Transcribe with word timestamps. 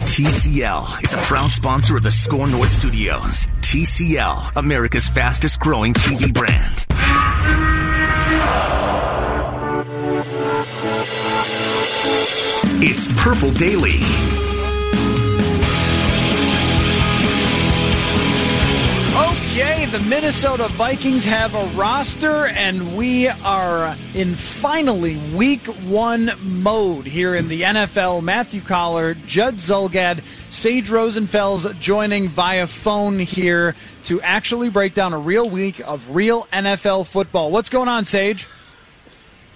TCL 0.00 1.02
is 1.04 1.14
a 1.14 1.18
proud 1.18 1.50
sponsor 1.50 1.96
of 1.96 2.02
the 2.02 2.10
Score 2.10 2.46
North 2.46 2.72
Studios. 2.72 3.46
TCL, 3.60 4.56
America's 4.56 5.08
fastest 5.08 5.60
growing 5.60 5.94
TV 5.94 6.32
brand. 6.32 6.86
It's 12.80 13.12
Purple 13.22 13.50
Daily. 13.52 14.47
Okay, 19.60 19.86
the 19.86 19.98
Minnesota 20.08 20.68
Vikings 20.68 21.24
have 21.24 21.52
a 21.52 21.64
roster, 21.76 22.46
and 22.46 22.96
we 22.96 23.26
are 23.26 23.96
in 24.14 24.36
finally 24.36 25.16
week 25.34 25.66
one 25.88 26.30
mode 26.44 27.06
here 27.06 27.34
in 27.34 27.48
the 27.48 27.62
NFL. 27.62 28.22
Matthew 28.22 28.60
Coller, 28.60 29.14
Judd 29.26 29.54
Zulgad, 29.54 30.22
Sage 30.50 30.88
Rosenfels 30.88 31.76
joining 31.80 32.28
via 32.28 32.68
phone 32.68 33.18
here 33.18 33.74
to 34.04 34.20
actually 34.20 34.70
break 34.70 34.94
down 34.94 35.12
a 35.12 35.18
real 35.18 35.50
week 35.50 35.80
of 35.80 36.14
real 36.14 36.44
NFL 36.52 37.08
football. 37.08 37.50
What's 37.50 37.68
going 37.68 37.88
on, 37.88 38.04
Sage? 38.04 38.46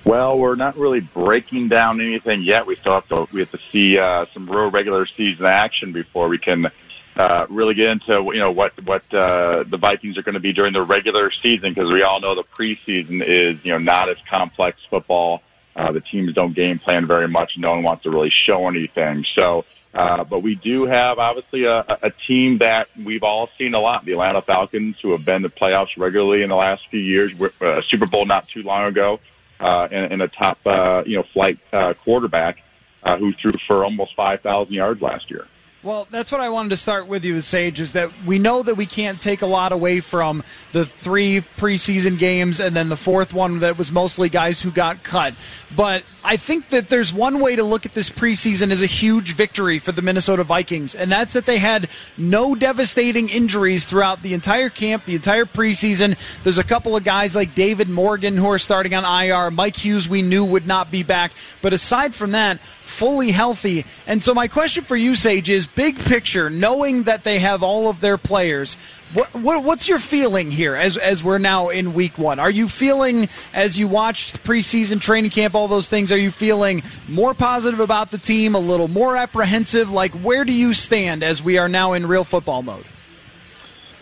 Well, 0.05 0.37
we're 0.37 0.57
not 0.57 0.77
really 0.77 0.99
breaking 0.99 1.69
down 1.69 2.01
anything 2.01 2.43
yet. 2.43 2.67
We 2.67 2.75
still 2.75 2.95
have 2.95 3.07
to 3.11 3.29
we 3.31 3.39
have 3.39 3.53
to 3.53 3.61
see 3.71 4.01
uh, 4.01 4.27
some 4.35 4.51
real 4.51 4.69
regular 4.69 5.07
season 5.07 5.47
action 5.47 5.93
before 5.93 6.27
we 6.27 6.39
can 6.39 6.73
uh, 7.17 7.47
really 7.51 7.75
get 7.75 7.89
into 7.89 8.31
you 8.33 8.39
know 8.39 8.53
what 8.53 8.73
what 8.85 9.03
uh, 9.13 9.65
the 9.65 9.77
Vikings 9.79 10.17
are 10.17 10.23
going 10.23 10.35
to 10.35 10.41
be 10.41 10.53
during 10.53 10.73
the 10.73 10.83
regular 10.83 11.31
season 11.43 11.75
because 11.75 11.93
we 11.93 12.03
all 12.03 12.21
know 12.21 12.35
the 12.35 12.45
preseason 12.45 13.23
is 13.23 13.63
you 13.65 13.73
know 13.73 13.79
not 13.79 14.09
as 14.09 14.17
complex 14.31 14.79
football. 14.89 15.43
Uh, 15.75 15.93
the 15.93 16.01
teams 16.01 16.35
don't 16.35 16.55
game 16.55 16.79
plan 16.79 17.07
very 17.07 17.29
much. 17.29 17.53
No 17.57 17.71
one 17.71 17.83
wants 17.83 18.03
to 18.03 18.11
really 18.11 18.33
show 18.47 18.69
anything. 18.69 19.25
So, 19.35 19.65
uh, 19.95 20.25
but 20.25 20.41
we 20.41 20.55
do 20.55 20.85
have 20.85 21.19
obviously 21.19 21.65
a, 21.65 21.81
a 22.03 22.11
team 22.27 22.59
that 22.59 22.89
we've 23.03 23.23
all 23.23 23.49
seen 23.57 23.73
a 23.75 23.81
lot. 23.81 24.05
The 24.05 24.13
Atlanta 24.13 24.43
Falcons, 24.43 24.97
who 25.01 25.13
have 25.13 25.25
been 25.25 25.43
to 25.43 25.49
playoffs 25.49 25.97
regularly 25.97 26.43
in 26.43 26.51
the 26.51 26.57
last 26.57 26.83
few 26.91 27.01
years, 27.01 27.33
uh, 27.61 27.81
Super 27.89 28.07
Bowl 28.07 28.27
not 28.27 28.49
too 28.49 28.63
long 28.63 28.85
ago, 28.85 29.21
uh, 29.61 29.89
and, 29.91 30.13
and 30.13 30.23
a 30.23 30.29
top 30.29 30.59
uh, 30.67 31.05
you 31.07 31.17
know 31.17 31.25
flight 31.33 31.59
uh, 31.73 31.95
quarterback 32.05 32.63
uh, 33.03 33.17
who 33.17 33.33
threw 33.33 33.53
for 33.67 33.85
almost 33.85 34.15
5,000 34.15 34.73
yards 34.73 35.01
last 35.03 35.31
year. 35.31 35.47
Well, 35.85 36.07
that's 36.13 36.31
what 36.31 36.41
I 36.41 36.49
wanted 36.49 36.69
to 36.69 36.77
start 36.77 37.09
with 37.09 37.25
you, 37.25 37.41
Sage, 37.41 37.81
is 37.81 37.91
that 37.93 38.13
we 38.25 38.39
know 38.39 38.63
that 38.63 38.77
we 38.77 38.87
can't 38.87 39.21
take 39.21 39.43
a 39.43 39.47
lot 39.47 39.73
away 39.73 39.99
from 39.99 40.45
the 40.71 40.87
three 40.87 41.41
preseason 41.57 42.21
games 42.21 42.61
and 42.61 42.77
then 42.77 42.89
the 42.89 42.97
fourth 42.97 43.35
one 43.35 43.59
that 43.59 43.77
was 43.77 43.91
mostly 43.91 44.29
guys 44.29 44.63
who 44.63 44.71
got 44.71 45.03
cut. 45.03 45.35
But 45.75 46.05
I 46.23 46.37
think 46.37 46.69
that 46.69 46.89
there's 46.89 47.13
one 47.13 47.41
way 47.41 47.57
to 47.57 47.65
look 47.65 47.85
at 47.85 47.95
this 47.95 48.11
preseason 48.11 48.71
as 48.71 48.81
a 48.81 48.87
huge 48.87 49.35
victory 49.35 49.81
for 49.81 49.91
the 49.91 50.03
Minnesota 50.03 50.45
Vikings, 50.45 50.95
and 50.95 51.11
that's 51.11 51.33
that 51.33 51.47
they 51.47 51.59
had 51.59 51.89
no 52.17 52.55
devastating 52.55 53.29
injuries 53.29 53.85
throughout 53.85 54.23
the 54.23 54.35
entire 54.35 54.69
camp, 54.69 55.05
the 55.05 55.17
entire 55.17 55.47
preseason. 55.47 56.17
There's 56.45 56.59
a 56.59 56.65
couple 56.65 56.95
of 56.95 57.03
guys 57.03 57.35
like 57.35 57.57
David 57.57 57.89
Morgan 57.89 58.37
who 58.37 58.47
are 58.47 58.59
starting 58.61 58.95
on 58.95 59.05
IR. 59.05 59.51
Mike 59.51 59.85
Hughes, 59.85 60.09
we 60.09 60.23
knew 60.23 60.45
would 60.45 60.67
not 60.69 60.93
be 60.93 61.03
back. 61.03 61.33
But 61.61 61.73
aside 61.73 62.15
from 62.15 62.31
that, 62.31 62.61
fully 62.93 63.33
healthy. 63.33 63.85
And 64.07 64.23
so, 64.23 64.35
my 64.35 64.47
question 64.47 64.85
for 64.85 64.97
you, 64.97 65.17
Sage, 65.17 65.51
is 65.51 65.67
big 65.67 65.99
picture, 65.99 66.51
knowing 66.51 67.05
that 67.05 67.25
they 67.25 67.39
have 67.39 67.63
all 67.63 67.89
of 67.89 68.01
their 68.01 68.19
players. 68.19 68.77
What, 69.15 69.35
what, 69.35 69.63
what's 69.63 69.89
your 69.89 69.99
feeling 69.99 70.51
here 70.51 70.75
as 70.75 70.97
as 70.97 71.23
we're 71.23 71.39
now 71.39 71.69
in 71.69 71.93
week 71.93 72.17
one? 72.17 72.39
Are 72.39 72.51
you 72.51 72.69
feeling 72.69 73.29
as 73.53 73.79
you 73.79 73.89
watched 73.89 74.43
preseason 74.43 75.01
training 75.01 75.31
camp, 75.31 75.55
all 75.55 75.69
those 75.69 75.89
things? 75.89 76.13
Are 76.13 76.19
you 76.19 76.31
feeling 76.31 76.83
more 77.09 77.35
positive 77.35 77.81
about 77.81 78.11
the 78.11 78.19
team, 78.19 78.55
a 78.55 78.59
little 78.59 78.89
more 78.89 79.17
apprehensive? 79.17 79.91
Like, 79.91 80.13
where 80.13 80.45
do 80.45 80.53
you 80.53 80.73
stand 80.73 81.23
as 81.23 81.43
we 81.43 81.59
are 81.59 81.69
now 81.69 81.93
in 81.93 82.07
real 82.07 82.25
football 82.25 82.63
mode? 82.63 82.85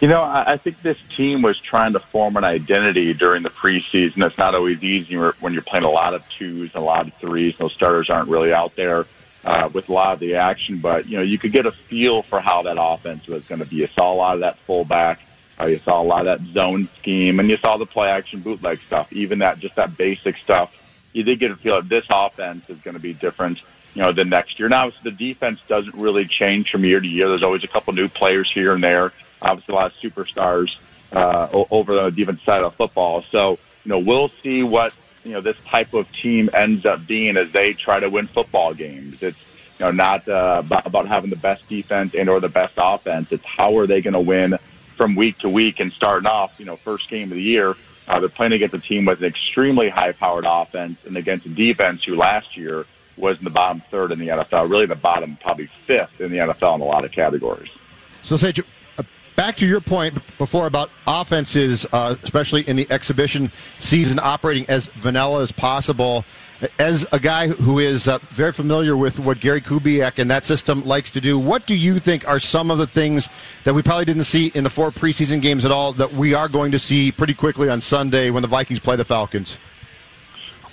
You 0.01 0.09
know, 0.09 0.23
I 0.23 0.57
think 0.57 0.81
this 0.81 0.97
team 1.15 1.43
was 1.43 1.61
trying 1.61 1.93
to 1.93 2.01
form 2.01 2.39
an 2.39 2.45
identity 2.45 3.13
during 3.13 3.43
the 3.43 3.51
preseason. 3.51 4.25
It's 4.25 4.39
not 4.39 4.55
always 4.55 4.83
easy 4.83 5.15
when 5.15 5.53
you're 5.53 5.61
playing 5.61 5.85
a 5.85 5.91
lot 5.91 6.15
of 6.15 6.23
twos 6.39 6.71
and 6.73 6.83
a 6.83 6.85
lot 6.85 7.07
of 7.07 7.13
threes. 7.15 7.55
Those 7.59 7.75
starters 7.75 8.09
aren't 8.09 8.31
really 8.31 8.51
out 8.51 8.75
there 8.77 9.05
uh, 9.45 9.69
with 9.71 9.91
a 9.91 9.93
lot 9.93 10.15
of 10.15 10.21
the 10.21 10.37
action, 10.37 10.79
but 10.79 11.07
you 11.07 11.19
know, 11.19 11.23
you 11.23 11.37
could 11.37 11.53
get 11.53 11.67
a 11.67 11.73
feel 11.73 12.23
for 12.23 12.41
how 12.41 12.63
that 12.63 12.79
offense 12.81 13.27
was 13.27 13.45
going 13.45 13.59
to 13.59 13.67
be. 13.67 13.77
You 13.77 13.89
saw 13.89 14.11
a 14.11 14.17
lot 14.17 14.35
of 14.35 14.41
that 14.41 14.59
fullback. 14.61 15.21
Uh, 15.61 15.67
you 15.67 15.79
saw 15.81 16.01
a 16.01 16.03
lot 16.03 16.27
of 16.27 16.41
that 16.41 16.55
zone 16.55 16.89
scheme, 16.99 17.39
and 17.39 17.51
you 17.51 17.59
saw 17.59 17.77
the 17.77 17.85
play 17.85 18.09
action 18.09 18.41
bootleg 18.41 18.81
stuff. 18.87 19.13
Even 19.13 19.41
that, 19.41 19.59
just 19.59 19.77
that 19.77 19.99
basic 19.99 20.39
stuff. 20.39 20.73
You 21.13 21.25
did 21.25 21.41
get 21.41 21.51
a 21.51 21.57
feel 21.57 21.77
that 21.77 21.91
this 21.91 22.07
offense 22.09 22.71
is 22.71 22.79
going 22.79 22.95
to 22.95 23.01
be 23.01 23.13
different, 23.13 23.59
you 23.93 24.01
know, 24.01 24.13
than 24.13 24.31
next 24.31 24.59
year. 24.59 24.71
Now, 24.71 24.93
the 25.03 25.11
defense 25.11 25.61
doesn't 25.69 25.95
really 25.95 26.25
change 26.25 26.71
from 26.71 26.87
year 26.87 27.01
to 27.01 27.07
year. 27.07 27.29
There's 27.29 27.43
always 27.43 27.65
a 27.65 27.69
couple 27.69 27.93
new 27.93 28.09
players 28.09 28.51
here 28.51 28.73
and 28.73 28.83
there 28.83 29.13
obviously 29.43 29.73
a 29.73 29.77
lot 29.77 29.93
of 29.93 29.99
superstars 29.99 30.77
uh, 31.13 31.49
over 31.71 31.95
the 31.95 32.11
defense 32.11 32.43
side 32.43 32.63
of 32.63 32.75
football. 32.75 33.23
So, 33.31 33.59
you 33.85 33.89
know, 33.89 33.99
we'll 33.99 34.31
see 34.43 34.63
what, 34.63 34.95
you 35.25 35.33
know, 35.33 35.41
this 35.41 35.57
type 35.67 35.95
of 35.95 36.11
team 36.13 36.51
ends 36.53 36.87
up 36.87 37.07
being 37.07 37.37
as 37.37 37.51
they 37.53 37.73
try 37.73 38.01
to 38.01 38.09
win 38.09 38.27
football 38.27 38.75
games. 38.75 39.23
It's, 39.23 39.39
you 39.79 39.87
know, 39.87 39.93
not 39.93 40.29
uh, 40.29 40.63
about, 40.67 41.09
having 41.09 41.31
the 41.31 41.37
best 41.37 41.67
defense 41.69 42.15
and 42.15 42.29
or 42.29 42.41
the 42.41 42.49
best 42.49 42.75
offense. 42.77 43.33
It's 43.33 43.45
how 43.45 43.79
are 43.79 43.87
they 43.87 44.03
going 44.03 44.15
to 44.15 44.21
win 44.21 44.59
from 44.97 45.17
week 45.17 45.39
to 45.39 45.49
week 45.49 45.81
and 45.81 45.91
starting 45.93 46.27
off, 46.27 46.53
you 46.59 46.67
know, 46.67 46.77
first 46.77 47.09
game 47.09 47.31
of 47.31 47.37
the 47.37 47.43
year. 47.43 47.75
Uh, 48.07 48.21
they're 48.21 48.29
playing 48.29 48.53
against 48.53 48.75
a 48.75 48.79
team 48.79 49.05
with 49.07 49.21
an 49.21 49.27
extremely 49.27 49.89
high-powered 49.89 50.45
offense 50.47 50.99
and 51.07 51.17
against 51.17 51.47
a 51.47 51.49
defense 51.49 52.05
who 52.05 52.17
last 52.17 52.57
year 52.57 52.85
was 53.17 53.39
in 53.39 53.45
the 53.45 53.51
bottom 53.51 53.81
third 53.91 54.13
in 54.13 54.19
the 54.19 54.29
NFL, 54.29 54.69
really 54.69 54.87
the 54.87 54.95
bottom 54.95 55.39
probably 55.41 55.67
fifth 55.87 56.21
in 56.21 56.31
the 56.31 56.39
NFL 56.39 56.75
in 56.75 56.81
a 56.81 56.85
lot 56.85 57.05
of 57.05 57.13
categories. 57.13 57.71
So, 58.23 58.37
say, 58.37 58.53
back 59.41 59.57
to 59.57 59.67
your 59.67 59.81
point 59.81 60.13
before 60.37 60.67
about 60.67 60.91
offenses, 61.07 61.87
uh, 61.95 62.15
especially 62.23 62.61
in 62.69 62.77
the 62.77 62.87
exhibition 62.91 63.51
season, 63.79 64.19
operating 64.19 64.67
as 64.69 64.85
vanilla 64.89 65.41
as 65.41 65.51
possible. 65.51 66.27
As 66.79 67.07
a 67.11 67.19
guy 67.19 67.49
who 67.49 67.79
is 67.79 68.07
uh, 68.07 68.19
very 68.33 68.53
familiar 68.53 68.99
with 68.99 69.19
what 69.19 69.41
Gary 69.41 69.63
Kubiak 69.63 70.19
and 70.19 70.31
that 70.31 70.45
system 70.45 70.85
likes 70.85 71.11
to 71.13 71.23
do, 71.23 71.39
what 71.39 71.65
do 71.65 71.75
you 71.75 71.99
think 71.99 72.29
are 72.29 72.39
some 72.39 72.71
of 72.71 72.77
the 72.77 72.87
things 72.87 73.31
that 73.65 73.73
we 73.73 73.81
probably 73.81 74.05
didn't 74.05 74.25
see 74.25 74.53
in 74.55 74.63
the 74.63 74.69
four 74.69 74.91
preseason 74.91 75.41
games 75.41 75.65
at 75.65 75.71
all 75.71 75.95
that 75.95 76.13
we 76.13 76.35
are 76.35 76.47
going 76.47 76.71
to 76.73 76.79
see 76.79 77.11
pretty 77.11 77.33
quickly 77.33 77.71
on 77.71 77.81
Sunday 77.81 78.29
when 78.29 78.43
the 78.43 78.49
Vikings 78.49 78.79
play 78.79 78.97
the 78.97 79.07
Falcons? 79.07 79.57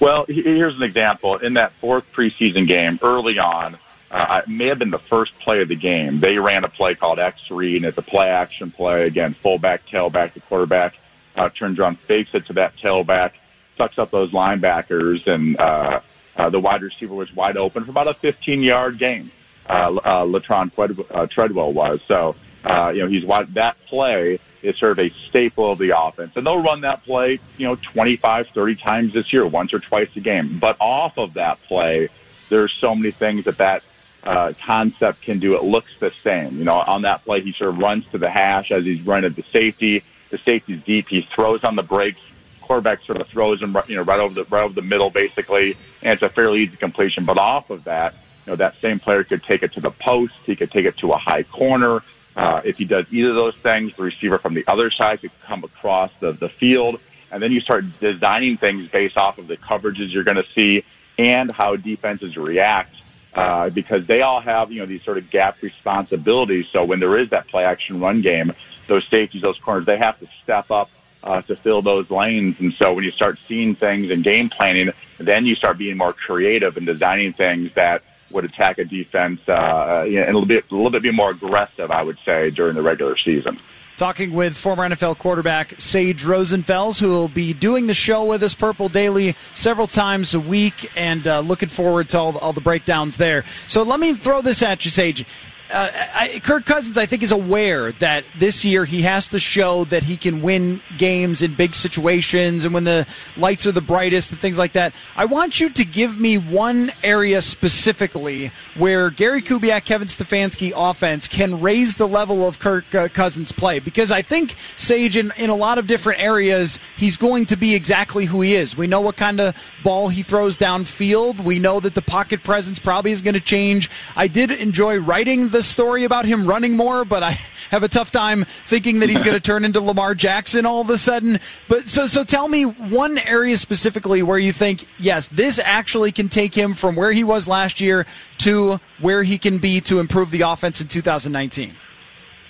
Well, 0.01 0.25
here's 0.27 0.75
an 0.75 0.83
example. 0.83 1.37
In 1.37 1.53
that 1.53 1.71
fourth 1.79 2.03
preseason 2.11 2.67
game, 2.67 2.99
early 3.01 3.39
on, 3.39 3.77
uh, 4.09 4.41
it 4.43 4.49
may 4.49 4.67
have 4.67 4.79
been 4.79 4.91
the 4.91 4.99
first 4.99 5.37
play 5.39 5.61
of 5.61 5.67
the 5.67 5.75
game. 5.75 6.19
They 6.19 6.37
ran 6.37 6.63
a 6.63 6.69
play 6.69 6.95
called 6.95 7.19
X 7.19 7.51
read, 7.51 7.77
and 7.77 7.85
it's 7.85 7.97
a 7.97 8.01
play 8.01 8.27
action 8.27 8.71
play. 8.71 9.05
Again, 9.05 9.33
fullback, 9.33 9.85
tailback, 9.87 10.33
the 10.33 10.39
quarterback 10.39 10.95
uh, 11.35 11.49
turns 11.49 11.79
around, 11.79 11.99
fakes 11.99 12.31
it 12.33 12.45
to 12.47 12.53
that 12.53 12.77
tailback, 12.77 13.31
sucks 13.77 13.97
up 13.99 14.11
those 14.11 14.31
linebackers, 14.31 15.27
and 15.27 15.59
uh, 15.59 15.99
uh, 16.37 16.49
the 16.49 16.59
wide 16.59 16.81
receiver 16.81 17.15
was 17.15 17.33
wide 17.35 17.57
open 17.57 17.83
for 17.83 17.91
about 17.91 18.07
a 18.07 18.13
15 18.15 18.61
yard 18.61 18.97
gain. 18.97 19.31
Uh, 19.67 19.99
uh, 20.03 20.23
Laquon 20.23 20.71
uh, 21.11 21.27
Treadwell 21.27 21.73
was. 21.73 21.99
So, 22.07 22.35
uh, 22.63 22.89
you 22.89 23.01
know, 23.01 23.09
he's 23.09 23.25
wide. 23.25 23.53
That 23.55 23.75
play 23.87 24.39
is 24.61 24.77
sort 24.77 24.93
of 24.93 24.99
a 24.99 25.09
staple 25.27 25.71
of 25.71 25.77
the 25.77 25.99
offense. 25.99 26.31
And 26.35 26.45
they'll 26.45 26.63
run 26.63 26.81
that 26.81 27.03
play, 27.03 27.39
you 27.57 27.67
know, 27.67 27.75
25, 27.75 28.47
30 28.47 28.75
times 28.75 29.13
this 29.13 29.33
year, 29.33 29.45
once 29.45 29.73
or 29.73 29.79
twice 29.79 30.09
a 30.15 30.21
game. 30.21 30.57
But 30.57 30.77
off 30.79 31.17
of 31.17 31.33
that 31.33 31.61
play, 31.63 32.07
there's 32.49 32.73
so 32.79 32.95
many 32.95 33.11
things 33.11 33.45
that 33.45 33.57
that 33.57 33.83
uh, 34.27 34.51
concept 34.61 35.21
can 35.21 35.39
do, 35.39 35.55
it 35.55 35.63
looks 35.63 35.91
the 35.99 36.11
same. 36.21 36.57
You 36.57 36.65
know, 36.65 36.75
on 36.75 37.03
that 37.03 37.23
play, 37.23 37.41
he 37.41 37.53
sort 37.53 37.69
of 37.69 37.77
runs 37.77 38.05
to 38.07 38.17
the 38.17 38.29
hash 38.29 38.71
as 38.73 38.83
he's 38.83 39.01
running 39.03 39.31
the 39.31 39.43
safety. 39.53 40.03
The 40.31 40.37
safety's 40.39 40.83
deep. 40.83 41.07
He 41.07 41.21
throws 41.21 41.63
on 41.63 41.77
the 41.77 41.83
brakes. 41.83 42.19
Quarterback 42.59 43.03
sort 43.03 43.21
of 43.21 43.27
throws 43.29 43.61
him, 43.61 43.77
you 43.87 43.95
know, 43.95 44.01
right 44.01 44.19
over 44.19 44.33
the 44.33 44.43
right 44.43 44.63
over 44.63 44.73
the 44.73 44.81
middle, 44.81 45.09
basically, 45.09 45.77
and 46.01 46.11
it's 46.11 46.21
a 46.21 46.27
fairly 46.27 46.63
easy 46.63 46.75
completion. 46.75 47.23
But 47.23 47.37
off 47.37 47.69
of 47.69 47.85
that, 47.85 48.15
you 48.45 48.51
know, 48.51 48.55
that 48.57 48.75
same 48.81 48.99
player 48.99 49.23
could 49.23 49.43
take 49.43 49.63
it 49.63 49.71
to 49.73 49.79
the 49.79 49.91
post. 49.91 50.33
He 50.43 50.57
could 50.57 50.71
take 50.71 50.85
it 50.85 50.97
to 50.97 51.13
a 51.13 51.17
high 51.17 51.43
corner. 51.43 52.03
Uh, 52.35 52.59
if 52.65 52.77
he 52.77 52.83
does 52.83 53.05
either 53.09 53.29
of 53.29 53.35
those 53.35 53.55
things, 53.55 53.95
the 53.95 54.03
receiver 54.03 54.37
from 54.37 54.55
the 54.55 54.65
other 54.67 54.91
side 54.91 55.21
could 55.21 55.31
come 55.45 55.63
across 55.63 56.11
the, 56.19 56.33
the 56.33 56.49
field. 56.49 56.99
And 57.31 57.41
then 57.41 57.53
you 57.53 57.61
start 57.61 57.85
designing 58.01 58.57
things 58.57 58.89
based 58.89 59.15
off 59.15 59.37
of 59.37 59.47
the 59.47 59.55
coverages 59.55 60.13
you're 60.13 60.25
going 60.25 60.35
to 60.35 60.47
see 60.53 60.83
and 61.17 61.49
how 61.49 61.77
defenses 61.77 62.35
react 62.35 62.93
uh, 63.37 63.69
because 63.69 64.07
they 64.07 64.21
all 64.21 64.41
have, 64.41 64.71
you 64.71 64.79
know, 64.79 64.87
these 64.87 65.03
sort 65.03 65.17
of 65.17 65.29
gap 65.29 65.61
responsibilities. 65.61 66.65
So 66.71 66.83
when 66.83 66.99
there 66.99 67.17
is 67.17 67.29
that 67.29 67.47
play 67.47 67.63
action 67.63 67.99
run 67.99 68.21
game, 68.21 68.51
those 68.87 69.07
safeties, 69.09 69.43
those 69.43 69.59
corners, 69.59 69.85
they 69.85 69.97
have 69.97 70.19
to 70.19 70.27
step 70.43 70.71
up 70.71 70.89
uh, 71.23 71.41
to 71.43 71.55
fill 71.57 71.83
those 71.83 72.09
lanes. 72.09 72.59
And 72.59 72.73
so 72.73 72.93
when 72.93 73.03
you 73.03 73.11
start 73.11 73.37
seeing 73.47 73.75
things 73.75 74.09
and 74.09 74.23
game 74.23 74.49
planning, 74.49 74.91
then 75.19 75.45
you 75.45 75.55
start 75.55 75.77
being 75.77 75.97
more 75.97 76.13
creative 76.13 76.77
and 76.77 76.85
designing 76.85 77.33
things 77.33 77.71
that 77.75 78.01
would 78.31 78.43
attack 78.43 78.79
a 78.79 78.85
defense 78.85 79.39
uh, 79.47 80.03
and 80.05 80.15
a 80.17 80.25
little 80.25 80.45
bit, 80.45 80.69
a 80.71 80.75
little 80.75 80.89
bit 80.89 81.03
be 81.03 81.11
more 81.11 81.29
aggressive, 81.29 81.91
I 81.91 82.01
would 82.01 82.17
say, 82.25 82.49
during 82.49 82.75
the 82.75 82.81
regular 82.81 83.17
season. 83.17 83.59
Talking 83.97 84.31
with 84.33 84.55
former 84.55 84.87
NFL 84.87 85.17
quarterback 85.17 85.73
Sage 85.79 86.23
Rosenfels, 86.23 86.99
who 86.99 87.09
will 87.09 87.27
be 87.27 87.51
doing 87.51 87.87
the 87.87 87.95
show 87.95 88.23
with 88.25 88.43
us, 88.43 88.53
Purple 88.53 88.89
Daily, 88.89 89.35
several 89.55 89.87
times 89.87 90.35
a 90.35 90.39
week, 90.39 90.91
and 90.95 91.27
uh, 91.27 91.39
looking 91.39 91.67
forward 91.67 92.07
to 92.09 92.19
all, 92.19 92.37
all 92.37 92.53
the 92.53 92.61
breakdowns 92.61 93.17
there. 93.17 93.43
So 93.65 93.81
let 93.81 93.99
me 93.99 94.13
throw 94.13 94.41
this 94.43 94.61
at 94.61 94.85
you, 94.85 94.91
Sage 94.91 95.25
uh, 95.71 95.89
I, 95.93 96.41
Kirk 96.43 96.65
Cousins, 96.65 96.97
I 96.97 97.05
think, 97.05 97.23
is 97.23 97.31
aware 97.31 97.91
that 97.93 98.23
this 98.37 98.63
year 98.63 98.85
he 98.85 99.01
has 99.01 99.27
to 99.29 99.39
show 99.39 99.83
that 99.85 100.03
he 100.03 100.17
can 100.17 100.41
win 100.41 100.81
games 100.97 101.41
in 101.41 101.53
big 101.55 101.75
situations 101.75 102.63
and 102.63 102.73
when 102.73 102.83
the 102.83 103.05
lights 103.35 103.67
are 103.67 103.71
the 103.71 103.81
brightest 103.81 104.31
and 104.31 104.39
things 104.39 104.57
like 104.57 104.73
that. 104.73 104.93
I 105.15 105.25
want 105.25 105.59
you 105.59 105.69
to 105.69 105.85
give 105.85 106.19
me 106.19 106.37
one 106.37 106.91
area 107.03 107.41
specifically 107.41 108.51
where 108.75 109.09
Gary 109.09 109.41
Kubiak, 109.41 109.85
Kevin 109.85 110.07
Stefanski 110.07 110.71
offense 110.75 111.27
can 111.27 111.59
raise 111.59 111.95
the 111.95 112.07
level 112.07 112.47
of 112.47 112.59
Kirk 112.59 112.93
uh, 112.95 113.07
Cousins' 113.09 113.51
play 113.51 113.79
because 113.79 114.11
I 114.11 114.21
think 114.21 114.55
Sage, 114.75 115.17
in, 115.17 115.33
in 115.37 115.49
a 115.49 115.55
lot 115.55 115.77
of 115.77 115.87
different 115.87 116.21
areas, 116.21 116.79
he's 116.95 117.17
going 117.17 117.45
to 117.47 117.55
be 117.55 117.75
exactly 117.75 118.25
who 118.25 118.41
he 118.41 118.55
is. 118.55 118.77
We 118.77 118.87
know 118.87 119.01
what 119.01 119.17
kind 119.17 119.39
of 119.39 119.55
ball 119.83 120.09
he 120.09 120.23
throws 120.23 120.57
downfield. 120.57 121.41
We 121.41 121.59
know 121.59 121.79
that 121.79 121.93
the 121.93 122.01
pocket 122.01 122.43
presence 122.43 122.79
probably 122.79 123.11
is 123.11 123.21
going 123.21 123.33
to 123.33 123.39
change. 123.39 123.89
I 124.15 124.27
did 124.27 124.51
enjoy 124.51 124.99
writing 124.99 125.49
the 125.49 125.56
the 125.57 125.63
story 125.63 126.03
about 126.03 126.25
him 126.25 126.45
running 126.45 126.73
more, 126.73 127.03
but 127.03 127.23
I 127.23 127.31
have 127.71 127.81
a 127.81 127.87
tough 127.87 128.11
time 128.11 128.45
thinking 128.67 128.99
that 128.99 129.09
he's 129.09 129.23
going 129.23 129.33
to 129.33 129.39
turn 129.39 129.65
into 129.65 129.81
Lamar 129.81 130.13
Jackson 130.13 130.67
all 130.67 130.81
of 130.81 130.89
a 130.91 130.99
sudden. 130.99 131.39
But 131.67 131.87
so 131.87 132.05
so 132.05 132.23
tell 132.23 132.47
me 132.47 132.63
one 132.63 133.17
area 133.17 133.57
specifically 133.57 134.21
where 134.21 134.37
you 134.37 134.53
think 134.53 134.87
yes, 134.99 135.27
this 135.29 135.59
actually 135.59 136.11
can 136.11 136.29
take 136.29 136.53
him 136.53 136.75
from 136.75 136.95
where 136.95 137.11
he 137.11 137.23
was 137.23 137.47
last 137.47 137.81
year 137.81 138.05
to 138.39 138.79
where 138.99 139.23
he 139.23 139.39
can 139.39 139.57
be 139.57 139.81
to 139.81 139.99
improve 139.99 140.29
the 140.29 140.41
offense 140.41 140.79
in 140.79 140.87
2019. 140.87 141.73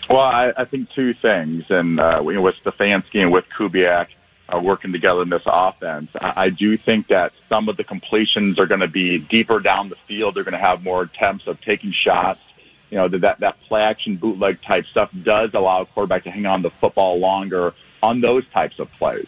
Well, 0.09 0.19
I, 0.19 0.51
I 0.55 0.65
think 0.65 0.89
two 0.91 1.13
things, 1.13 1.65
and 1.69 1.99
uh, 2.01 2.21
you 2.25 2.33
know, 2.33 2.41
with 2.41 2.55
Stefanski 2.63 3.21
and 3.21 3.31
with 3.31 3.45
Kubiak 3.57 4.07
uh, 4.53 4.59
working 4.59 4.91
together 4.91 5.21
in 5.21 5.29
this 5.29 5.43
offense, 5.45 6.09
I, 6.19 6.33
I 6.35 6.49
do 6.49 6.77
think 6.77 7.07
that 7.07 7.31
some 7.47 7.69
of 7.69 7.77
the 7.77 7.85
completions 7.85 8.59
are 8.59 8.65
going 8.65 8.81
to 8.81 8.87
be 8.89 9.17
deeper 9.17 9.61
down 9.61 9.87
the 9.87 9.97
field. 10.07 10.35
They're 10.35 10.43
going 10.43 10.53
to 10.53 10.65
have 10.65 10.83
more 10.83 11.03
attempts 11.03 11.47
of 11.47 11.61
taking 11.61 11.93
shots 11.93 12.41
you 12.89 12.97
know, 12.97 13.07
that, 13.07 13.39
that 13.39 13.59
play 13.67 13.81
action 13.81 14.15
bootleg 14.15 14.61
type 14.61 14.85
stuff 14.85 15.09
does 15.23 15.51
allow 15.53 15.81
a 15.81 15.85
quarterback 15.85 16.23
to 16.23 16.31
hang 16.31 16.45
on 16.45 16.61
the 16.61 16.69
football 16.69 17.19
longer 17.19 17.73
on 18.01 18.21
those 18.21 18.47
types 18.49 18.79
of 18.79 18.91
plays. 18.93 19.27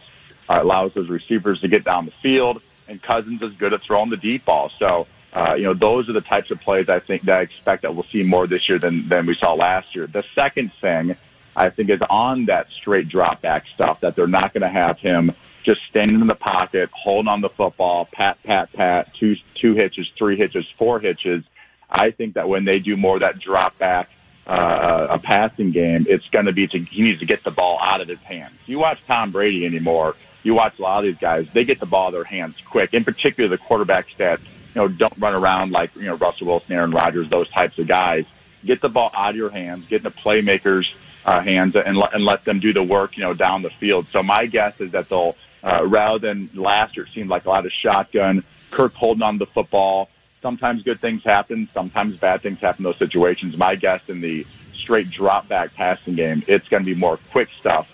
Uh, 0.50 0.56
it 0.56 0.62
allows 0.62 0.94
those 0.94 1.10
receivers 1.10 1.62
to 1.62 1.68
get 1.68 1.84
down 1.84 2.06
the 2.06 2.14
field, 2.24 2.62
and 2.88 3.02
Cousins 3.02 3.42
is 3.42 3.54
good 3.54 3.74
at 3.74 3.82
throwing 3.82 4.10
the 4.10 4.18
deep 4.18 4.46
ball. 4.46 4.72
So, 4.80 5.08
uh, 5.34 5.54
you 5.56 5.64
know, 5.64 5.74
those 5.74 6.10
are 6.10 6.14
the 6.14 6.22
types 6.22 6.50
of 6.52 6.60
plays 6.62 6.90
I 6.90 7.00
think 7.00 7.24
that 7.24 7.38
I 7.38 7.42
expect 7.42 7.84
that 7.84 7.94
we'll 7.94 8.06
see 8.06 8.24
more 8.24 8.48
this 8.48 8.68
year 8.68 8.80
than, 8.80 9.08
than 9.08 9.26
we 9.26 9.36
saw 9.36 9.54
last 9.54 9.96
year. 9.96 10.08
The 10.08 10.24
second 10.34 10.74
thing 10.74 11.16
I 11.56 11.70
think 11.70 11.90
is 11.90 12.02
on 12.10 12.46
that 12.46 12.68
straight 12.72 13.10
drop 13.10 13.42
back 13.42 13.66
stuff 13.76 14.00
that 14.02 14.16
they're 14.16 14.28
not 14.28 14.54
going 14.54 14.62
to 14.62 14.70
have 14.70 14.98
him 15.00 15.36
just 15.64 15.82
standing 15.90 16.22
in 16.22 16.28
the 16.28 16.36
pocket, 16.36 16.90
holding 16.94 17.28
on 17.28 17.42
the 17.42 17.50
football, 17.50 18.08
pat, 18.12 18.42
pat, 18.44 18.72
pat, 18.74 19.14
two, 19.20 19.36
two 19.56 19.76
hitches, 19.76 20.10
three 20.18 20.38
hitches, 20.38 20.66
four 20.78 21.00
hitches 21.00 21.44
I 21.90 22.12
think 22.12 22.36
that 22.36 22.48
when 22.48 22.66
they 22.66 22.80
do 22.80 22.96
more 22.96 23.16
of 23.16 23.22
that 23.22 23.40
drop 23.40 23.78
back, 23.78 24.10
uh, 24.46 25.08
a 25.12 25.20
passing 25.20 25.72
game, 25.72 26.06
it's 26.10 26.28
going 26.30 26.46
to 26.46 26.52
be 26.52 26.68
to, 26.68 26.80
he 26.80 27.04
needs 27.04 27.20
to 27.20 27.26
get 27.26 27.44
the 27.44 27.52
ball 27.52 27.80
out 27.82 28.02
of 28.02 28.08
his 28.08 28.20
hands. 28.20 28.56
You 28.66 28.80
watch 28.80 29.00
Tom 29.08 29.32
Brady 29.32 29.66
anymore, 29.66 30.16
you 30.44 30.54
watch 30.54 30.80
a 30.80 30.82
lot 30.82 31.00
of 31.00 31.04
these 31.06 31.20
guys, 31.20 31.48
they 31.54 31.66
get 31.66 31.80
the 31.80 31.86
ball 31.86 32.06
out 32.06 32.08
of 32.08 32.14
their 32.14 32.24
hands 32.24 32.56
quick, 32.70 32.94
in 32.94 33.04
particular 33.04 33.50
the 33.50 33.58
quarterbacks 33.58 34.16
that, 34.18 34.40
you 34.40 34.76
know, 34.76 34.88
don't 34.88 35.14
run 35.18 35.36
around 35.36 35.72
like, 35.72 35.96
you 35.96 36.04
know, 36.04 36.16
Russell 36.16 36.48
Wilson, 36.48 36.74
Aaron 36.74 36.92
Rodgers, 36.92 37.30
those 37.30 37.50
types 37.50 37.78
of 37.78 37.88
guys. 37.88 38.26
Get 38.66 38.82
the 38.82 38.90
ball 38.90 39.12
out 39.14 39.32
of 39.32 39.36
your 39.36 39.50
hands, 39.50 39.86
get 39.88 39.98
in 39.98 40.04
the 40.04 40.12
playmakers' 40.12 40.88
uh, 41.26 41.42
hands 41.42 41.76
and, 41.76 41.98
let, 41.98 42.14
and 42.14 42.26
let 42.26 42.44
them 42.44 42.60
do 42.60 42.74
the 42.74 42.84
work, 42.84 43.18
you 43.18 43.24
know, 43.24 43.34
down 43.34 43.62
the 43.62 43.70
field. 43.70 44.08
So 44.12 44.24
my 44.24 44.48
guess 44.48 44.80
is 44.80 44.92
that 44.92 45.10
they'll, 45.10 45.36
uh, 45.64 45.86
rather 45.86 46.20
than 46.20 46.50
last 46.54 46.98
year, 46.98 47.06
it 47.06 47.12
seemed 47.14 47.30
like 47.30 47.46
a 47.46 47.50
lot 47.50 47.66
of 47.66 47.72
shotgun, 47.72 48.44
Kirk 48.72 48.94
holding 48.94 49.22
on 49.22 49.40
to 49.40 49.46
the 49.46 49.52
football, 49.52 50.10
sometimes 50.42 50.84
good 50.84 51.02
things 51.02 51.24
happen, 51.24 51.70
sometimes 51.74 52.18
bad 52.18 52.42
things 52.42 52.60
happen 52.60 52.86
in 52.86 52.92
those 52.92 52.98
situations. 52.98 53.58
My 53.58 53.76
guess 53.76 54.02
in 54.08 54.22
the 54.22 54.46
straight 54.74 55.10
drop 55.10 55.48
back 55.48 55.74
passing 55.74 56.16
game, 56.16 56.44
it's 56.48 56.68
going 56.70 56.84
to 56.84 56.86
be 56.86 57.00
more 57.00 57.18
quick 57.32 57.50
stuff. 57.60 57.88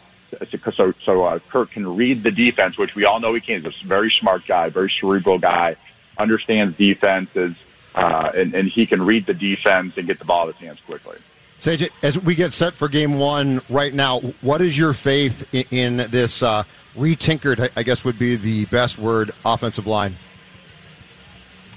So, 0.75 0.93
so 1.03 1.23
uh, 1.23 1.39
Kirk 1.49 1.71
can 1.71 1.95
read 1.95 2.23
the 2.23 2.31
defense, 2.31 2.77
which 2.77 2.93
we 2.93 3.05
all 3.05 3.19
know 3.19 3.33
he 3.33 3.41
can. 3.41 3.63
He's 3.63 3.81
a 3.83 3.87
very 3.87 4.11
smart 4.11 4.45
guy, 4.45 4.69
very 4.69 4.91
cerebral 4.99 5.39
guy, 5.39 5.77
understands 6.17 6.75
defenses, 6.77 7.55
uh, 7.93 8.31
and, 8.35 8.53
and 8.53 8.67
he 8.67 8.85
can 8.85 9.05
read 9.05 9.25
the 9.25 9.33
defense 9.33 9.93
and 9.97 10.07
get 10.07 10.19
the 10.19 10.25
ball 10.25 10.47
in 10.47 10.53
his 10.53 10.61
hands 10.61 10.79
quickly. 10.85 11.17
Sage, 11.57 11.89
as 12.03 12.19
we 12.19 12.35
get 12.35 12.51
set 12.51 12.73
for 12.73 12.89
game 12.89 13.17
one 13.17 13.61
right 13.69 13.93
now, 13.93 14.19
what 14.41 14.61
is 14.61 14.77
your 14.77 14.93
faith 14.93 15.47
in, 15.53 15.65
in 15.71 16.11
this 16.11 16.43
uh, 16.43 16.63
retinkered, 16.97 17.69
I 17.77 17.83
guess 17.83 18.03
would 18.03 18.19
be 18.19 18.35
the 18.35 18.65
best 18.65 18.97
word, 18.97 19.31
offensive 19.45 19.87
line? 19.87 20.17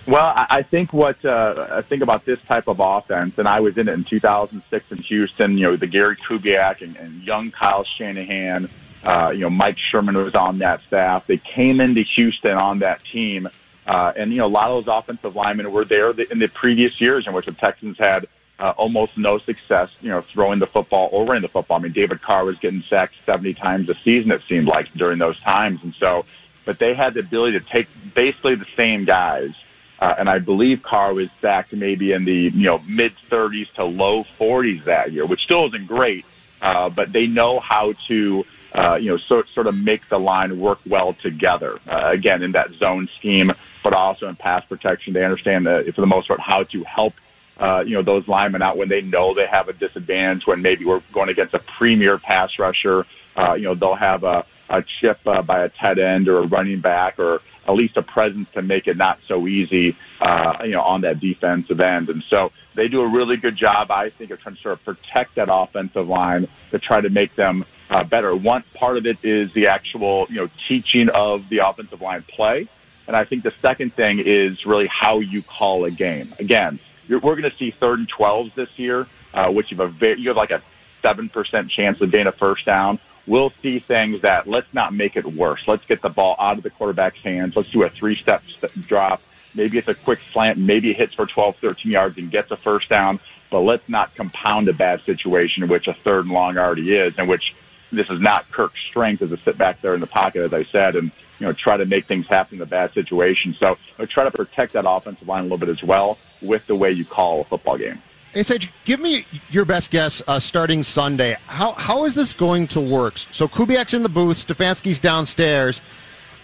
Well, 0.08 0.32
I 0.34 0.62
think 0.62 0.94
what 0.94 1.22
uh, 1.22 1.66
I 1.70 1.82
think 1.82 2.02
about 2.02 2.24
this 2.24 2.40
type 2.48 2.66
of 2.66 2.80
offense, 2.80 3.34
and 3.36 3.46
I 3.46 3.60
was 3.60 3.76
in 3.76 3.90
it 3.90 3.92
in 3.92 4.04
2006 4.04 4.90
in 4.90 4.98
Houston. 5.02 5.58
You 5.58 5.64
know, 5.66 5.76
the 5.76 5.86
Gary 5.86 6.16
Kubiak 6.16 6.80
and, 6.80 6.96
and 6.96 7.22
young 7.22 7.50
Kyle 7.50 7.84
Shanahan. 7.84 8.70
Uh, 9.04 9.32
you 9.34 9.40
know, 9.40 9.50
Mike 9.50 9.76
Sherman 9.76 10.16
was 10.16 10.34
on 10.34 10.60
that 10.60 10.80
staff. 10.86 11.26
They 11.26 11.36
came 11.36 11.82
into 11.82 12.00
Houston 12.16 12.52
on 12.52 12.78
that 12.78 13.04
team, 13.04 13.50
uh, 13.86 14.14
and 14.16 14.32
you 14.32 14.38
know, 14.38 14.46
a 14.46 14.48
lot 14.48 14.70
of 14.70 14.82
those 14.86 14.96
offensive 14.96 15.36
linemen 15.36 15.70
were 15.70 15.84
there 15.84 16.10
in 16.12 16.38
the 16.38 16.48
previous 16.48 16.98
years 17.02 17.26
in 17.26 17.34
which 17.34 17.44
the 17.44 17.52
Texans 17.52 17.98
had 17.98 18.28
uh, 18.58 18.72
almost 18.78 19.18
no 19.18 19.36
success. 19.36 19.90
You 20.00 20.08
know, 20.08 20.22
throwing 20.22 20.58
the 20.58 20.66
football 20.66 21.10
or 21.12 21.26
running 21.26 21.42
the 21.42 21.48
football. 21.48 21.76
I 21.76 21.82
mean, 21.82 21.92
David 21.92 22.22
Carr 22.22 22.46
was 22.46 22.56
getting 22.60 22.82
sacked 22.88 23.16
70 23.26 23.52
times 23.52 23.90
a 23.90 23.94
season. 24.04 24.32
It 24.32 24.40
seemed 24.48 24.68
like 24.68 24.90
during 24.94 25.18
those 25.18 25.38
times, 25.40 25.80
and 25.82 25.92
so, 26.00 26.24
but 26.64 26.78
they 26.78 26.94
had 26.94 27.12
the 27.12 27.20
ability 27.20 27.58
to 27.58 27.66
take 27.66 27.88
basically 28.14 28.54
the 28.54 28.66
same 28.74 29.04
guys 29.04 29.52
uh, 30.00 30.14
and 30.18 30.28
I 30.28 30.38
believe 30.38 30.82
Carr 30.82 31.12
was 31.12 31.28
sacked 31.40 31.72
maybe 31.72 32.12
in 32.12 32.24
the 32.24 32.50
you 32.54 32.66
know 32.66 32.80
mid 32.86 33.12
30s 33.30 33.72
to 33.74 33.84
low 33.84 34.24
40s 34.38 34.84
that 34.84 35.12
year, 35.12 35.26
which 35.26 35.40
still 35.40 35.66
isn't 35.66 35.86
great. 35.86 36.24
Uh, 36.60 36.88
but 36.88 37.12
they 37.12 37.26
know 37.26 37.60
how 37.60 37.94
to 38.08 38.44
uh, 38.72 38.96
you 38.96 39.10
know 39.10 39.16
sort 39.16 39.48
sort 39.50 39.66
of 39.66 39.74
make 39.74 40.08
the 40.08 40.18
line 40.18 40.58
work 40.58 40.78
well 40.86 41.14
together. 41.14 41.78
Uh, 41.86 42.10
again, 42.10 42.42
in 42.42 42.52
that 42.52 42.72
zone 42.74 43.08
scheme, 43.18 43.52
but 43.82 43.94
also 43.94 44.28
in 44.28 44.36
pass 44.36 44.64
protection, 44.64 45.12
they 45.12 45.24
understand 45.24 45.66
that 45.66 45.92
for 45.94 46.00
the 46.00 46.06
most 46.06 46.28
part 46.28 46.40
how 46.40 46.64
to 46.64 46.84
help 46.84 47.14
uh, 47.58 47.82
you 47.86 47.94
know 47.94 48.02
those 48.02 48.26
linemen 48.28 48.62
out 48.62 48.76
when 48.76 48.88
they 48.88 49.00
know 49.00 49.34
they 49.34 49.46
have 49.46 49.68
a 49.68 49.72
disadvantage. 49.72 50.46
When 50.46 50.62
maybe 50.62 50.84
we're 50.84 51.02
going 51.12 51.28
against 51.28 51.54
a 51.54 51.58
premier 51.58 52.18
pass 52.18 52.58
rusher, 52.58 53.06
uh, 53.36 53.54
you 53.54 53.64
know 53.64 53.74
they'll 53.74 53.94
have 53.94 54.24
a, 54.24 54.44
a 54.68 54.82
chip 54.82 55.20
uh, 55.26 55.42
by 55.42 55.64
a 55.64 55.68
tight 55.68 55.98
end 55.98 56.28
or 56.28 56.38
a 56.38 56.46
running 56.46 56.80
back 56.80 57.18
or 57.18 57.40
at 57.68 57.74
least 57.74 57.96
a 57.96 58.02
presence 58.02 58.48
to 58.54 58.62
make 58.62 58.86
it 58.88 58.96
not 58.96 59.18
so 59.28 59.46
easy, 59.46 59.94
uh, 60.20 60.58
you 60.64 60.70
know, 60.70 60.80
on 60.80 61.02
that 61.02 61.20
defensive 61.20 61.80
end. 61.80 62.08
And 62.08 62.22
so 62.24 62.50
they 62.74 62.88
do 62.88 63.02
a 63.02 63.06
really 63.06 63.36
good 63.36 63.56
job, 63.56 63.90
I 63.90 64.08
think, 64.08 64.30
of 64.30 64.40
trying 64.40 64.56
to 64.56 64.62
sort 64.62 64.72
of 64.72 64.84
protect 64.84 65.34
that 65.34 65.48
offensive 65.52 66.08
line 66.08 66.48
to 66.70 66.78
try 66.78 67.00
to 67.00 67.10
make 67.10 67.36
them 67.36 67.66
uh, 67.90 68.04
better. 68.04 68.34
One 68.34 68.64
part 68.74 68.96
of 68.96 69.06
it 69.06 69.18
is 69.22 69.52
the 69.52 69.68
actual, 69.68 70.26
you 70.30 70.36
know, 70.36 70.50
teaching 70.66 71.10
of 71.10 71.48
the 71.50 71.58
offensive 71.58 72.00
line 72.00 72.22
play. 72.22 72.68
And 73.06 73.14
I 73.14 73.24
think 73.24 73.42
the 73.42 73.54
second 73.62 73.94
thing 73.94 74.20
is 74.24 74.64
really 74.64 74.88
how 74.90 75.20
you 75.20 75.42
call 75.42 75.84
a 75.84 75.90
game. 75.90 76.34
Again, 76.38 76.78
we're 77.08 77.20
going 77.20 77.42
to 77.42 77.56
see 77.56 77.70
third 77.70 77.98
and 77.98 78.10
12s 78.10 78.54
this 78.54 78.68
year, 78.76 79.06
uh, 79.32 79.50
which 79.50 79.70
you 79.70 79.76
have 79.76 79.88
a 79.88 79.92
very, 79.92 80.20
you 80.20 80.28
have 80.28 80.36
like 80.36 80.50
a 80.50 80.62
7% 81.02 81.70
chance 81.70 82.00
of 82.00 82.10
getting 82.10 82.26
a 82.26 82.32
first 82.32 82.64
down 82.64 82.98
we'll 83.28 83.52
see 83.62 83.78
things 83.78 84.22
that 84.22 84.48
let's 84.48 84.72
not 84.72 84.92
make 84.92 85.16
it 85.16 85.26
worse. 85.26 85.62
Let's 85.66 85.84
get 85.84 86.02
the 86.02 86.08
ball 86.08 86.34
out 86.38 86.56
of 86.56 86.62
the 86.62 86.70
quarterback's 86.70 87.20
hands. 87.20 87.54
Let's 87.54 87.70
do 87.70 87.82
a 87.84 87.90
three-step 87.90 88.42
drop. 88.86 89.22
Maybe 89.54 89.78
it's 89.78 89.88
a 89.88 89.94
quick 89.94 90.20
slant. 90.32 90.58
Maybe 90.58 90.90
it 90.90 90.96
hits 90.96 91.14
for 91.14 91.26
12, 91.26 91.56
13 91.56 91.92
yards 91.92 92.18
and 92.18 92.30
gets 92.30 92.50
a 92.50 92.56
first 92.56 92.88
down. 92.88 93.20
But 93.50 93.60
let's 93.60 93.88
not 93.88 94.14
compound 94.14 94.68
a 94.68 94.72
bad 94.72 95.02
situation, 95.02 95.68
which 95.68 95.88
a 95.88 95.94
third 95.94 96.24
and 96.24 96.34
long 96.34 96.58
already 96.58 96.94
is, 96.94 97.14
and 97.18 97.28
which 97.28 97.54
this 97.90 98.10
is 98.10 98.20
not 98.20 98.50
Kirk's 98.50 98.80
strength 98.90 99.22
as 99.22 99.30
to 99.30 99.38
sit 99.38 99.56
back 99.56 99.80
there 99.80 99.94
in 99.94 100.00
the 100.00 100.06
pocket, 100.06 100.42
as 100.42 100.52
I 100.52 100.64
said, 100.64 100.96
and 100.96 101.10
you 101.38 101.46
know 101.46 101.52
try 101.52 101.78
to 101.78 101.86
make 101.86 102.06
things 102.06 102.26
happen 102.26 102.56
in 102.56 102.62
a 102.62 102.66
bad 102.66 102.92
situation. 102.92 103.54
So 103.54 103.78
try 104.08 104.24
to 104.24 104.30
protect 104.30 104.74
that 104.74 104.84
offensive 104.86 105.26
line 105.26 105.40
a 105.40 105.42
little 105.44 105.58
bit 105.58 105.70
as 105.70 105.82
well 105.82 106.18
with 106.42 106.66
the 106.66 106.74
way 106.74 106.90
you 106.90 107.06
call 107.06 107.40
a 107.40 107.44
football 107.44 107.78
game. 107.78 108.02
Sage, 108.34 108.70
give 108.84 109.00
me 109.00 109.24
your 109.50 109.64
best 109.64 109.90
guess 109.90 110.22
uh, 110.28 110.38
starting 110.38 110.82
Sunday. 110.82 111.36
How 111.46 111.72
how 111.72 112.04
is 112.04 112.14
this 112.14 112.32
going 112.32 112.68
to 112.68 112.80
work? 112.80 113.18
So 113.18 113.48
Kubiak's 113.48 113.94
in 113.94 114.02
the 114.02 114.08
booth, 114.08 114.46
Stefanski's 114.46 114.98
downstairs. 114.98 115.80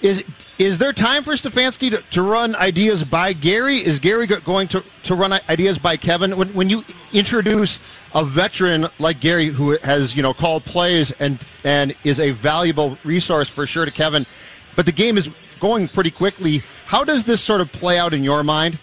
Is 0.00 0.24
is 0.58 0.78
there 0.78 0.92
time 0.92 1.22
for 1.22 1.32
Stefanski 1.32 1.90
to, 1.90 2.02
to 2.12 2.22
run 2.22 2.54
ideas 2.56 3.04
by 3.04 3.32
Gary? 3.32 3.76
Is 3.76 3.98
Gary 3.98 4.26
going 4.26 4.68
to, 4.68 4.82
to 5.04 5.14
run 5.14 5.32
ideas 5.48 5.78
by 5.78 5.96
Kevin? 5.96 6.36
When, 6.36 6.48
when 6.48 6.70
you 6.70 6.84
introduce 7.12 7.78
a 8.14 8.24
veteran 8.24 8.88
like 8.98 9.20
Gary, 9.20 9.46
who 9.46 9.76
has 9.78 10.16
you 10.16 10.22
know 10.22 10.34
called 10.34 10.64
plays 10.64 11.10
and 11.12 11.38
and 11.64 11.94
is 12.02 12.18
a 12.18 12.30
valuable 12.30 12.98
resource 13.04 13.48
for 13.48 13.66
sure 13.66 13.84
to 13.84 13.90
Kevin, 13.90 14.26
but 14.74 14.86
the 14.86 14.92
game 14.92 15.18
is 15.18 15.28
going 15.60 15.88
pretty 15.88 16.10
quickly. 16.10 16.62
How 16.86 17.04
does 17.04 17.24
this 17.24 17.40
sort 17.40 17.60
of 17.60 17.70
play 17.72 17.98
out 17.98 18.14
in 18.14 18.22
your 18.22 18.42
mind? 18.42 18.78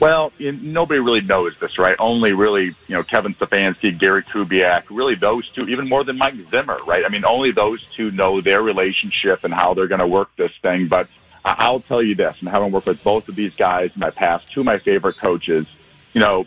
Well, 0.00 0.32
you, 0.38 0.52
nobody 0.52 0.98
really 0.98 1.20
knows 1.20 1.58
this, 1.58 1.78
right? 1.78 1.94
Only 1.98 2.32
really, 2.32 2.64
you 2.64 2.74
know, 2.96 3.02
Kevin 3.02 3.34
Stefanski, 3.34 3.96
Gary 3.96 4.22
Kubiak, 4.22 4.84
really 4.88 5.14
those 5.14 5.50
two, 5.50 5.68
even 5.68 5.90
more 5.90 6.04
than 6.04 6.16
Mike 6.16 6.36
Zimmer, 6.50 6.78
right? 6.86 7.04
I 7.04 7.10
mean, 7.10 7.26
only 7.26 7.50
those 7.50 7.84
two 7.90 8.10
know 8.10 8.40
their 8.40 8.62
relationship 8.62 9.44
and 9.44 9.52
how 9.52 9.74
they're 9.74 9.88
going 9.88 10.00
to 10.00 10.06
work 10.06 10.34
this 10.36 10.52
thing. 10.62 10.88
But 10.88 11.08
I'll 11.44 11.80
tell 11.80 12.02
you 12.02 12.14
this, 12.14 12.34
and 12.40 12.48
having 12.48 12.72
worked 12.72 12.86
with 12.86 13.04
both 13.04 13.28
of 13.28 13.36
these 13.36 13.54
guys 13.54 13.90
in 13.94 14.00
my 14.00 14.08
past, 14.08 14.50
two 14.50 14.60
of 14.60 14.66
my 14.66 14.78
favorite 14.78 15.18
coaches, 15.18 15.66
you 16.14 16.22
know, 16.22 16.46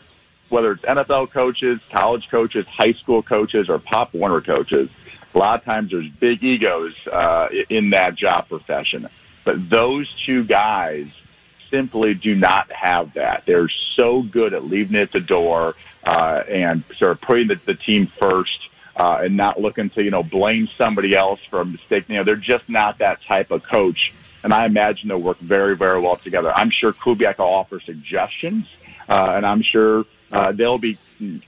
whether 0.50 0.72
it's 0.72 0.83
NFL 0.83 1.29
coaches, 1.29 1.79
college 1.91 2.29
coaches, 2.29 2.65
high 2.65 2.93
school 2.93 3.22
coaches, 3.22 3.69
or 3.69 3.77
Pop 3.77 4.15
Warner 4.15 4.41
coaches, 4.41 4.89
a 5.33 5.38
lot 5.38 5.60
of 5.60 5.65
times 5.65 5.91
there's 5.91 6.10
big 6.10 6.43
egos 6.43 6.95
uh, 7.05 7.50
in 7.69 7.91
that 7.91 8.15
job 8.15 8.50
profession. 8.50 9.10
But 9.43 9.69
those 9.69 10.12
two 10.25 10.43
guys 10.43 11.07
simply 11.74 12.13
do 12.13 12.36
not 12.36 12.72
have 12.72 13.15
that. 13.15 13.44
They're 13.48 13.70
so 13.96 14.22
good 14.22 14.53
at 14.53 14.63
leaving 14.63 14.96
it 14.96 15.01
at 15.01 15.12
the 15.12 15.20
door 15.20 15.74
uh, 16.03 16.44
and 16.48 16.84
sort 16.98 17.13
of 17.13 17.22
putting 17.22 17.48
the, 17.48 17.60
the 17.65 17.74
team 17.74 18.06
first 18.06 18.60
uh, 18.96 19.22
and 19.24 19.36
not 19.36 19.60
looking 19.60 19.89
to 19.92 20.03
you 20.03 20.12
know 20.12 20.22
blame 20.22 20.70
somebody 20.77 21.15
else 21.15 21.39
for 21.50 21.62
a 21.62 21.65
mistake. 21.65 22.06
You 22.08 22.18
know, 22.18 22.24
they're 22.24 22.36
just 22.36 22.70
not 22.70 23.00
that 23.00 23.24
type 23.24 23.50
of 23.50 23.63
coach. 23.63 24.13
And 24.44 24.53
I 24.53 24.65
imagine 24.65 25.08
they'll 25.08 25.22
work 25.22 25.39
very, 25.39 25.75
very 25.75 26.00
well 26.01 26.18
together. 26.18 26.51
I'm 26.53 26.70
sure 26.70 26.92
Kubiak 26.92 27.38
will 27.38 27.46
offer 27.46 27.80
suggestions, 27.80 28.68
uh, 29.08 29.34
and 29.36 29.46
I'm 29.46 29.62
sure 29.63 30.06
uh, 30.34 30.51
they'll 30.51 30.77
be 30.77 30.98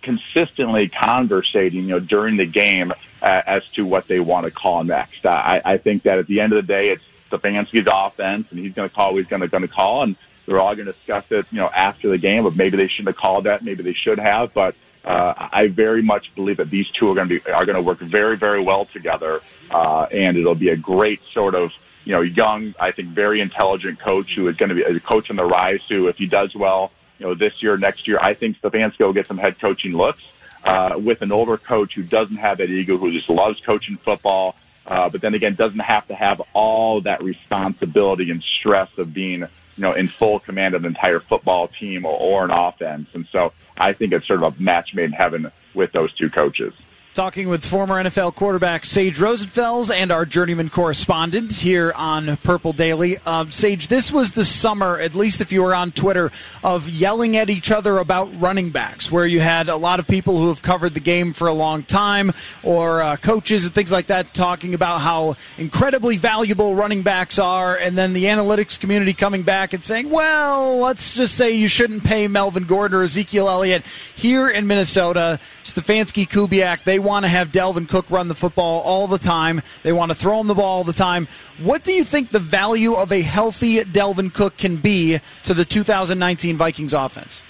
consistently 0.01 0.87
conversating, 0.87 1.81
you 1.83 1.89
know, 1.89 1.99
during 1.99 2.37
the 2.37 2.45
game 2.45 2.93
uh, 3.21 3.41
as 3.45 3.67
to 3.71 3.85
what 3.85 4.07
they 4.07 4.21
want 4.21 4.45
to 4.45 4.51
call 4.51 4.85
next. 4.85 5.25
I, 5.25 5.61
I 5.65 5.77
think 5.77 6.03
that 6.03 6.19
at 6.19 6.27
the 6.27 6.39
end 6.39 6.53
of 6.53 6.65
the 6.65 6.73
day, 6.73 6.89
it's 6.89 7.03
Stefanski's 7.31 7.87
offense, 7.91 8.47
and 8.51 8.59
he's 8.59 8.73
going 8.73 8.89
to 8.89 8.95
call 8.95 9.13
what 9.13 9.19
he's 9.19 9.27
going 9.27 9.41
to 9.41 9.47
going 9.47 9.63
to 9.63 9.67
call, 9.67 10.03
and 10.03 10.15
they're 10.45 10.59
all 10.59 10.75
going 10.75 10.85
to 10.85 10.93
discuss 10.93 11.25
it, 11.31 11.45
you 11.51 11.57
know, 11.57 11.69
after 11.69 12.09
the 12.09 12.17
game. 12.17 12.43
But 12.43 12.55
maybe 12.55 12.77
they 12.77 12.87
shouldn't 12.87 13.15
have 13.15 13.17
called 13.17 13.45
that. 13.45 13.63
Maybe 13.63 13.83
they 13.83 13.93
should 13.93 14.19
have. 14.19 14.53
But 14.53 14.75
uh, 15.03 15.33
I 15.51 15.67
very 15.67 16.01
much 16.01 16.33
believe 16.35 16.57
that 16.57 16.69
these 16.69 16.89
two 16.89 17.09
are 17.11 17.15
going 17.15 17.29
to 17.29 17.39
be 17.39 17.51
are 17.51 17.65
going 17.65 17.75
to 17.75 17.81
work 17.81 17.99
very, 17.99 18.37
very 18.37 18.61
well 18.61 18.85
together, 18.85 19.41
uh, 19.69 20.07
and 20.11 20.37
it'll 20.37 20.55
be 20.55 20.69
a 20.69 20.77
great 20.77 21.21
sort 21.33 21.55
of 21.55 21.71
you 22.05 22.13
know 22.13 22.21
young, 22.21 22.73
I 22.79 22.91
think, 22.91 23.09
very 23.09 23.41
intelligent 23.41 23.99
coach 23.99 24.33
who 24.35 24.47
is 24.47 24.55
going 24.55 24.69
to 24.69 24.75
be 24.75 24.83
a 24.83 24.99
coach 24.99 25.29
on 25.29 25.35
the 25.35 25.45
rise. 25.45 25.81
Who, 25.89 26.07
if 26.07 26.17
he 26.17 26.27
does 26.27 26.55
well, 26.55 26.91
you 27.19 27.27
know, 27.27 27.35
this 27.35 27.61
year, 27.61 27.77
next 27.77 28.07
year, 28.07 28.19
I 28.21 28.33
think 28.33 28.59
Stefanski 28.61 28.99
will 28.99 29.13
get 29.13 29.27
some 29.27 29.37
head 29.37 29.59
coaching 29.59 29.93
looks. 29.93 30.23
Uh, 30.63 30.97
with 30.97 31.21
an 31.21 31.31
older 31.31 31.57
coach 31.57 31.93
who 31.93 32.01
doesn't 32.01 32.37
have 32.37 32.57
that 32.57 32.71
ego, 32.71 32.97
who 32.97 33.11
just 33.11 33.29
loves 33.29 33.59
coaching 33.59 33.97
football, 33.97 34.55
uh, 34.87 35.09
but 35.09 35.21
then 35.21 35.33
again, 35.33 35.55
doesn't 35.55 35.79
have 35.79 36.07
to 36.07 36.15
have 36.15 36.41
all 36.53 37.01
that 37.01 37.23
responsibility 37.23 38.29
and 38.31 38.43
stress 38.43 38.89
of 38.97 39.13
being, 39.13 39.41
you 39.41 39.47
know, 39.77 39.93
in 39.93 40.07
full 40.07 40.39
command 40.39 40.75
of 40.75 40.83
an 40.83 40.87
entire 40.87 41.19
football 41.19 41.67
team 41.67 42.05
or, 42.05 42.17
or 42.17 42.45
an 42.45 42.51
offense. 42.51 43.09
And 43.13 43.27
so 43.31 43.53
I 43.77 43.93
think 43.93 44.13
it's 44.13 44.27
sort 44.27 44.43
of 44.43 44.57
a 44.57 44.61
match 44.61 44.93
made 44.93 45.05
in 45.05 45.11
heaven 45.11 45.51
with 45.73 45.91
those 45.91 46.13
two 46.13 46.29
coaches. 46.29 46.73
Talking 47.15 47.47
with 47.47 47.63
former 47.63 48.03
NFL 48.03 48.35
quarterback 48.35 48.83
Sage 48.83 49.19
Rosenfels 49.19 49.89
and 49.89 50.11
our 50.11 50.25
journeyman 50.25 50.69
correspondent 50.69 51.53
here 51.53 51.93
on 51.95 52.35
Purple 52.35 52.73
Daily. 52.73 53.19
Uh, 53.25 53.49
Sage, 53.49 53.87
this 53.87 54.11
was 54.11 54.33
the 54.33 54.43
summer, 54.43 54.99
at 54.99 55.15
least 55.15 55.39
if 55.39 55.53
you 55.53 55.63
were 55.63 55.73
on 55.73 55.93
Twitter, 55.93 56.29
of 56.61 56.89
yelling 56.89 57.37
at 57.37 57.49
each 57.49 57.71
other 57.71 57.99
about 57.99 58.37
running 58.41 58.69
backs, 58.69 59.09
where 59.09 59.25
you 59.25 59.39
had 59.39 59.69
a 59.69 59.77
lot 59.77 60.01
of 60.01 60.07
people 60.07 60.37
who 60.39 60.49
have 60.49 60.61
covered 60.61 60.93
the 60.93 60.99
game 60.99 61.31
for 61.31 61.47
a 61.47 61.53
long 61.53 61.83
time, 61.83 62.33
or 62.63 63.01
uh, 63.01 63.15
coaches 63.15 63.63
and 63.63 63.73
things 63.73 63.93
like 63.93 64.07
that, 64.07 64.33
talking 64.33 64.73
about 64.73 64.99
how 64.99 65.37
incredibly 65.57 66.17
valuable 66.17 66.75
running 66.75 67.01
backs 67.01 67.39
are, 67.39 67.77
and 67.77 67.97
then 67.97 68.11
the 68.11 68.25
analytics 68.25 68.77
community 68.77 69.13
coming 69.13 69.43
back 69.43 69.71
and 69.71 69.85
saying, 69.85 70.09
well, 70.09 70.79
let's 70.79 71.15
just 71.15 71.35
say 71.35 71.53
you 71.53 71.69
shouldn't 71.69 72.03
pay 72.03 72.27
Melvin 72.27 72.65
Gordon 72.65 72.99
or 72.99 73.03
Ezekiel 73.03 73.47
Elliott. 73.47 73.85
Here 74.17 74.49
in 74.49 74.67
Minnesota, 74.67 75.39
Stefanski, 75.65 76.29
Kubiak, 76.29 76.83
they 76.83 76.99
want 76.99 77.25
to 77.25 77.27
have 77.27 77.51
Dalvin 77.51 77.89
Cook 77.89 78.11
run 78.11 78.27
the 78.27 78.35
football 78.35 78.81
all 78.81 79.07
the 79.07 79.17
time. 79.17 79.63
They 79.81 79.91
want 79.91 80.11
to 80.11 80.15
throw 80.15 80.39
him 80.39 80.45
the 80.45 80.53
ball 80.53 80.77
all 80.77 80.83
the 80.83 80.93
time. 80.93 81.27
What 81.57 81.83
do 81.83 81.91
you 81.91 82.03
think 82.03 82.29
the 82.29 82.39
value 82.39 82.93
of 82.93 83.11
a 83.11 83.23
healthy 83.23 83.79
Dalvin 83.79 84.31
Cook 84.31 84.57
can 84.57 84.75
be 84.75 85.19
to 85.43 85.53
the 85.55 85.65
2019 85.65 86.55
Vikings 86.55 86.93
offense? 86.93 87.41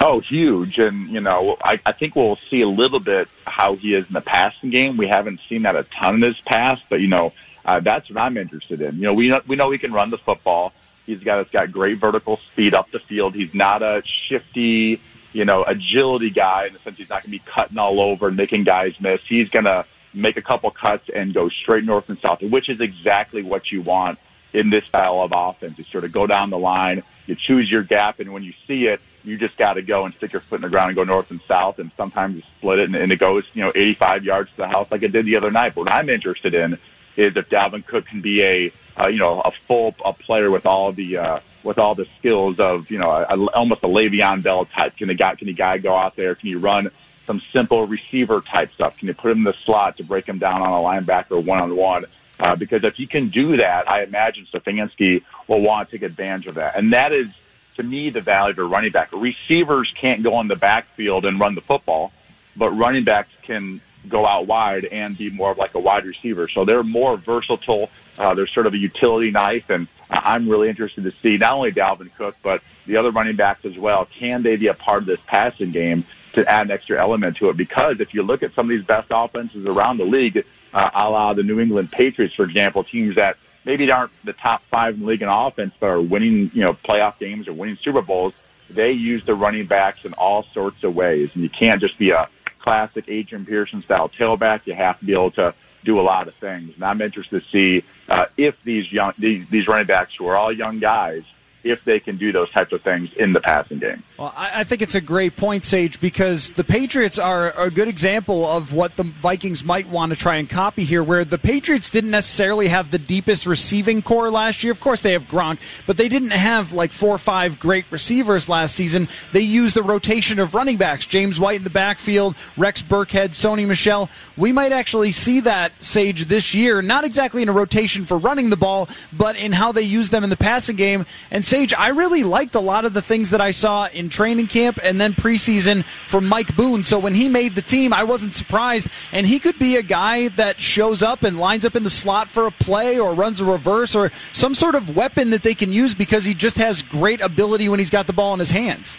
Oh, 0.00 0.20
huge. 0.20 0.78
And, 0.78 1.10
you 1.10 1.20
know, 1.20 1.56
I, 1.60 1.80
I 1.84 1.90
think 1.90 2.14
we'll 2.14 2.38
see 2.50 2.60
a 2.60 2.68
little 2.68 3.00
bit 3.00 3.28
how 3.46 3.74
he 3.74 3.94
is 3.94 4.06
in 4.06 4.12
the 4.12 4.20
passing 4.20 4.70
game. 4.70 4.96
We 4.96 5.08
haven't 5.08 5.40
seen 5.48 5.62
that 5.62 5.74
a 5.74 5.82
ton 5.82 6.16
in 6.16 6.22
his 6.22 6.40
past, 6.42 6.82
but, 6.88 7.00
you 7.00 7.08
know, 7.08 7.32
uh, 7.64 7.80
that's 7.80 8.08
what 8.08 8.18
I'm 8.18 8.36
interested 8.36 8.80
in. 8.80 8.94
You 8.96 9.02
know, 9.02 9.14
we 9.14 9.28
know, 9.28 9.40
we 9.48 9.56
know 9.56 9.72
he 9.72 9.78
can 9.78 9.92
run 9.92 10.10
the 10.10 10.18
football. 10.18 10.72
He's 11.04 11.20
got, 11.24 11.44
he's 11.44 11.52
got 11.52 11.72
great 11.72 11.98
vertical 11.98 12.36
speed 12.52 12.74
up 12.74 12.92
the 12.92 13.00
field. 13.00 13.34
He's 13.34 13.54
not 13.54 13.82
a 13.82 14.04
shifty, 14.28 15.00
you 15.34 15.44
know, 15.44 15.64
agility 15.64 16.30
guy 16.30 16.66
in 16.66 16.72
the 16.72 16.78
sense 16.78 16.96
he's 16.96 17.10
not 17.10 17.22
going 17.22 17.32
to 17.32 17.38
be 17.38 17.42
cutting 17.44 17.76
all 17.76 18.00
over 18.00 18.30
making 18.30 18.64
guys 18.64 18.94
miss. 19.00 19.20
He's 19.28 19.50
going 19.50 19.64
to 19.66 19.84
make 20.14 20.36
a 20.36 20.42
couple 20.42 20.70
cuts 20.70 21.10
and 21.12 21.34
go 21.34 21.48
straight 21.48 21.84
north 21.84 22.08
and 22.08 22.18
south, 22.20 22.40
which 22.40 22.68
is 22.68 22.80
exactly 22.80 23.42
what 23.42 23.70
you 23.70 23.82
want 23.82 24.18
in 24.52 24.70
this 24.70 24.84
style 24.84 25.20
of 25.20 25.32
offense. 25.34 25.76
You 25.76 25.84
sort 25.90 26.04
of 26.04 26.12
go 26.12 26.28
down 26.28 26.50
the 26.50 26.58
line, 26.58 27.02
you 27.26 27.34
choose 27.34 27.68
your 27.68 27.82
gap, 27.82 28.20
and 28.20 28.32
when 28.32 28.44
you 28.44 28.54
see 28.68 28.86
it, 28.86 29.00
you 29.24 29.36
just 29.36 29.56
got 29.56 29.72
to 29.72 29.82
go 29.82 30.04
and 30.04 30.14
stick 30.14 30.32
your 30.32 30.42
foot 30.42 30.56
in 30.56 30.62
the 30.62 30.68
ground 30.68 30.90
and 30.90 30.96
go 30.96 31.02
north 31.02 31.30
and 31.32 31.40
south, 31.48 31.80
and 31.80 31.90
sometimes 31.96 32.36
you 32.36 32.42
split 32.58 32.78
it 32.78 32.84
and, 32.84 32.94
and 32.94 33.10
it 33.10 33.18
goes, 33.18 33.44
you 33.54 33.62
know, 33.62 33.72
85 33.74 34.24
yards 34.24 34.50
to 34.50 34.56
the 34.58 34.68
house 34.68 34.86
like 34.90 35.02
it 35.02 35.10
did 35.10 35.26
the 35.26 35.36
other 35.36 35.50
night. 35.50 35.74
But 35.74 35.82
what 35.82 35.92
I'm 35.92 36.08
interested 36.08 36.54
in 36.54 36.74
is 37.16 37.36
if 37.36 37.48
Dalvin 37.48 37.84
Cook 37.84 38.06
can 38.06 38.20
be 38.20 38.42
a, 38.42 38.72
uh, 38.96 39.08
you 39.08 39.18
know, 39.18 39.40
a 39.40 39.50
full 39.66 39.94
a 40.04 40.12
player 40.12 40.50
with 40.50 40.66
all 40.66 40.92
the 40.92 41.18
uh, 41.18 41.40
with 41.62 41.78
all 41.78 41.94
the 41.94 42.06
skills 42.18 42.60
of 42.60 42.90
you 42.90 42.98
know 42.98 43.10
a, 43.10 43.50
almost 43.52 43.82
a 43.82 43.88
Le'Veon 43.88 44.42
Bell 44.42 44.66
type. 44.66 44.96
Can 44.96 45.08
the 45.08 45.14
guy 45.14 45.34
can 45.34 45.46
the 45.46 45.52
guy 45.52 45.78
go 45.78 45.94
out 45.94 46.16
there? 46.16 46.34
Can 46.34 46.48
he 46.48 46.54
run 46.54 46.90
some 47.26 47.40
simple 47.52 47.86
receiver 47.86 48.40
type 48.40 48.72
stuff? 48.74 48.96
Can 48.98 49.08
you 49.08 49.14
put 49.14 49.32
him 49.32 49.38
in 49.38 49.44
the 49.44 49.54
slot 49.64 49.96
to 49.96 50.04
break 50.04 50.26
him 50.26 50.38
down 50.38 50.62
on 50.62 50.72
a 50.72 50.84
linebacker 50.84 51.42
one 51.42 51.60
on 51.60 51.74
one? 51.74 52.06
Uh, 52.38 52.56
because 52.56 52.82
if 52.84 52.94
he 52.94 53.06
can 53.06 53.28
do 53.28 53.56
that, 53.58 53.88
I 53.88 54.02
imagine 54.02 54.46
Stefanski 54.52 55.22
will 55.46 55.60
want 55.60 55.88
to 55.88 55.96
take 55.96 56.02
advantage 56.02 56.46
of 56.48 56.56
that, 56.56 56.76
and 56.76 56.92
that 56.92 57.12
is 57.12 57.28
to 57.76 57.82
me 57.82 58.10
the 58.10 58.20
value 58.20 58.52
of 58.52 58.58
a 58.58 58.64
running 58.64 58.92
back. 58.92 59.10
Receivers 59.12 59.92
can't 60.00 60.22
go 60.22 60.34
on 60.34 60.48
the 60.48 60.56
backfield 60.56 61.24
and 61.24 61.40
run 61.40 61.54
the 61.54 61.60
football, 61.60 62.12
but 62.56 62.70
running 62.70 63.04
backs 63.04 63.30
can 63.42 63.80
go 64.08 64.26
out 64.26 64.46
wide 64.46 64.84
and 64.84 65.16
be 65.16 65.30
more 65.30 65.50
of 65.50 65.58
like 65.58 65.74
a 65.74 65.80
wide 65.80 66.04
receiver. 66.04 66.48
So 66.48 66.64
they're 66.64 66.82
more 66.82 67.16
versatile. 67.16 67.90
Uh, 68.18 68.34
they're 68.34 68.46
sort 68.46 68.66
of 68.66 68.74
a 68.74 68.78
utility 68.78 69.30
knife, 69.30 69.70
and 69.70 69.88
I'm 70.10 70.48
really 70.48 70.68
interested 70.68 71.04
to 71.04 71.12
see 71.22 71.36
not 71.36 71.52
only 71.52 71.72
Dalvin 71.72 72.10
Cook 72.16 72.36
but 72.42 72.62
the 72.86 72.96
other 72.96 73.10
running 73.10 73.36
backs 73.36 73.64
as 73.64 73.76
well. 73.76 74.06
Can 74.18 74.42
they 74.42 74.56
be 74.56 74.68
a 74.68 74.74
part 74.74 74.98
of 74.98 75.06
this 75.06 75.20
passing 75.26 75.72
game 75.72 76.04
to 76.34 76.48
add 76.48 76.66
an 76.66 76.70
extra 76.70 77.00
element 77.00 77.38
to 77.38 77.48
it? 77.48 77.56
Because 77.56 78.00
if 78.00 78.14
you 78.14 78.22
look 78.22 78.42
at 78.42 78.54
some 78.54 78.66
of 78.66 78.70
these 78.70 78.84
best 78.84 79.08
offenses 79.10 79.66
around 79.66 79.98
the 79.98 80.04
league, 80.04 80.44
uh, 80.72 80.90
a 80.94 81.08
la 81.08 81.34
the 81.34 81.42
New 81.42 81.60
England 81.60 81.90
Patriots, 81.90 82.34
for 82.34 82.44
example, 82.44 82.84
teams 82.84 83.16
that 83.16 83.36
maybe 83.64 83.90
aren't 83.90 84.12
the 84.24 84.32
top 84.32 84.62
five 84.70 84.94
in 84.94 85.00
the 85.00 85.06
league 85.06 85.22
in 85.22 85.28
offense 85.28 85.72
but 85.80 85.86
are 85.86 86.00
winning, 86.00 86.50
you 86.54 86.62
know, 86.62 86.74
playoff 86.74 87.18
games 87.18 87.48
or 87.48 87.52
winning 87.52 87.78
Super 87.82 88.02
Bowls, 88.02 88.34
they 88.70 88.92
use 88.92 89.24
the 89.24 89.34
running 89.34 89.66
backs 89.66 90.04
in 90.04 90.12
all 90.14 90.44
sorts 90.52 90.82
of 90.84 90.94
ways, 90.94 91.30
and 91.34 91.42
you 91.42 91.50
can't 91.50 91.80
just 91.80 91.98
be 91.98 92.10
a 92.10 92.28
classic 92.58 93.04
Adrian 93.08 93.44
Peterson 93.44 93.82
style 93.82 94.08
tailback. 94.08 94.62
You 94.64 94.74
have 94.74 94.98
to 94.98 95.04
be 95.04 95.12
able 95.12 95.30
to 95.32 95.54
do 95.84 96.00
a 96.00 96.02
lot 96.02 96.28
of 96.28 96.34
things. 96.36 96.74
And 96.74 96.84
I'm 96.84 97.00
interested 97.00 97.42
to 97.42 97.50
see 97.50 97.86
uh, 98.08 98.26
if 98.36 98.60
these 98.64 98.90
young 98.92 99.12
these, 99.18 99.48
these 99.48 99.68
running 99.68 99.86
backs 99.86 100.14
who 100.18 100.26
are 100.26 100.36
all 100.36 100.52
young 100.52 100.80
guys 100.80 101.22
if 101.64 101.82
they 101.84 101.98
can 101.98 102.16
do 102.16 102.30
those 102.30 102.50
types 102.50 102.72
of 102.72 102.82
things 102.82 103.10
in 103.16 103.32
the 103.32 103.40
passing 103.40 103.78
game. 103.78 104.02
Well, 104.18 104.32
I, 104.36 104.62
think 104.62 104.80
it's 104.80 104.94
a 104.94 105.00
great 105.00 105.36
point, 105.36 105.64
Sage, 105.64 106.00
because 106.00 106.52
the 106.52 106.62
Patriots 106.62 107.18
are 107.18 107.50
a 107.60 107.70
good 107.70 107.88
example 107.88 108.46
of 108.46 108.72
what 108.72 108.96
the 108.96 109.02
Vikings 109.02 109.64
might 109.64 109.88
want 109.88 110.12
to 110.12 110.16
try 110.16 110.36
and 110.36 110.48
copy 110.48 110.84
here, 110.84 111.02
where 111.02 111.24
the 111.24 111.38
Patriots 111.38 111.90
didn't 111.90 112.10
necessarily 112.10 112.68
have 112.68 112.90
the 112.90 112.98
deepest 112.98 113.44
receiving 113.44 114.02
corps 114.02 114.30
last 114.30 114.62
year. 114.62 114.70
Of 114.70 114.80
course, 114.80 115.02
they 115.02 115.12
have 115.12 115.26
Gronk, 115.26 115.58
but 115.86 115.96
they 115.96 116.08
didn't 116.08 116.30
have 116.30 116.72
like 116.72 116.92
four 116.92 117.14
or 117.14 117.18
five 117.18 117.58
great 117.58 117.86
receivers 117.90 118.48
last 118.48 118.76
season. 118.76 119.08
They 119.32 119.40
used 119.40 119.74
the 119.74 119.82
rotation 119.82 120.38
of 120.38 120.54
running 120.54 120.76
backs, 120.76 121.06
James 121.06 121.40
White 121.40 121.56
in 121.56 121.64
the 121.64 121.70
backfield, 121.70 122.36
Rex 122.56 122.82
Burkhead, 122.82 123.30
Sony 123.30 123.66
Michel. 123.66 124.08
We 124.36 124.52
might 124.52 124.72
actually 124.72 125.10
see 125.12 125.40
that, 125.40 125.72
Sage, 125.82 126.26
this 126.26 126.54
year, 126.54 126.82
not 126.82 127.04
exactly 127.04 127.42
in 127.42 127.48
a 127.48 127.52
rotation 127.52 128.04
for 128.04 128.18
running 128.18 128.50
the 128.50 128.56
ball, 128.56 128.88
but 129.12 129.36
in 129.36 129.52
how 129.52 129.72
they 129.72 129.82
use 129.82 130.10
them 130.10 130.22
in 130.22 130.30
the 130.30 130.36
passing 130.36 130.76
game. 130.76 131.06
And 131.30 131.44
Sage, 131.54 131.72
I 131.72 131.90
really 131.90 132.24
liked 132.24 132.56
a 132.56 132.60
lot 132.60 132.84
of 132.84 132.94
the 132.94 133.00
things 133.00 133.30
that 133.30 133.40
I 133.40 133.52
saw 133.52 133.86
in 133.86 134.08
training 134.08 134.48
camp 134.48 134.80
and 134.82 135.00
then 135.00 135.12
preseason 135.12 135.84
from 136.08 136.26
Mike 136.26 136.56
Boone. 136.56 136.82
So 136.82 136.98
when 136.98 137.14
he 137.14 137.28
made 137.28 137.54
the 137.54 137.62
team, 137.62 137.92
I 137.92 138.02
wasn't 138.02 138.34
surprised. 138.34 138.88
And 139.12 139.24
he 139.24 139.38
could 139.38 139.56
be 139.56 139.76
a 139.76 139.82
guy 139.82 140.26
that 140.30 140.58
shows 140.58 141.00
up 141.00 141.22
and 141.22 141.38
lines 141.38 141.64
up 141.64 141.76
in 141.76 141.84
the 141.84 141.90
slot 141.90 142.28
for 142.28 142.48
a 142.48 142.50
play 142.50 142.98
or 142.98 143.14
runs 143.14 143.40
a 143.40 143.44
reverse 143.44 143.94
or 143.94 144.10
some 144.32 144.52
sort 144.56 144.74
of 144.74 144.96
weapon 144.96 145.30
that 145.30 145.44
they 145.44 145.54
can 145.54 145.72
use 145.72 145.94
because 145.94 146.24
he 146.24 146.34
just 146.34 146.56
has 146.56 146.82
great 146.82 147.20
ability 147.20 147.68
when 147.68 147.78
he's 147.78 147.88
got 147.88 148.08
the 148.08 148.12
ball 148.12 148.32
in 148.32 148.40
his 148.40 148.50
hands. 148.50 148.96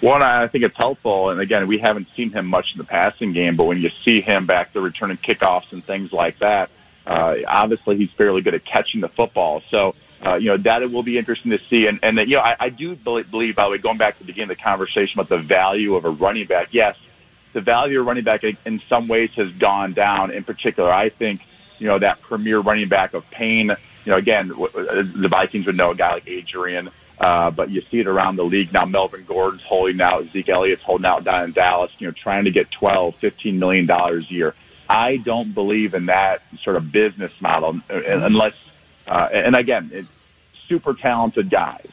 One, 0.00 0.20
I 0.20 0.48
think 0.48 0.64
it's 0.64 0.76
helpful, 0.76 1.30
and 1.30 1.40
again, 1.40 1.68
we 1.68 1.78
haven't 1.78 2.08
seen 2.16 2.32
him 2.32 2.46
much 2.46 2.72
in 2.74 2.78
the 2.78 2.84
passing 2.84 3.32
game, 3.32 3.54
but 3.54 3.66
when 3.66 3.78
you 3.78 3.92
see 4.04 4.20
him 4.20 4.46
back 4.46 4.72
there 4.72 4.82
returning 4.82 5.16
kickoffs 5.16 5.70
and 5.70 5.84
things 5.84 6.12
like 6.12 6.40
that, 6.40 6.70
uh, 7.06 7.36
obviously 7.46 7.96
he's 7.96 8.10
fairly 8.18 8.42
good 8.42 8.54
at 8.54 8.64
catching 8.64 9.00
the 9.00 9.08
football. 9.08 9.62
So 9.70 9.94
uh, 10.24 10.34
you 10.34 10.46
know, 10.46 10.56
that 10.56 10.82
it 10.82 10.90
will 10.90 11.02
be 11.02 11.18
interesting 11.18 11.52
to 11.52 11.60
see. 11.70 11.86
And, 11.86 12.00
and 12.02 12.18
you 12.18 12.36
know, 12.36 12.40
I, 12.40 12.56
I 12.58 12.68
do 12.70 12.96
believe, 12.96 13.56
by 13.56 13.64
the 13.64 13.70
way, 13.70 13.78
going 13.78 13.98
back 13.98 14.14
to 14.14 14.20
the 14.20 14.26
beginning 14.26 14.50
of 14.50 14.56
the 14.56 14.62
conversation 14.62 15.20
about 15.20 15.28
the 15.28 15.38
value 15.38 15.94
of 15.94 16.04
a 16.04 16.10
running 16.10 16.46
back, 16.46 16.68
yes, 16.72 16.96
the 17.52 17.60
value 17.60 18.00
of 18.00 18.06
running 18.06 18.24
back 18.24 18.44
in 18.44 18.82
some 18.88 19.08
ways 19.08 19.30
has 19.36 19.50
gone 19.52 19.92
down. 19.94 20.30
In 20.30 20.44
particular, 20.44 20.90
I 20.90 21.08
think, 21.08 21.40
you 21.78 21.86
know, 21.86 21.98
that 21.98 22.20
premier 22.20 22.58
running 22.58 22.88
back 22.88 23.14
of 23.14 23.30
pain, 23.30 23.68
you 24.04 24.12
know, 24.12 24.16
again, 24.16 24.48
the 24.48 25.28
Vikings 25.30 25.66
would 25.66 25.76
know 25.76 25.92
a 25.92 25.94
guy 25.94 26.14
like 26.14 26.28
Adrian, 26.28 26.90
uh, 27.20 27.50
but 27.50 27.70
you 27.70 27.82
see 27.90 28.00
it 28.00 28.06
around 28.06 28.36
the 28.36 28.44
league 28.44 28.72
now. 28.72 28.84
Melvin 28.84 29.24
Gordon's 29.24 29.62
holding 29.62 30.00
out, 30.00 30.24
Zeke 30.32 30.48
Elliott's 30.48 30.82
holding 30.82 31.06
out 31.06 31.24
down 31.24 31.44
in 31.44 31.52
Dallas, 31.52 31.90
you 31.98 32.06
know, 32.06 32.12
trying 32.12 32.44
to 32.44 32.50
get 32.50 32.70
twelve, 32.70 33.16
fifteen 33.16 33.58
million 33.58 33.86
dollars 33.86 34.26
a 34.30 34.32
year. 34.32 34.54
I 34.88 35.16
don't 35.16 35.52
believe 35.52 35.94
in 35.94 36.06
that 36.06 36.42
sort 36.62 36.76
of 36.76 36.90
business 36.90 37.32
model 37.40 37.80
unless 37.90 38.54
uh, 39.08 39.28
and 39.32 39.56
again, 39.56 39.90
it, 39.92 40.06
super 40.68 40.94
talented 40.94 41.48
guys. 41.50 41.88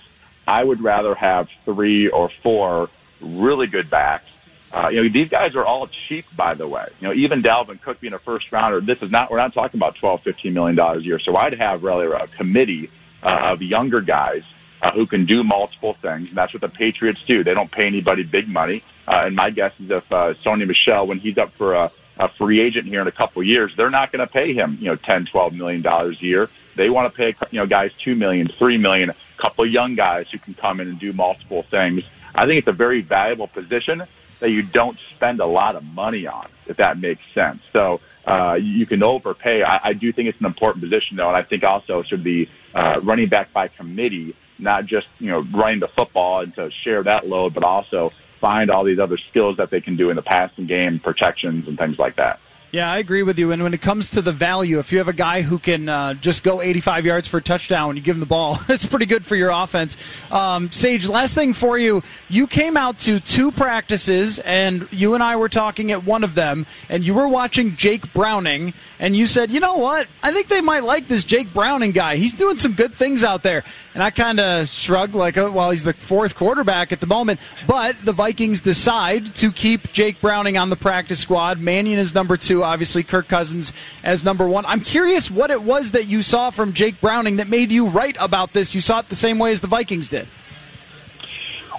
I 0.48 0.64
would 0.64 0.82
rather 0.82 1.16
have 1.16 1.48
three 1.64 2.10
or 2.10 2.30
four 2.44 2.90
really 3.22 3.68
good 3.68 3.90
backs. 3.90 4.30
Uh, 4.72 4.90
you 4.90 5.04
know, 5.04 5.10
these 5.10 5.30
guys 5.30 5.56
are 5.56 5.64
all 5.64 5.88
cheap, 5.88 6.26
by 6.36 6.54
the 6.54 6.68
way. 6.68 6.88
You 7.00 7.08
know, 7.08 7.14
even 7.14 7.42
Dalvin 7.42 7.82
Cook 7.82 8.02
being 8.02 8.14
a 8.14 8.20
first 8.20 8.52
rounder, 8.52 8.82
this 8.82 9.02
is 9.02 9.10
not, 9.10 9.32
we're 9.32 9.38
not 9.38 9.54
talking 9.54 9.80
about 9.80 9.96
twelve, 9.96 10.22
fifteen 10.22 10.54
million 10.54 10.76
dollars 10.76 11.04
a 11.04 11.06
year. 11.06 11.20
So 11.20 11.36
I'd 11.36 11.54
have 11.54 11.84
really 11.84 12.08
a 12.08 12.28
committee 12.28 12.90
uh, 13.24 13.54
of 13.54 13.62
younger 13.62 14.02
guys 14.02 14.44
uh, 14.82 14.92
who 14.92 15.06
can 15.06 15.26
do 15.26 15.44
multiple 15.44 15.94
things. 15.94 16.28
And 16.28 16.38
that's 16.38 16.54
what 16.54 16.62
the 16.62 16.70
Patriots 16.70 17.24
do. 17.26 17.44
They 17.44 17.54
don't 17.54 17.72
pay 17.72 17.88
anybody 17.88 18.24
big 18.24 18.48
money. 18.50 18.84
Uh, 19.08 19.24
and 19.26 19.36
my 19.36 19.50
guess 19.50 19.72
is 19.80 19.90
if 19.90 20.12
uh, 20.12 20.34
Sony 20.44 20.68
Michel, 20.68 21.08
when 21.08 21.20
he's 21.20 21.38
up 21.38 21.54
for 21.54 21.74
a, 21.74 21.92
a 22.18 22.28
free 22.28 22.60
agent 22.60 22.86
here 22.88 23.02
in 23.02 23.08
a 23.08 23.14
couple 23.14 23.42
years, 23.44 23.72
they're 23.78 23.90
not 23.90 24.12
going 24.12 24.28
to 24.28 24.32
pay 24.32 24.54
him, 24.54 24.78
you 24.82 24.88
know, 24.88 24.96
ten, 24.96 25.26
twelve 25.26 25.54
million 25.54 25.82
dollars 25.82 26.18
a 26.22 26.26
year. 26.26 26.50
They 26.76 26.90
want 26.90 27.12
to 27.12 27.18
pay, 27.18 27.36
you 27.52 27.60
know, 27.60 27.66
guys 27.66 27.92
two 27.98 28.16
million, 28.16 28.48
three 28.48 28.78
million, 28.78 29.10
a 29.10 29.16
couple 29.38 29.66
of 29.66 29.72
young 29.72 29.96
guys 29.96 30.28
who 30.32 30.40
can 30.40 30.54
come 30.54 30.80
in 30.80 30.88
and 30.88 31.00
do 31.00 31.14
multiple 31.14 31.64
things. 31.64 32.04
I 32.34 32.46
think 32.46 32.60
it's 32.60 32.68
a 32.68 32.74
very 32.74 33.02
valuable 33.02 33.48
position 33.48 34.04
that 34.40 34.50
you 34.50 34.62
don't 34.62 34.98
spend 35.16 35.40
a 35.40 35.46
lot 35.46 35.76
of 35.76 35.84
money 35.84 36.28
on, 36.28 36.48
if 36.68 36.78
that 36.78 37.00
makes 37.00 37.22
sense. 37.34 37.62
So 37.72 38.02
uh, 38.26 38.58
you 38.60 38.86
can 38.86 39.04
overpay. 39.04 39.64
I, 39.64 39.80
I 39.90 39.94
do 39.94 40.12
think 40.12 40.28
it's 40.28 40.40
an 40.40 40.46
important 40.46 40.84
position, 40.84 41.18
though, 41.18 41.28
and 41.28 41.38
I 41.38 41.44
think 41.44 41.64
also 41.64 42.04
should 42.04 42.24
be 42.24 42.50
uh, 42.74 43.00
running 43.02 43.30
back 43.30 43.54
by 43.54 43.70
committee, 43.70 44.36
not 44.60 44.86
just 44.86 45.08
you 45.20 45.32
know 45.32 45.40
running 45.54 45.80
the 45.80 45.88
football 45.88 46.42
and 46.42 46.54
to 46.56 46.72
share 46.72 47.04
that 47.04 47.28
load, 47.28 47.54
but 47.54 47.64
also 47.64 48.12
find 48.42 48.70
all 48.70 48.84
these 48.84 49.00
other 49.00 49.18
skills 49.18 49.58
that 49.58 49.70
they 49.70 49.82
can 49.82 49.96
do 49.96 50.10
in 50.10 50.16
the 50.16 50.22
passing 50.22 50.66
game, 50.66 51.00
protections, 51.00 51.68
and 51.68 51.78
things 51.78 51.98
like 51.98 52.18
that. 52.18 52.40
Yeah, 52.76 52.92
I 52.92 52.98
agree 52.98 53.24
with 53.24 53.40
you. 53.40 53.54
And 53.54 53.64
when 53.64 53.74
it 53.74 53.80
comes 53.80 54.10
to 54.10 54.22
the 54.22 54.34
value, 54.34 54.80
if 54.80 54.92
you 54.92 54.98
have 54.98 55.08
a 55.08 55.14
guy 55.14 55.44
who 55.44 55.60
can 55.60 55.88
uh, 55.88 56.14
just 56.16 56.44
go 56.44 56.62
85 56.62 57.06
yards 57.06 57.26
for 57.26 57.38
a 57.38 57.42
touchdown 57.42 57.96
you 57.96 58.02
give 58.02 58.18
him 58.18 58.20
the 58.20 58.26
ball, 58.26 58.60
it's 58.68 58.86
pretty 58.86 59.06
good 59.06 59.26
for 59.26 59.38
your 59.38 59.50
offense. 59.50 59.96
Um, 60.30 60.70
Sage, 60.74 61.08
last 61.08 61.36
thing 61.36 61.54
for 61.54 61.78
you. 61.78 62.04
You 62.28 62.48
came 62.48 62.76
out 62.76 63.00
to 63.00 63.22
two 63.22 63.54
practices, 63.54 64.40
and 64.40 64.90
you 64.92 65.14
and 65.14 65.24
I 65.24 65.38
were 65.38 65.48
talking 65.48 65.94
at 65.94 66.04
one 66.04 66.26
of 66.26 66.36
them, 66.36 66.66
and 66.90 67.06
you 67.06 67.14
were 67.14 67.30
watching 67.30 67.78
Jake 67.78 68.12
Browning, 68.12 68.74
and 69.00 69.16
you 69.16 69.26
said, 69.26 69.52
you 69.52 69.62
know 69.62 69.78
what? 69.78 70.08
I 70.22 70.34
think 70.34 70.50
they 70.50 70.60
might 70.60 70.84
like 70.84 71.08
this 71.08 71.24
Jake 71.24 71.54
Browning 71.54 71.94
guy. 71.94 72.18
He's 72.18 72.34
doing 72.34 72.58
some 72.58 72.74
good 72.74 72.94
things 72.94 73.24
out 73.24 73.42
there. 73.42 73.64
And 73.94 74.04
I 74.04 74.10
kind 74.10 74.42
of 74.42 74.68
shrugged, 74.68 75.16
like, 75.16 75.38
oh, 75.38 75.50
well, 75.50 75.72
he's 75.72 75.86
the 75.86 75.94
fourth 75.94 76.36
quarterback 76.36 76.92
at 76.92 77.00
the 77.00 77.08
moment. 77.08 77.40
But 77.66 77.96
the 78.04 78.12
Vikings 78.12 78.60
decide 78.60 79.34
to 79.36 79.54
keep 79.54 79.94
Jake 79.94 80.20
Browning 80.20 80.58
on 80.58 80.70
the 80.70 80.76
practice 80.76 81.22
squad. 81.22 81.62
Mannion 81.62 82.00
is 82.00 82.14
number 82.14 82.36
two 82.36 82.65
obviously 82.66 83.04
Kirk 83.04 83.28
Cousins 83.28 83.72
as 84.04 84.24
number 84.24 84.48
one. 84.48 84.66
I'm 84.66 84.82
curious 84.82 85.32
what 85.32 85.52
it 85.52 85.64
was 85.64 85.92
that 85.92 86.08
you 86.08 86.22
saw 86.22 86.50
from 86.50 86.74
Jake 86.74 87.00
Browning 87.00 87.38
that 87.38 87.48
made 87.48 87.72
you 87.72 87.88
write 87.88 88.18
about 88.20 88.54
this. 88.54 88.76
You 88.76 88.82
saw 88.82 89.00
it 89.00 89.10
the 89.10 89.16
same 89.16 89.40
way 89.40 89.52
as 89.52 89.62
the 89.62 89.68
Vikings 89.68 90.10
did. 90.10 90.28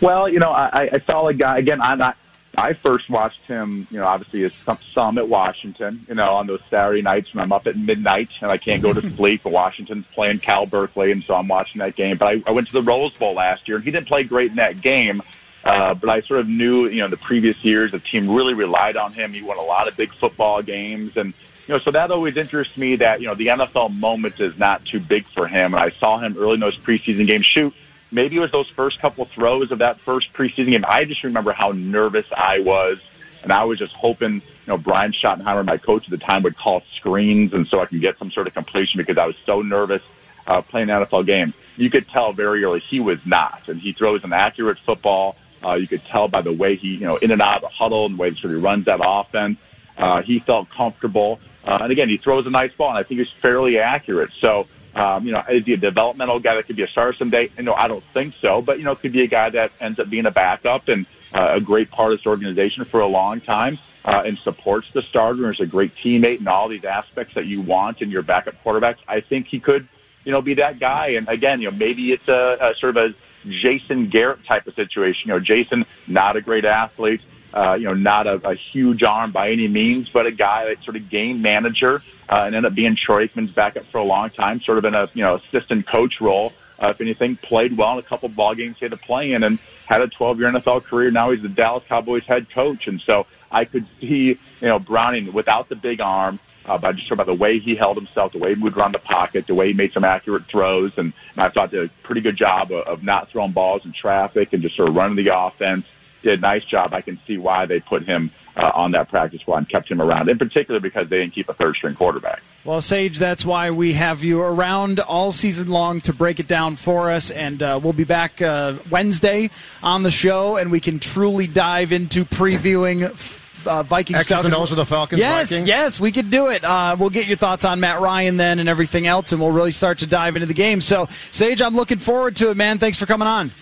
Well, 0.00 0.28
you 0.28 0.38
know, 0.38 0.50
I, 0.50 0.90
I 0.92 1.00
saw 1.06 1.26
a 1.28 1.34
guy 1.34 1.58
again. 1.58 1.80
I'm 1.80 1.98
not. 1.98 2.16
I 2.58 2.72
first 2.72 3.10
watched 3.10 3.42
him, 3.42 3.86
you 3.90 3.98
know, 3.98 4.06
obviously 4.06 4.44
as 4.44 4.52
some, 4.64 4.78
some 4.94 5.18
at 5.18 5.28
Washington, 5.28 6.06
you 6.08 6.14
know, 6.14 6.30
on 6.30 6.46
those 6.46 6.62
Saturday 6.70 7.02
nights 7.02 7.34
when 7.34 7.42
I'm 7.42 7.52
up 7.52 7.66
at 7.66 7.76
midnight 7.76 8.30
and 8.40 8.50
I 8.50 8.56
can't 8.56 8.82
go 8.82 8.94
to 8.94 9.10
sleep. 9.14 9.44
Washington's 9.44 10.06
playing 10.14 10.38
Cal 10.38 10.64
Berkeley, 10.64 11.12
and 11.12 11.22
so 11.22 11.34
I'm 11.34 11.48
watching 11.48 11.80
that 11.80 11.96
game. 11.96 12.16
But 12.16 12.28
I, 12.28 12.42
I 12.46 12.52
went 12.52 12.68
to 12.68 12.72
the 12.72 12.82
Rose 12.82 13.12
Bowl 13.12 13.34
last 13.34 13.68
year, 13.68 13.76
and 13.76 13.84
he 13.84 13.90
didn't 13.90 14.08
play 14.08 14.22
great 14.22 14.50
in 14.50 14.56
that 14.56 14.80
game. 14.80 15.22
Uh, 15.66 15.94
but 15.94 16.08
I 16.08 16.20
sort 16.22 16.40
of 16.40 16.48
knew, 16.48 16.86
you 16.86 17.00
know, 17.00 17.08
the 17.08 17.16
previous 17.16 17.64
years 17.64 17.90
the 17.90 17.98
team 17.98 18.30
really 18.30 18.54
relied 18.54 18.96
on 18.96 19.12
him. 19.12 19.32
He 19.32 19.42
won 19.42 19.58
a 19.58 19.62
lot 19.62 19.88
of 19.88 19.96
big 19.96 20.14
football 20.14 20.62
games, 20.62 21.16
and 21.16 21.34
you 21.66 21.74
know, 21.74 21.80
so 21.80 21.90
that 21.90 22.12
always 22.12 22.36
interests 22.36 22.76
me 22.76 22.96
that 22.96 23.20
you 23.20 23.26
know 23.26 23.34
the 23.34 23.48
NFL 23.48 23.92
moment 23.98 24.38
is 24.38 24.56
not 24.56 24.84
too 24.84 25.00
big 25.00 25.26
for 25.34 25.48
him. 25.48 25.74
And 25.74 25.82
I 25.82 25.90
saw 25.98 26.18
him 26.20 26.36
early 26.38 26.54
in 26.54 26.60
those 26.60 26.78
preseason 26.78 27.26
games 27.26 27.46
shoot. 27.56 27.74
Maybe 28.12 28.36
it 28.36 28.38
was 28.38 28.52
those 28.52 28.68
first 28.68 29.00
couple 29.00 29.24
throws 29.24 29.72
of 29.72 29.80
that 29.80 29.98
first 30.00 30.32
preseason 30.32 30.70
game. 30.70 30.84
I 30.86 31.04
just 31.04 31.24
remember 31.24 31.52
how 31.52 31.72
nervous 31.72 32.26
I 32.30 32.60
was, 32.60 32.98
and 33.42 33.50
I 33.50 33.64
was 33.64 33.80
just 33.80 33.92
hoping, 33.94 34.34
you 34.34 34.42
know, 34.68 34.78
Brian 34.78 35.12
Schottenheimer, 35.12 35.64
my 35.64 35.78
coach 35.78 36.04
at 36.04 36.10
the 36.10 36.18
time, 36.18 36.44
would 36.44 36.56
call 36.56 36.84
screens, 36.94 37.52
and 37.52 37.66
so 37.66 37.80
I 37.80 37.86
can 37.86 37.98
get 37.98 38.20
some 38.20 38.30
sort 38.30 38.46
of 38.46 38.54
completion 38.54 38.98
because 38.98 39.18
I 39.18 39.26
was 39.26 39.36
so 39.44 39.62
nervous 39.62 40.02
uh, 40.46 40.62
playing 40.62 40.86
NFL 40.86 41.26
game. 41.26 41.52
You 41.76 41.90
could 41.90 42.08
tell 42.08 42.32
very 42.32 42.62
early 42.62 42.78
he 42.78 43.00
was 43.00 43.18
not, 43.26 43.66
and 43.66 43.80
he 43.80 43.92
throws 43.92 44.22
an 44.22 44.32
accurate 44.32 44.78
football 44.86 45.34
uh, 45.66 45.74
you 45.74 45.88
could 45.88 46.04
tell 46.04 46.28
by 46.28 46.42
the 46.42 46.52
way 46.52 46.76
he, 46.76 46.96
you 46.96 47.06
know, 47.06 47.16
in 47.16 47.30
and 47.30 47.42
out 47.42 47.56
of 47.56 47.62
the 47.62 47.68
huddle 47.68 48.06
and 48.06 48.16
the 48.16 48.20
way 48.20 48.30
that 48.30 48.38
sort 48.38 48.54
of 48.54 48.62
runs 48.62 48.84
that 48.86 49.00
offense. 49.02 49.58
Uh, 49.96 50.22
he 50.22 50.38
felt 50.40 50.68
comfortable. 50.70 51.40
Uh, 51.64 51.78
and 51.82 51.90
again, 51.90 52.08
he 52.08 52.16
throws 52.18 52.46
a 52.46 52.50
nice 52.50 52.72
ball, 52.72 52.90
and 52.90 52.98
I 52.98 53.02
think 53.02 53.18
he's 53.18 53.30
fairly 53.42 53.78
accurate. 53.78 54.30
So, 54.40 54.66
um, 54.94 55.26
you 55.26 55.32
know, 55.32 55.42
is 55.50 55.64
he 55.64 55.72
a 55.72 55.76
developmental 55.76 56.38
guy 56.38 56.54
that 56.54 56.66
could 56.66 56.76
be 56.76 56.82
a 56.82 56.88
starter 56.88 57.14
someday? 57.14 57.50
You 57.56 57.64
know, 57.64 57.74
I 57.74 57.88
don't 57.88 58.04
think 58.04 58.34
so, 58.40 58.62
but 58.62 58.78
you 58.78 58.84
know, 58.84 58.94
could 58.94 59.12
be 59.12 59.22
a 59.22 59.26
guy 59.26 59.50
that 59.50 59.72
ends 59.80 59.98
up 59.98 60.08
being 60.08 60.26
a 60.26 60.30
backup 60.30 60.88
and 60.88 61.06
uh, 61.32 61.54
a 61.54 61.60
great 61.60 61.90
part 61.90 62.12
of 62.12 62.18
this 62.18 62.26
organization 62.26 62.84
for 62.84 63.00
a 63.00 63.06
long 63.06 63.40
time. 63.40 63.78
Uh, 64.04 64.22
and 64.24 64.38
supports 64.38 64.86
the 64.92 65.02
starter 65.02 65.46
and 65.46 65.54
is 65.54 65.60
a 65.60 65.66
great 65.66 65.92
teammate 65.96 66.38
and 66.38 66.46
all 66.46 66.68
these 66.68 66.84
aspects 66.84 67.34
that 67.34 67.44
you 67.44 67.60
want 67.60 68.00
in 68.02 68.08
your 68.08 68.22
backup 68.22 68.54
quarterbacks. 68.62 68.98
I 69.08 69.20
think 69.20 69.48
he 69.48 69.58
could, 69.58 69.88
you 70.24 70.30
know, 70.30 70.40
be 70.40 70.54
that 70.54 70.78
guy. 70.78 71.08
And 71.18 71.28
again, 71.28 71.60
you 71.60 71.72
know, 71.72 71.76
maybe 71.76 72.12
it's 72.12 72.28
a, 72.28 72.56
a 72.60 72.74
sort 72.76 72.96
of 72.96 73.10
a 73.10 73.14
Jason 73.48 74.08
Garrett 74.08 74.44
type 74.44 74.66
of 74.66 74.74
situation. 74.74 75.28
You 75.28 75.34
know, 75.34 75.40
Jason, 75.40 75.86
not 76.06 76.36
a 76.36 76.40
great 76.40 76.64
athlete, 76.64 77.20
uh, 77.54 77.74
you 77.74 77.84
know, 77.84 77.94
not 77.94 78.26
a, 78.26 78.34
a 78.48 78.54
huge 78.54 79.02
arm 79.02 79.32
by 79.32 79.50
any 79.50 79.68
means, 79.68 80.08
but 80.08 80.26
a 80.26 80.32
guy 80.32 80.66
that 80.66 80.84
sort 80.84 80.96
of 80.96 81.08
game 81.08 81.42
manager 81.42 82.02
uh, 82.28 82.42
and 82.46 82.54
ended 82.54 82.70
up 82.70 82.74
being 82.74 82.96
Troy 82.96 83.26
Aikman's 83.26 83.52
backup 83.52 83.86
for 83.86 83.98
a 83.98 84.04
long 84.04 84.30
time, 84.30 84.60
sort 84.60 84.78
of 84.78 84.84
in 84.84 84.94
a 84.94 85.08
you 85.14 85.22
know 85.22 85.36
assistant 85.36 85.86
coach 85.86 86.20
role. 86.20 86.52
Uh, 86.78 86.88
if 86.88 87.00
anything, 87.00 87.36
played 87.36 87.74
well 87.76 87.92
in 87.92 87.98
a 87.98 88.02
couple 88.02 88.28
ball 88.28 88.54
games 88.54 88.76
he 88.78 88.84
had 88.84 88.90
to 88.90 88.98
play 88.98 89.32
in, 89.32 89.42
and 89.42 89.58
had 89.86 90.02
a 90.02 90.08
12-year 90.08 90.52
NFL 90.52 90.84
career. 90.84 91.10
Now 91.10 91.30
he's 91.30 91.40
the 91.40 91.48
Dallas 91.48 91.82
Cowboys 91.88 92.24
head 92.24 92.50
coach, 92.50 92.86
and 92.86 93.00
so 93.00 93.26
I 93.50 93.64
could 93.64 93.86
see 94.00 94.06
you 94.06 94.38
know 94.60 94.78
Browning 94.78 95.32
without 95.32 95.68
the 95.68 95.76
big 95.76 96.00
arm, 96.00 96.38
uh, 96.66 96.76
but 96.78 96.96
just 96.96 97.10
about 97.10 97.26
the 97.26 97.34
way 97.34 97.58
he 97.58 97.74
held 97.74 97.96
himself, 97.96 98.32
the 98.32 98.38
way 98.38 98.50
he 98.50 98.60
moved 98.60 98.76
around 98.76 98.92
the 98.92 98.98
pocket, 98.98 99.46
the 99.46 99.54
way 99.54 99.68
he 99.68 99.72
made 99.72 99.92
some 99.92 100.04
accurate 100.04 100.46
throws, 100.46 100.92
and, 100.96 101.12
and 101.34 101.44
I 101.44 101.48
thought 101.48 101.70
did 101.70 101.84
a 101.84 101.88
pretty 102.02 102.20
good 102.20 102.36
job 102.36 102.72
of, 102.72 102.86
of 102.86 103.02
not 103.02 103.30
throwing 103.30 103.52
balls 103.52 103.84
in 103.84 103.92
traffic 103.92 104.52
and 104.52 104.62
just 104.62 104.76
sort 104.76 104.88
of 104.88 104.96
running 104.96 105.16
the 105.16 105.36
offense. 105.36 105.86
did 106.22 106.38
a 106.38 106.42
nice 106.42 106.64
job. 106.64 106.92
I 106.92 107.00
can 107.02 107.20
see 107.26 107.38
why 107.38 107.66
they 107.66 107.80
put 107.80 108.04
him 108.04 108.30
uh, 108.56 108.72
on 108.74 108.92
that 108.92 109.08
practice 109.08 109.42
squad 109.42 109.58
and 109.58 109.68
kept 109.68 109.90
him 109.90 110.00
around, 110.00 110.28
in 110.28 110.38
particular 110.38 110.80
because 110.80 111.08
they 111.08 111.18
didn't 111.18 111.34
keep 111.34 111.48
a 111.48 111.54
third 111.54 111.76
string 111.76 111.94
quarterback. 111.94 112.42
Well, 112.64 112.80
Sage, 112.80 113.18
that's 113.18 113.44
why 113.44 113.70
we 113.70 113.92
have 113.92 114.24
you 114.24 114.42
around 114.42 114.98
all 114.98 115.30
season 115.30 115.68
long 115.68 116.00
to 116.02 116.12
break 116.12 116.40
it 116.40 116.48
down 116.48 116.76
for 116.76 117.10
us. 117.10 117.30
And 117.30 117.62
uh, 117.62 117.78
we'll 117.80 117.92
be 117.92 118.04
back 118.04 118.42
uh, 118.42 118.74
Wednesday 118.90 119.50
on 119.82 120.02
the 120.02 120.10
show, 120.10 120.56
and 120.56 120.72
we 120.72 120.80
can 120.80 120.98
truly 120.98 121.46
dive 121.46 121.92
into 121.92 122.24
previewing. 122.24 123.44
Uh, 123.66 123.82
Vikings 123.82 124.20
X's 124.20 124.44
and 124.44 124.54
O's 124.54 124.70
of 124.70 124.76
the 124.76 124.86
Falcons. 124.86 125.20
Yes, 125.20 125.50
Vikings. 125.50 125.68
yes, 125.68 126.00
we 126.00 126.12
could 126.12 126.30
do 126.30 126.48
it. 126.48 126.64
Uh, 126.64 126.96
we'll 126.98 127.10
get 127.10 127.26
your 127.26 127.36
thoughts 127.36 127.64
on 127.64 127.80
Matt 127.80 128.00
Ryan 128.00 128.36
then 128.36 128.58
and 128.58 128.68
everything 128.68 129.06
else, 129.06 129.32
and 129.32 129.40
we'll 129.40 129.52
really 129.52 129.70
start 129.70 129.98
to 129.98 130.06
dive 130.06 130.36
into 130.36 130.46
the 130.46 130.54
game. 130.54 130.80
So, 130.80 131.08
Sage, 131.32 131.62
I'm 131.62 131.76
looking 131.76 131.98
forward 131.98 132.36
to 132.36 132.50
it, 132.50 132.56
man. 132.56 132.78
Thanks 132.78 132.98
for 132.98 133.06
coming 133.06 133.28
on. 133.28 133.52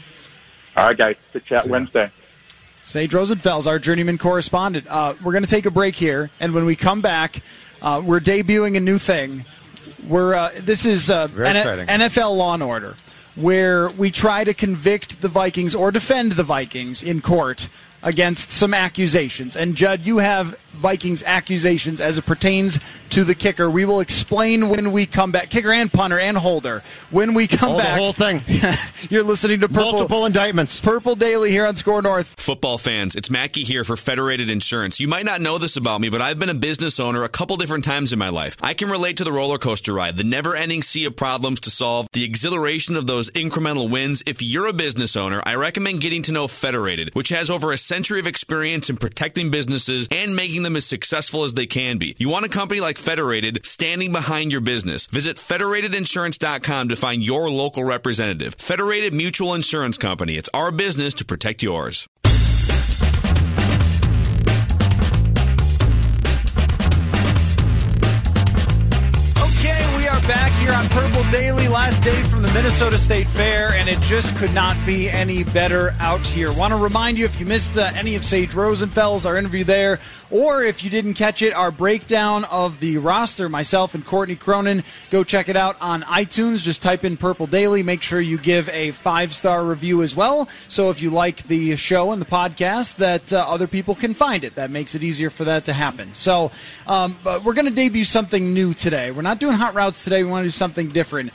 All 0.76 0.86
right, 0.86 0.96
guys. 0.96 1.16
Good 1.32 1.46
chat 1.46 1.66
Wednesday. 1.66 2.10
Sage 2.82 3.12
Rosenfels, 3.12 3.66
our 3.66 3.78
journeyman 3.78 4.18
correspondent. 4.18 4.86
Uh, 4.88 5.14
we're 5.22 5.32
going 5.32 5.44
to 5.44 5.50
take 5.50 5.64
a 5.64 5.70
break 5.70 5.94
here, 5.94 6.30
and 6.38 6.52
when 6.52 6.66
we 6.66 6.76
come 6.76 7.00
back, 7.00 7.40
uh, 7.80 8.02
we're 8.04 8.20
debuting 8.20 8.76
a 8.76 8.80
new 8.80 8.98
thing. 8.98 9.44
We're 10.06 10.34
uh, 10.34 10.50
this 10.58 10.84
is 10.84 11.10
uh, 11.10 11.28
N- 11.34 11.86
NFL 11.86 12.36
Law 12.36 12.54
and 12.54 12.62
Order, 12.62 12.96
where 13.36 13.88
we 13.88 14.10
try 14.10 14.44
to 14.44 14.52
convict 14.52 15.22
the 15.22 15.28
Vikings 15.28 15.74
or 15.74 15.90
defend 15.90 16.32
the 16.32 16.42
Vikings 16.42 17.02
in 17.02 17.22
court 17.22 17.68
against 18.04 18.52
some 18.52 18.72
accusations. 18.72 19.56
And 19.56 19.74
Judd, 19.74 20.06
you 20.06 20.18
have 20.18 20.56
Vikings 20.74 21.22
accusations 21.22 22.00
as 22.00 22.18
it 22.18 22.26
pertains 22.26 22.78
to 23.10 23.24
the 23.24 23.34
kicker. 23.34 23.70
We 23.70 23.84
will 23.84 24.00
explain 24.00 24.68
when 24.68 24.92
we 24.92 25.06
come 25.06 25.30
back. 25.32 25.50
Kicker 25.50 25.72
and 25.72 25.92
punter 25.92 26.18
and 26.18 26.36
holder. 26.36 26.82
When 27.10 27.34
we 27.34 27.46
come 27.46 27.72
Oh, 27.72 27.76
the 27.76 27.84
whole 27.84 28.12
thing. 28.12 28.42
you're 29.10 29.22
listening 29.22 29.60
to 29.60 29.68
Purple, 29.68 29.92
Multiple 29.92 30.26
indictments. 30.26 30.80
Purple 30.80 31.14
Daily 31.14 31.50
here 31.50 31.66
on 31.66 31.76
Score 31.76 32.02
North. 32.02 32.34
Football 32.38 32.76
fans, 32.78 33.14
it's 33.14 33.30
Mackey 33.30 33.62
here 33.62 33.84
for 33.84 33.96
Federated 33.96 34.50
Insurance. 34.50 35.00
You 35.00 35.08
might 35.08 35.24
not 35.24 35.40
know 35.40 35.58
this 35.58 35.76
about 35.76 36.00
me, 36.00 36.08
but 36.08 36.20
I've 36.20 36.38
been 36.38 36.48
a 36.48 36.54
business 36.54 36.98
owner 37.00 37.22
a 37.24 37.28
couple 37.28 37.56
different 37.56 37.84
times 37.84 38.12
in 38.12 38.18
my 38.18 38.28
life. 38.30 38.56
I 38.60 38.74
can 38.74 38.90
relate 38.90 39.18
to 39.18 39.24
the 39.24 39.32
roller 39.32 39.58
coaster 39.58 39.92
ride, 39.94 40.16
the 40.16 40.24
never 40.24 40.54
ending 40.56 40.82
sea 40.82 41.04
of 41.04 41.16
problems 41.16 41.60
to 41.60 41.70
solve, 41.70 42.08
the 42.12 42.24
exhilaration 42.24 42.96
of 42.96 43.06
those 43.06 43.30
incremental 43.30 43.88
wins. 43.88 44.22
If 44.26 44.42
you're 44.42 44.66
a 44.66 44.72
business 44.72 45.14
owner, 45.16 45.40
I 45.46 45.54
recommend 45.54 46.00
getting 46.00 46.22
to 46.24 46.32
know 46.32 46.48
Federated, 46.48 47.10
which 47.14 47.28
has 47.28 47.48
over 47.48 47.70
a 47.72 47.78
century 47.78 48.18
of 48.20 48.26
experience 48.26 48.90
in 48.90 48.96
protecting 48.96 49.50
businesses 49.50 50.08
and 50.10 50.34
making 50.34 50.63
them 50.64 50.74
as 50.74 50.84
successful 50.84 51.44
as 51.44 51.54
they 51.54 51.66
can 51.66 51.98
be. 51.98 52.16
You 52.18 52.28
want 52.28 52.44
a 52.44 52.48
company 52.48 52.80
like 52.80 52.98
Federated 52.98 53.64
standing 53.64 54.12
behind 54.12 54.50
your 54.50 54.60
business. 54.60 55.06
Visit 55.06 55.36
federatedinsurance.com 55.36 56.88
to 56.88 56.96
find 56.96 57.22
your 57.22 57.48
local 57.50 57.84
representative. 57.84 58.56
Federated 58.56 59.14
Mutual 59.14 59.54
Insurance 59.54 59.98
Company. 59.98 60.36
It's 60.36 60.48
our 60.52 60.72
business 60.72 61.14
to 61.14 61.24
protect 61.24 61.62
yours. 61.62 62.08
Okay, 69.36 69.96
we 69.96 70.08
are 70.08 70.20
back 70.22 70.52
here 70.60 70.72
on 70.72 70.88
Purple 70.88 71.30
Daily, 71.30 71.63
last 71.74 72.04
day 72.04 72.22
from 72.24 72.40
the 72.40 72.52
Minnesota 72.52 72.96
State 72.96 73.28
Fair, 73.30 73.70
and 73.72 73.88
it 73.88 74.00
just 74.02 74.36
could 74.36 74.54
not 74.54 74.76
be 74.86 75.10
any 75.10 75.42
better 75.42 75.92
out 75.98 76.24
here. 76.24 76.52
Want 76.52 76.72
to 76.72 76.78
remind 76.78 77.18
you 77.18 77.24
if 77.24 77.40
you 77.40 77.46
missed 77.46 77.76
uh, 77.76 77.90
any 77.96 78.14
of 78.14 78.24
Sage 78.24 78.50
Rosenfels, 78.50 79.26
our 79.26 79.36
interview 79.36 79.64
there, 79.64 79.98
or 80.30 80.62
if 80.62 80.84
you 80.84 80.90
didn't 80.90 81.14
catch 81.14 81.42
it, 81.42 81.52
our 81.52 81.72
breakdown 81.72 82.44
of 82.44 82.78
the 82.80 82.98
roster, 82.98 83.48
myself 83.48 83.94
and 83.94 84.04
Courtney 84.06 84.36
Cronin, 84.36 84.84
go 85.10 85.24
check 85.24 85.48
it 85.48 85.56
out 85.56 85.76
on 85.80 86.02
iTunes. 86.02 86.58
Just 86.58 86.80
type 86.82 87.04
in 87.04 87.16
Purple 87.16 87.46
Daily. 87.46 87.82
Make 87.82 88.02
sure 88.02 88.20
you 88.20 88.38
give 88.38 88.68
a 88.68 88.92
five 88.92 89.34
star 89.34 89.64
review 89.64 90.02
as 90.02 90.14
well. 90.16 90.48
So 90.68 90.90
if 90.90 91.02
you 91.02 91.10
like 91.10 91.44
the 91.48 91.76
show 91.76 92.12
and 92.12 92.22
the 92.22 92.26
podcast, 92.26 92.96
that 92.96 93.32
uh, 93.32 93.44
other 93.48 93.66
people 93.66 93.94
can 93.94 94.14
find 94.14 94.44
it. 94.44 94.54
That 94.54 94.70
makes 94.70 94.94
it 94.94 95.02
easier 95.02 95.30
for 95.30 95.44
that 95.44 95.66
to 95.66 95.72
happen. 95.72 96.14
So 96.14 96.50
um, 96.86 97.16
we're 97.24 97.54
going 97.54 97.66
to 97.66 97.70
debut 97.70 98.04
something 98.04 98.54
new 98.54 98.74
today. 98.74 99.10
We're 99.10 99.22
not 99.22 99.38
doing 99.38 99.54
hot 99.56 99.74
routes 99.74 100.04
today. 100.04 100.22
We 100.24 100.30
want 100.30 100.42
to 100.42 100.46
do 100.48 100.52
something 100.52 100.90
different. 100.90 101.32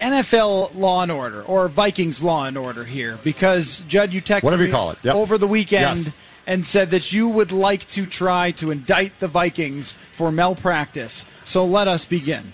NFL 0.00 0.74
Law 0.74 1.02
and 1.02 1.12
Order 1.12 1.42
or 1.42 1.68
Vikings 1.68 2.22
Law 2.22 2.44
and 2.46 2.56
Order 2.56 2.84
here 2.84 3.18
because 3.24 3.80
Judd, 3.88 4.12
you 4.12 4.22
texted 4.22 4.44
Whatever 4.44 4.62
you 4.64 4.68
me 4.68 4.72
call 4.72 4.90
it. 4.92 4.98
Yep. 5.02 5.14
over 5.14 5.38
the 5.38 5.46
weekend 5.46 6.06
Yes. 6.06 6.14
and 6.46 6.64
said 6.66 6.90
that 6.90 7.12
you 7.12 7.28
would 7.28 7.52
like 7.52 7.88
to 7.90 8.06
try 8.06 8.50
to 8.52 8.70
indict 8.70 9.18
the 9.20 9.28
Vikings 9.28 9.94
for 10.12 10.30
malpractice. 10.32 11.24
So 11.44 11.64
let 11.64 11.88
us 11.88 12.04
begin. 12.04 12.52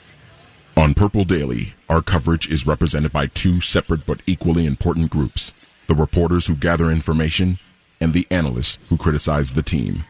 On 0.76 0.94
Purple 0.94 1.24
Daily, 1.24 1.74
our 1.88 2.02
coverage 2.02 2.50
is 2.50 2.66
represented 2.66 3.12
by 3.12 3.26
two 3.28 3.61
separate 3.61 4.04
but 4.07 4.20
equally 4.26 4.66
important 4.66 5.11
groups 5.11 5.52
the 5.87 5.94
reporters 5.94 6.46
who 6.46 6.54
gather 6.57 6.90
information 6.90 7.59
and 8.00 8.12
the 8.14 8.26
analysts 8.30 8.78
who 8.88 8.96
criticize 8.96 9.52
the 9.52 9.62
team. 9.62 10.04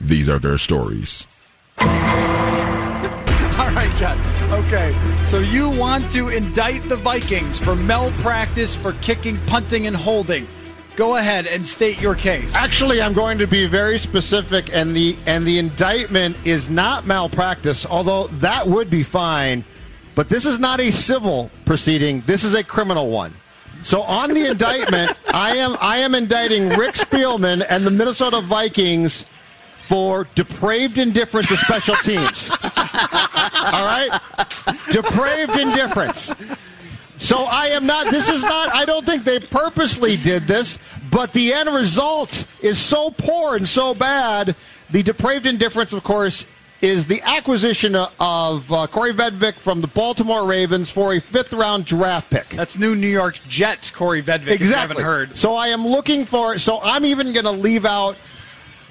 These 0.00 0.28
are 0.28 0.38
their 0.38 0.58
stories. 0.58 1.26
All 3.58 3.70
right, 3.70 3.94
Judd. 3.94 4.18
Okay, 4.52 4.96
so 5.24 5.38
you 5.38 5.70
want 5.70 6.10
to 6.10 6.28
indict 6.28 6.88
the 6.88 6.96
Vikings 6.96 7.56
for 7.56 7.76
malpractice 7.76 8.74
for 8.74 8.94
kicking, 8.94 9.36
punting, 9.46 9.86
and 9.86 9.94
holding. 9.94 10.48
Go 10.96 11.14
ahead 11.18 11.46
and 11.46 11.64
state 11.64 12.00
your 12.00 12.16
case. 12.16 12.52
Actually, 12.56 13.00
I'm 13.00 13.12
going 13.12 13.38
to 13.38 13.46
be 13.46 13.68
very 13.68 14.00
specific, 14.00 14.74
and 14.74 14.94
the 14.94 15.16
and 15.26 15.46
the 15.46 15.60
indictment 15.60 16.36
is 16.44 16.68
not 16.68 17.06
malpractice, 17.06 17.86
although 17.86 18.26
that 18.38 18.66
would 18.66 18.90
be 18.90 19.04
fine. 19.04 19.64
But 20.16 20.28
this 20.28 20.46
is 20.46 20.58
not 20.58 20.80
a 20.80 20.90
civil 20.90 21.48
proceeding. 21.64 22.22
This 22.22 22.42
is 22.42 22.54
a 22.54 22.64
criminal 22.64 23.08
one. 23.08 23.32
So 23.84 24.02
on 24.02 24.34
the 24.34 24.50
indictment, 24.50 25.16
I 25.32 25.58
am 25.58 25.76
I 25.80 25.98
am 25.98 26.16
indicting 26.16 26.70
Rick 26.70 26.96
Spielman 26.96 27.64
and 27.68 27.84
the 27.84 27.92
Minnesota 27.92 28.40
Vikings 28.40 29.26
for 29.86 30.26
depraved 30.34 30.98
indifference 30.98 31.48
to 31.48 31.56
special 31.56 31.94
teams. 31.96 32.50
All 33.72 33.84
right, 33.84 34.20
depraved 34.90 35.56
indifference. 35.58 36.34
So 37.18 37.44
I 37.44 37.68
am 37.68 37.86
not. 37.86 38.10
This 38.10 38.28
is 38.28 38.42
not. 38.42 38.74
I 38.74 38.84
don't 38.84 39.06
think 39.06 39.24
they 39.24 39.38
purposely 39.38 40.16
did 40.16 40.42
this, 40.42 40.78
but 41.10 41.32
the 41.32 41.52
end 41.52 41.68
result 41.72 42.46
is 42.62 42.78
so 42.78 43.10
poor 43.10 43.56
and 43.56 43.66
so 43.66 43.94
bad. 43.94 44.56
The 44.90 45.02
depraved 45.02 45.46
indifference, 45.46 45.92
of 45.92 46.04
course, 46.04 46.44
is 46.82 47.06
the 47.06 47.22
acquisition 47.22 47.94
of 47.94 48.10
uh, 48.20 48.86
Kaare 48.88 49.12
Vedvik 49.14 49.54
from 49.54 49.80
the 49.80 49.86
Baltimore 49.86 50.46
Ravens 50.46 50.90
for 50.90 51.14
a 51.14 51.20
fifth-round 51.20 51.86
draft 51.86 52.30
pick. 52.30 52.48
That's 52.50 52.76
new 52.76 52.94
New 52.94 53.08
York 53.08 53.38
Jet 53.48 53.90
Kaare 53.94 54.22
Vedvik. 54.22 54.60
You 54.60 54.66
haven't 54.66 55.00
heard. 55.00 55.36
So 55.36 55.56
I 55.56 55.68
am 55.68 55.86
looking 55.86 56.26
for. 56.26 56.58
So 56.58 56.80
I'm 56.82 57.06
even 57.06 57.32
going 57.32 57.46
to 57.46 57.52
leave 57.52 57.86
out 57.86 58.18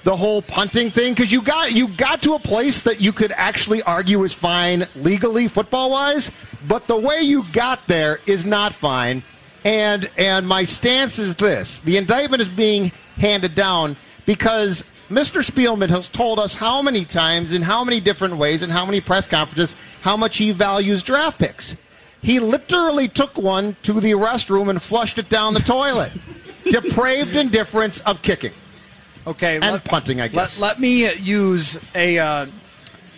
the 0.04 0.16
whole 0.16 0.42
punting 0.42 0.90
thing 0.90 1.14
because 1.14 1.32
you 1.32 1.42
got 1.42 1.72
you 1.72 1.88
got 1.90 2.22
to 2.24 2.34
a 2.34 2.40
place 2.40 2.82
that 2.82 3.00
you 3.00 3.12
could 3.12 3.32
actually 3.32 3.82
argue 3.84 4.24
is 4.24 4.34
fine 4.34 4.88
legally, 4.96 5.48
football 5.48 5.92
wise, 5.92 6.32
but 6.68 6.88
the 6.88 6.96
way 6.96 7.22
you 7.22 7.44
got 7.54 7.86
there 7.88 8.20
is 8.26 8.46
not 8.46 8.74
fine. 8.74 9.24
And 9.64 10.10
and 10.18 10.48
my 10.48 10.66
stance 10.66 11.20
is 11.20 11.36
this: 11.36 11.80
the 11.80 11.98
indictment 11.98 12.42
is 12.42 12.50
being 12.50 12.92
handed 13.18 13.56
down 13.56 13.96
because 14.26 14.84
Mr. 15.10 15.46
Spielman 15.46 15.90
has 15.90 16.10
told 16.10 16.40
us 16.40 16.56
how 16.56 16.82
many 16.82 17.06
times, 17.06 17.54
in 17.54 17.62
how 17.62 17.84
many 17.84 18.00
different 18.00 18.36
ways, 18.38 18.64
in 18.64 18.70
how 18.70 18.86
many 18.86 19.00
press 19.00 19.28
conferences, 19.28 19.76
how 20.02 20.18
much 20.18 20.38
he 20.38 20.52
values 20.52 21.04
draft 21.04 21.40
picks. 21.40 21.78
He 22.22 22.40
literally 22.40 23.10
took 23.10 23.38
one 23.38 23.76
to 23.84 24.00
the 24.00 24.14
restroom 24.14 24.70
and 24.70 24.82
flushed 24.82 25.18
it 25.18 25.30
down 25.30 25.54
the 25.54 25.60
toilet. 25.60 26.12
Depraved 26.64 27.36
indifference 27.36 28.00
of 28.02 28.22
kicking. 28.22 28.54
Okay, 29.26 29.60
And 29.62 29.84
punting, 29.84 30.20
I 30.20 30.28
guess. 30.28 30.60
Let, 30.60 30.68
let 30.68 30.80
me 30.80 31.08
uh, 31.08 31.14
use 31.14 31.80
a 31.96 32.20
uh, 32.20 32.46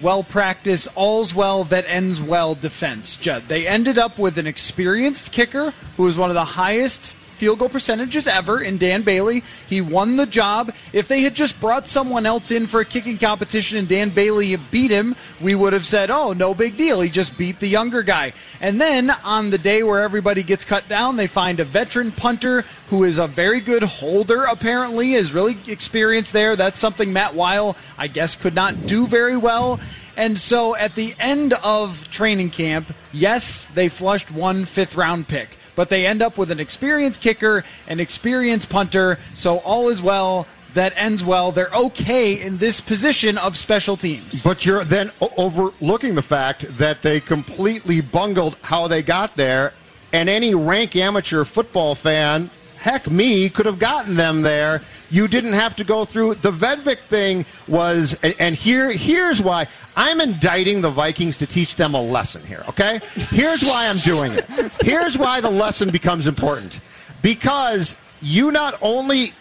well 0.02 0.24
practiced, 0.24 0.88
all's 0.96 1.34
well 1.34 1.64
that 1.66 1.86
ends 1.88 2.22
well 2.22 2.56
defense, 2.56 3.16
Judd. 3.16 3.44
They 3.48 3.68
ended 3.68 3.98
up 3.98 4.18
with 4.20 4.38
an 4.38 4.48
experienced 4.48 5.32
kicker 5.32 5.72
who 5.98 6.04
was 6.04 6.18
one 6.18 6.30
of 6.30 6.36
the 6.36 6.46
highest 6.46 7.12
field 7.36 7.60
goal 7.60 7.70
percentages 7.70 8.28
ever 8.28 8.62
in 8.62 8.78
Dan 8.78 9.04
Bailey. 9.04 9.44
He 9.68 9.82
won 9.82 10.18
the 10.18 10.26
job. 10.26 10.74
If 10.94 11.08
they 11.08 11.22
had 11.22 11.36
just 11.36 11.60
brought 11.60 11.88
someone 11.88 12.26
else 12.26 12.52
in 12.52 12.68
for 12.68 12.80
a 12.80 12.86
kicking 12.86 13.18
competition 13.18 13.78
and 13.78 13.88
Dan 13.88 14.10
Bailey 14.10 14.56
beat 14.56 14.92
him, 14.92 15.16
we 15.40 15.56
would 15.56 15.74
have 15.74 15.86
said, 15.86 16.10
oh, 16.10 16.34
no 16.34 16.54
big 16.54 16.78
deal. 16.78 17.02
He 17.02 17.10
just 17.10 17.38
beat 17.38 17.60
the 17.60 17.68
younger 17.68 18.02
guy. 18.04 18.34
And 18.60 18.82
then 18.82 19.10
on 19.10 19.50
the 19.50 19.58
day 19.58 19.84
where 19.84 20.02
everybody 20.02 20.44
gets 20.44 20.66
cut 20.66 20.88
down, 20.88 21.18
they 21.18 21.28
find 21.28 21.60
a 21.60 21.66
veteran 21.66 22.12
punter 22.12 22.66
who 22.90 23.04
is 23.04 23.18
a 23.18 23.28
very 23.28 23.60
good 23.60 23.84
holder, 23.84 24.44
apparently, 24.44 25.14
is 25.14 25.34
really 25.34 25.58
experienced 25.68 26.34
there. 26.34 26.56
That's 26.56 26.80
something 26.80 27.12
Matt 27.12 27.36
Wile, 27.36 27.76
I 27.98 28.08
guess, 28.08 28.36
could 28.36 28.56
not 28.56 28.88
do 28.88 29.08
very 29.08 29.38
well. 29.38 29.80
And 30.18 30.38
so 30.38 30.76
at 30.76 30.96
the 30.96 31.14
end 31.20 31.54
of 31.54 32.10
training 32.10 32.52
camp, 32.52 32.94
yes, 33.12 33.66
they 33.74 33.90
flushed 33.90 34.32
one 34.32 34.66
fifth 34.66 34.96
round 34.96 35.28
pick, 35.28 35.50
but 35.76 35.90
they 35.90 36.06
end 36.06 36.22
up 36.22 36.38
with 36.38 36.52
an 36.52 36.60
experienced 36.60 37.22
kicker, 37.22 37.64
an 37.88 38.00
experienced 38.00 38.70
punter, 38.70 39.20
so 39.34 39.58
all 39.60 39.90
is 39.90 40.02
well. 40.02 40.48
That 40.74 40.92
ends 40.98 41.24
well. 41.24 41.54
They're 41.54 41.74
okay 41.74 42.34
in 42.34 42.58
this 42.58 42.82
position 42.82 43.38
of 43.38 43.56
special 43.56 43.96
teams. 43.96 44.44
But 44.44 44.66
you're 44.66 44.84
then 44.84 45.10
overlooking 45.38 46.16
the 46.16 46.22
fact 46.22 46.66
that 46.78 47.02
they 47.02 47.22
completely 47.22 48.02
bungled 48.02 48.58
how 48.62 48.90
they 48.90 49.02
got 49.02 49.38
there, 49.38 49.72
and 50.12 50.28
any 50.28 50.54
rank 50.54 50.98
amateur 50.98 51.46
football 51.46 51.96
fan, 51.96 52.50
heck 52.76 53.10
me, 53.10 53.50
could 53.50 53.66
have 53.66 53.80
gotten 53.80 54.16
them 54.16 54.42
there. 54.42 54.82
You 55.16 55.30
didn't 55.30 55.54
have 55.54 55.78
to 55.78 55.86
go 55.86 56.04
through 56.04 56.36
the 56.36 56.52
Vedvik 56.52 57.00
thing 57.00 57.46
was, 57.70 58.20
and, 58.22 58.54
here 58.54 58.92
here's 58.92 59.42
why 59.42 59.70
I'm 59.96 60.20
indicting 60.20 60.82
the 60.82 60.90
Vikings 60.90 61.38
to 61.38 61.48
teach 61.48 61.78
them 61.78 61.94
a 61.94 62.02
lesson 62.02 62.46
here. 62.46 62.66
Okay, 62.68 63.00
here's 63.30 63.64
why 63.64 63.88
I'm 63.88 63.98
doing 64.00 64.34
it. 64.34 64.44
Here's 64.82 65.18
why 65.18 65.40
the 65.40 65.50
lesson 65.50 65.90
becomes 65.90 66.28
important 66.28 66.82
because 67.22 67.96
you 68.22 68.52
not 68.52 68.78
only 68.82 69.32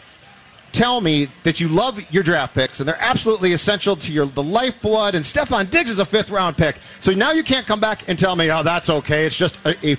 tell 0.70 1.00
me 1.00 1.26
that 1.42 1.58
you 1.58 1.66
love 1.66 2.00
your 2.12 2.22
draft 2.22 2.54
picks 2.54 2.78
and 2.78 2.88
they're 2.88 2.96
absolutely 3.00 3.52
essential 3.52 3.96
to 3.96 4.12
your 4.12 4.26
the 4.26 4.44
lifeblood. 4.44 5.16
And 5.16 5.24
Stefon 5.24 5.70
Diggs 5.70 5.90
is 5.90 5.98
a 5.98 6.04
fifth 6.04 6.30
round 6.30 6.56
pick, 6.56 6.76
so 7.00 7.10
now 7.10 7.32
you 7.32 7.42
can't 7.42 7.66
come 7.66 7.80
back 7.80 8.08
and 8.08 8.16
tell 8.16 8.36
me, 8.36 8.48
oh, 8.52 8.62
that's 8.62 8.90
okay. 8.90 9.26
It's 9.26 9.36
just 9.36 9.56
a, 9.64 9.74
a 9.84 9.96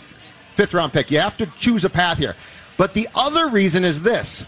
fifth 0.56 0.74
round 0.74 0.94
pick. 0.94 1.12
You 1.12 1.20
have 1.20 1.36
to 1.36 1.48
choose 1.60 1.84
a 1.84 1.90
path 1.90 2.18
here. 2.18 2.36
But 2.78 2.94
the 2.94 3.10
other 3.14 3.50
reason 3.50 3.84
is 3.84 4.02
this: 4.04 4.46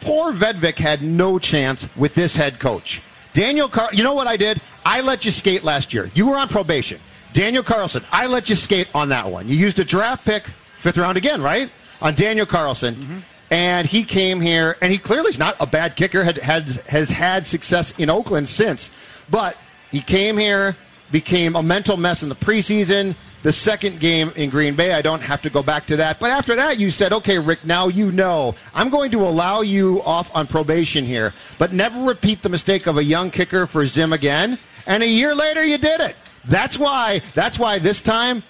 poor 0.00 0.32
Vedvik 0.32 0.76
had 0.76 1.02
no 1.02 1.38
chance 1.38 1.88
with 1.96 2.14
this 2.14 2.36
head 2.36 2.58
coach. 2.58 3.02
Daniel 3.32 3.68
Car- 3.68 3.90
you 3.92 4.02
know 4.02 4.14
what 4.14 4.26
I 4.26 4.36
did? 4.36 4.60
I 4.84 5.00
let 5.00 5.24
you 5.24 5.30
skate 5.30 5.64
last 5.64 5.92
year. 5.92 6.10
You 6.14 6.28
were 6.28 6.36
on 6.36 6.48
probation. 6.48 7.00
Daniel 7.34 7.62
Carlson, 7.62 8.02
I 8.10 8.26
let 8.26 8.48
you 8.48 8.56
skate 8.56 8.88
on 8.94 9.10
that 9.10 9.30
one. 9.30 9.48
You 9.48 9.56
used 9.56 9.78
a 9.78 9.84
draft 9.84 10.24
pick, 10.24 10.44
fifth 10.78 10.96
round 10.96 11.16
again, 11.16 11.42
right? 11.42 11.70
On 12.00 12.14
Daniel 12.14 12.46
Carlson. 12.46 12.94
Mm-hmm 12.94 13.18
and 13.50 13.86
he 13.86 14.04
came 14.04 14.40
here, 14.40 14.76
and 14.80 14.92
he 14.92 14.98
clearly 14.98 15.30
is 15.30 15.38
not 15.38 15.56
a 15.60 15.66
bad 15.66 15.96
kicker. 15.96 16.22
Had, 16.22 16.36
had 16.38 16.64
has 16.86 17.08
had 17.08 17.46
success 17.46 17.92
in 17.98 18.10
Oakland 18.10 18.48
since, 18.48 18.90
but 19.30 19.56
he 19.90 20.00
came 20.00 20.36
here, 20.36 20.76
became 21.10 21.56
a 21.56 21.62
mental 21.62 21.96
mess 21.96 22.22
in 22.22 22.28
the 22.28 22.34
preseason. 22.34 23.14
The 23.42 23.52
second 23.52 24.00
game 24.00 24.32
in 24.34 24.50
Green 24.50 24.74
Bay, 24.74 24.92
I 24.92 25.02
don't 25.02 25.20
have 25.20 25.42
to 25.42 25.50
go 25.50 25.62
back 25.62 25.86
to 25.86 25.96
that. 25.96 26.18
But 26.18 26.30
after 26.30 26.56
that, 26.56 26.78
you 26.78 26.90
said, 26.90 27.12
okay, 27.12 27.38
Rick, 27.38 27.64
now 27.64 27.86
you 27.86 28.10
know. 28.10 28.56
I'm 28.74 28.90
going 28.90 29.12
to 29.12 29.24
allow 29.24 29.60
you 29.60 30.02
off 30.02 30.34
on 30.34 30.48
probation 30.48 31.04
here, 31.04 31.32
but 31.56 31.72
never 31.72 32.02
repeat 32.02 32.42
the 32.42 32.48
mistake 32.48 32.86
of 32.86 32.98
a 32.98 33.04
young 33.04 33.30
kicker 33.30 33.66
for 33.66 33.86
Zim 33.86 34.12
again. 34.12 34.58
And 34.86 35.02
a 35.02 35.08
year 35.08 35.34
later, 35.34 35.64
you 35.64 35.78
did 35.78 36.00
it. 36.00 36.16
That's 36.46 36.78
why. 36.78 37.22
That's 37.34 37.58
why 37.58 37.78
this 37.78 38.02
time, 38.02 38.42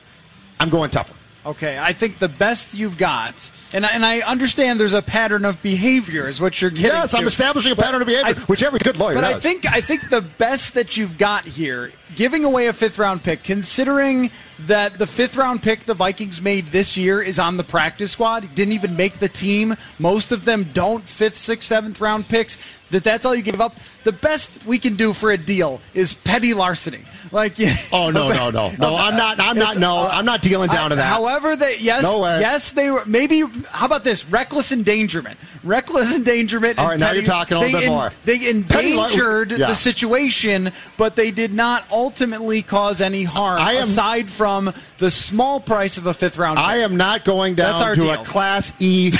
I'm 0.58 0.70
going 0.70 0.90
tougher. 0.90 1.14
Okay, 1.44 1.78
I 1.78 1.92
think 1.92 2.18
the 2.18 2.28
best 2.28 2.74
you've 2.74 2.96
got 2.96 3.34
and 3.72 3.84
I, 3.84 3.90
and 3.90 4.04
I 4.04 4.20
understand 4.20 4.80
there's 4.80 4.94
a 4.94 5.02
pattern 5.02 5.44
of 5.44 5.62
behavior 5.62 6.26
is 6.26 6.40
what 6.40 6.60
you're 6.60 6.70
getting. 6.70 6.86
Yes, 6.86 7.10
to. 7.10 7.18
I'm 7.18 7.26
establishing 7.26 7.72
a 7.72 7.76
pattern 7.76 8.00
of 8.00 8.06
behavior, 8.06 8.34
I, 8.34 8.44
which 8.46 8.62
every 8.62 8.78
good 8.78 8.96
lawyer 8.96 9.14
But 9.14 9.22
does. 9.22 9.36
I 9.36 9.38
think 9.40 9.70
I 9.70 9.80
think 9.80 10.08
the 10.08 10.22
best 10.22 10.74
that 10.74 10.96
you've 10.96 11.18
got 11.18 11.44
here, 11.44 11.92
giving 12.18 12.44
away 12.44 12.66
a 12.66 12.72
fifth 12.72 12.98
round 12.98 13.22
pick, 13.22 13.44
considering 13.44 14.32
that 14.66 14.98
the 14.98 15.06
fifth 15.06 15.36
round 15.36 15.62
pick 15.62 15.84
the 15.84 15.94
Vikings 15.94 16.42
made 16.42 16.66
this 16.66 16.96
year 16.96 17.22
is 17.22 17.38
on 17.38 17.56
the 17.56 17.62
practice 17.62 18.10
squad, 18.10 18.56
didn't 18.56 18.72
even 18.72 18.96
make 18.96 19.20
the 19.20 19.28
team. 19.28 19.76
Most 20.00 20.32
of 20.32 20.44
them 20.44 20.66
don't 20.74 21.04
fifth, 21.04 21.38
sixth, 21.38 21.68
seventh 21.68 22.00
round 22.00 22.28
picks. 22.28 22.58
That 22.90 23.04
that's 23.04 23.24
all 23.24 23.34
you 23.34 23.42
give 23.42 23.60
up. 23.60 23.76
The 24.04 24.12
best 24.12 24.66
we 24.66 24.78
can 24.78 24.96
do 24.96 25.12
for 25.12 25.30
a 25.30 25.38
deal 25.38 25.80
is 25.94 26.12
petty 26.12 26.54
larceny. 26.54 27.04
Like, 27.30 27.58
yeah. 27.58 27.76
oh 27.92 28.10
no, 28.10 28.32
no, 28.32 28.50
no, 28.50 28.70
no! 28.78 28.96
I'm 28.96 29.16
not. 29.16 29.38
I'm 29.38 29.58
not. 29.58 29.76
No, 29.76 29.98
uh, 29.98 30.10
I'm 30.12 30.24
not 30.24 30.40
dealing 30.40 30.70
down 30.70 30.90
to 30.90 30.96
that. 30.96 31.02
However, 31.02 31.54
that 31.54 31.80
yes, 31.80 32.02
no 32.02 32.24
yes, 32.24 32.72
they 32.72 32.90
were 32.90 33.04
maybe. 33.04 33.44
How 33.70 33.86
about 33.86 34.04
this? 34.04 34.24
Reckless 34.26 34.72
endangerment. 34.72 35.38
Reckless 35.62 36.14
endangerment. 36.14 36.78
All 36.78 36.88
right, 36.88 36.98
now 36.98 37.12
you're 37.12 37.24
talking 37.24 37.56
a 37.56 37.60
little 37.60 37.80
bit 37.80 37.88
more. 37.88 38.10
They 38.24 38.48
endangered 38.48 39.52
yeah. 39.52 39.68
the 39.68 39.74
situation, 39.74 40.72
but 40.96 41.16
they 41.16 41.30
did 41.30 41.52
not 41.52 41.84
ultimately 42.08 42.62
cause 42.62 43.02
any 43.02 43.22
harm. 43.22 43.60
I 43.60 43.74
am, 43.74 43.82
aside 43.82 44.30
from 44.30 44.72
the 44.96 45.10
small 45.10 45.60
price 45.60 45.98
of 45.98 46.06
a 46.06 46.14
fifth 46.14 46.38
round. 46.38 46.56
Pick. 46.56 46.64
I 46.66 46.78
am 46.78 46.96
not 46.96 47.22
going 47.22 47.54
down 47.54 47.94
to 47.94 48.00
deal. 48.00 48.10
a 48.10 48.24
Class 48.24 48.72
E. 48.80 49.12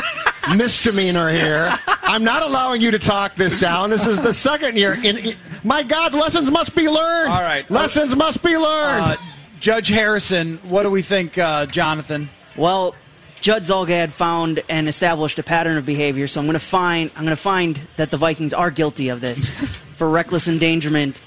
misdemeanor 0.56 1.28
here. 1.28 1.74
I'm 2.04 2.22
not 2.22 2.42
allowing 2.42 2.80
you 2.80 2.92
to 2.92 3.00
talk 3.00 3.34
this 3.34 3.58
down. 3.58 3.90
This 3.90 4.06
is 4.06 4.22
the 4.22 4.32
second 4.32 4.78
year. 4.78 4.94
In, 4.94 5.18
in 5.18 5.36
my 5.64 5.82
God, 5.82 6.14
lessons 6.14 6.48
must 6.52 6.76
be 6.76 6.88
learned. 6.88 7.32
All 7.32 7.42
right, 7.42 7.68
lessons 7.68 8.12
uh, 8.12 8.16
must 8.16 8.44
be 8.44 8.56
learned. 8.56 9.04
Uh, 9.04 9.16
Judge 9.58 9.88
Harrison, 9.88 10.58
what 10.68 10.84
do 10.84 10.90
we 10.90 11.02
think, 11.02 11.36
uh, 11.36 11.66
Jonathan? 11.66 12.28
Well, 12.56 12.94
Judge 13.40 13.64
Zulgad 13.64 14.10
found 14.10 14.62
and 14.68 14.88
established 14.88 15.40
a 15.40 15.42
pattern 15.42 15.78
of 15.78 15.84
behavior, 15.84 16.28
so 16.28 16.38
I'm 16.38 16.46
going 16.46 16.54
to 16.54 16.60
find 16.60 17.10
I'm 17.16 17.24
going 17.24 17.36
to 17.36 17.42
find 17.42 17.80
that 17.96 18.12
the 18.12 18.16
Vikings 18.16 18.54
are 18.54 18.70
guilty 18.70 19.08
of 19.08 19.20
this 19.20 19.48
for 19.96 20.08
reckless 20.08 20.46
endangerment 20.46 21.20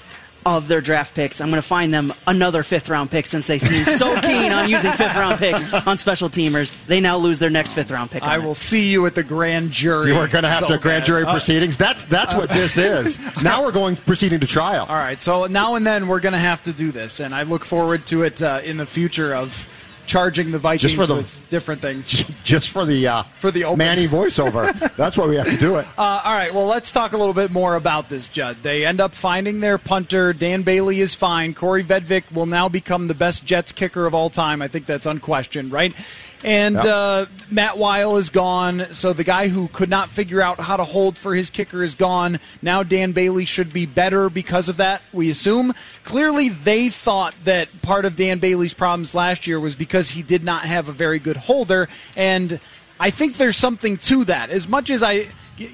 of 0.46 0.68
their 0.68 0.80
draft 0.80 1.14
picks. 1.14 1.40
I'm 1.40 1.50
going 1.50 1.60
to 1.60 1.66
find 1.66 1.92
them 1.92 2.12
another 2.26 2.62
fifth 2.62 2.88
round 2.88 3.10
pick 3.10 3.26
since 3.26 3.46
they 3.46 3.58
seem 3.58 3.84
so 3.98 4.20
keen 4.22 4.52
on 4.52 4.68
using 4.68 4.92
fifth 4.92 5.14
round 5.14 5.38
picks 5.38 5.72
on 5.86 5.98
special 5.98 6.28
teamers. 6.28 6.70
They 6.86 7.00
now 7.00 7.16
lose 7.16 7.38
their 7.38 7.50
next 7.50 7.74
fifth 7.74 7.90
round 7.90 8.10
pick. 8.10 8.22
I 8.22 8.38
will 8.38 8.54
see 8.54 8.88
you 8.88 9.06
at 9.06 9.14
the 9.14 9.22
grand 9.22 9.70
jury. 9.70 10.08
You 10.08 10.18
are 10.18 10.28
going 10.28 10.44
to 10.44 10.50
have 10.50 10.60
so 10.60 10.68
to 10.68 10.78
grand 10.78 11.04
jury 11.04 11.24
uh, 11.24 11.32
proceedings. 11.32 11.76
That's 11.76 12.04
that's 12.04 12.34
what 12.34 12.48
this 12.48 12.76
is. 12.76 13.18
Now 13.42 13.62
we're 13.62 13.72
going 13.72 13.96
proceeding 13.96 14.40
to 14.40 14.46
trial. 14.46 14.86
All 14.86 14.96
right. 14.96 15.18
So 15.20 15.46
now 15.46 15.74
and 15.74 15.86
then 15.86 16.08
we're 16.08 16.20
going 16.20 16.34
to 16.34 16.38
have 16.38 16.62
to 16.64 16.72
do 16.72 16.92
this, 16.92 17.20
and 17.20 17.34
I 17.34 17.44
look 17.44 17.64
forward 17.64 18.04
to 18.06 18.22
it 18.22 18.42
uh, 18.42 18.60
in 18.62 18.76
the 18.76 18.86
future 18.86 19.34
of 19.34 19.66
charging 20.10 20.50
the 20.50 20.58
Vikings 20.58 20.92
for 20.92 21.06
the, 21.06 21.14
with 21.14 21.48
different 21.50 21.80
things. 21.80 22.08
Just 22.44 22.68
for 22.68 22.84
the 22.84 23.06
uh, 23.06 23.22
for 23.38 23.50
the 23.50 23.64
open. 23.64 23.78
Manny 23.78 24.08
voiceover. 24.08 24.72
That's 24.96 25.16
why 25.16 25.26
we 25.26 25.36
have 25.36 25.46
to 25.46 25.56
do 25.56 25.76
it. 25.76 25.86
Uh, 26.00 26.22
all 26.24 26.32
right. 26.32 26.54
Well, 26.54 26.66
let's 26.66 26.92
talk 26.92 27.12
a 27.12 27.16
little 27.16 27.34
bit 27.34 27.50
more 27.50 27.74
about 27.74 28.08
this, 28.08 28.28
Judd. 28.28 28.62
They 28.62 28.86
end 28.86 29.02
up 29.02 29.14
finding 29.14 29.60
their 29.60 29.76
punter. 29.76 30.32
Dan 30.32 30.62
Bailey 30.62 31.00
is 31.00 31.14
fine. 31.14 31.52
Kaare 31.52 31.84
Vedvik 31.84 32.32
will 32.32 32.46
now 32.46 32.70
become 32.70 33.06
the 33.06 33.14
best 33.14 33.44
Jets 33.44 33.70
kicker 33.70 34.06
of 34.06 34.14
all 34.14 34.30
time. 34.30 34.62
I 34.62 34.68
think 34.68 34.86
that's 34.86 35.04
unquestioned, 35.04 35.72
right? 35.72 35.94
And 36.42 36.76
yep. 36.76 36.84
uh, 36.84 37.26
Matt 37.50 37.76
Wile 37.76 38.16
is 38.16 38.30
gone, 38.30 38.86
so 38.92 39.12
the 39.12 39.24
guy 39.24 39.48
who 39.48 39.68
could 39.68 39.90
not 39.90 40.08
figure 40.08 40.40
out 40.40 40.58
how 40.58 40.76
to 40.76 40.84
hold 40.84 41.18
for 41.18 41.34
his 41.34 41.50
kicker 41.50 41.82
is 41.82 41.94
gone. 41.94 42.38
Now 42.62 42.82
Dan 42.82 43.12
Bailey 43.12 43.44
should 43.44 43.72
be 43.72 43.84
better 43.84 44.30
because 44.30 44.68
of 44.68 44.78
that, 44.78 45.02
we 45.12 45.28
assume. 45.28 45.74
Clearly, 46.04 46.48
they 46.48 46.88
thought 46.88 47.34
that 47.44 47.68
part 47.82 48.04
of 48.04 48.16
Dan 48.16 48.38
Bailey's 48.38 48.72
problems 48.72 49.14
last 49.14 49.46
year 49.46 49.60
was 49.60 49.76
because 49.76 50.10
he 50.10 50.22
did 50.22 50.42
not 50.42 50.64
have 50.64 50.88
a 50.88 50.92
very 50.92 51.18
good 51.18 51.36
holder, 51.36 51.88
and 52.16 52.58
I 53.00 53.08
think 53.08 53.38
there's 53.38 53.56
something 53.56 53.96
to 53.96 54.24
that. 54.26 54.50
As 54.50 54.68
much 54.68 54.90
as 54.90 55.02
I 55.02 55.28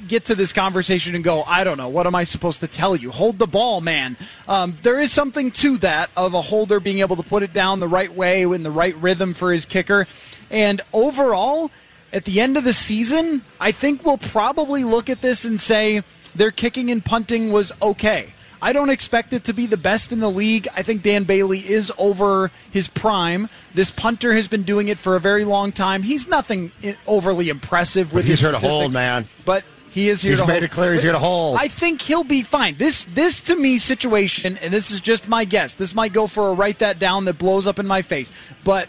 get 0.06 0.26
to 0.26 0.36
this 0.36 0.52
conversation 0.52 1.16
and 1.16 1.24
go, 1.24 1.42
I 1.42 1.64
don't 1.64 1.76
know, 1.76 1.88
what 1.88 2.06
am 2.06 2.14
I 2.14 2.22
supposed 2.22 2.60
to 2.60 2.68
tell 2.68 2.94
you? 2.94 3.10
Hold 3.10 3.38
the 3.38 3.48
ball, 3.48 3.80
man. 3.80 4.16
Um, 4.46 4.78
there 4.82 5.00
is 5.00 5.10
something 5.10 5.50
to 5.50 5.76
that 5.78 6.10
of 6.16 6.34
a 6.34 6.40
holder 6.40 6.78
being 6.78 7.00
able 7.00 7.16
to 7.16 7.24
put 7.24 7.42
it 7.42 7.52
down 7.52 7.80
the 7.80 7.88
right 7.88 8.12
way 8.12 8.42
in 8.42 8.62
the 8.62 8.70
right 8.70 8.96
rhythm 8.96 9.34
for 9.34 9.52
his 9.52 9.64
kicker. 9.64 10.06
And 10.50 10.80
overall, 10.92 11.72
at 12.12 12.26
the 12.26 12.40
end 12.40 12.56
of 12.56 12.62
the 12.62 12.72
season, 12.72 13.42
I 13.58 13.72
think 13.72 14.04
we'll 14.04 14.18
probably 14.18 14.84
look 14.84 15.10
at 15.10 15.20
this 15.20 15.44
and 15.44 15.60
say 15.60 16.04
their 16.32 16.52
kicking 16.52 16.92
and 16.92 17.04
punting 17.04 17.50
was 17.50 17.72
okay. 17.82 18.32
I 18.60 18.72
don't 18.72 18.90
expect 18.90 19.32
it 19.32 19.44
to 19.44 19.52
be 19.52 19.66
the 19.66 19.76
best 19.76 20.12
in 20.12 20.20
the 20.20 20.30
league. 20.30 20.66
I 20.74 20.82
think 20.82 21.02
Dan 21.02 21.24
Bailey 21.24 21.58
is 21.58 21.92
over 21.98 22.50
his 22.70 22.88
prime. 22.88 23.48
This 23.74 23.90
punter 23.90 24.32
has 24.34 24.48
been 24.48 24.62
doing 24.62 24.88
it 24.88 24.98
for 24.98 25.16
a 25.16 25.20
very 25.20 25.44
long 25.44 25.72
time. 25.72 26.02
He's 26.02 26.26
nothing 26.26 26.72
overly 27.06 27.48
impressive 27.48 28.12
with 28.12 28.24
but 28.24 28.28
he's 28.28 28.40
his 28.40 28.48
here 28.48 28.52
to 28.52 28.58
hold, 28.58 28.92
man. 28.94 29.26
But 29.44 29.64
he 29.90 30.08
is 30.08 30.22
here 30.22 30.32
he's 30.32 30.40
to 30.40 30.46
made 30.46 30.54
hold. 30.54 30.64
it 30.64 30.70
clear 30.70 30.92
he's 30.92 31.02
here 31.02 31.12
to 31.12 31.18
hold. 31.18 31.58
I 31.58 31.68
think 31.68 32.02
he'll 32.02 32.24
be 32.24 32.42
fine. 32.42 32.76
This 32.76 33.04
this 33.04 33.40
to 33.42 33.56
me 33.56 33.78
situation, 33.78 34.58
and 34.58 34.72
this 34.72 34.90
is 34.90 35.00
just 35.00 35.28
my 35.28 35.44
guess. 35.44 35.74
This 35.74 35.94
might 35.94 36.12
go 36.12 36.26
for 36.26 36.48
a 36.48 36.52
write 36.52 36.80
that 36.80 36.98
down 36.98 37.24
that 37.26 37.38
blows 37.38 37.66
up 37.66 37.78
in 37.78 37.86
my 37.86 38.02
face. 38.02 38.30
But 38.64 38.88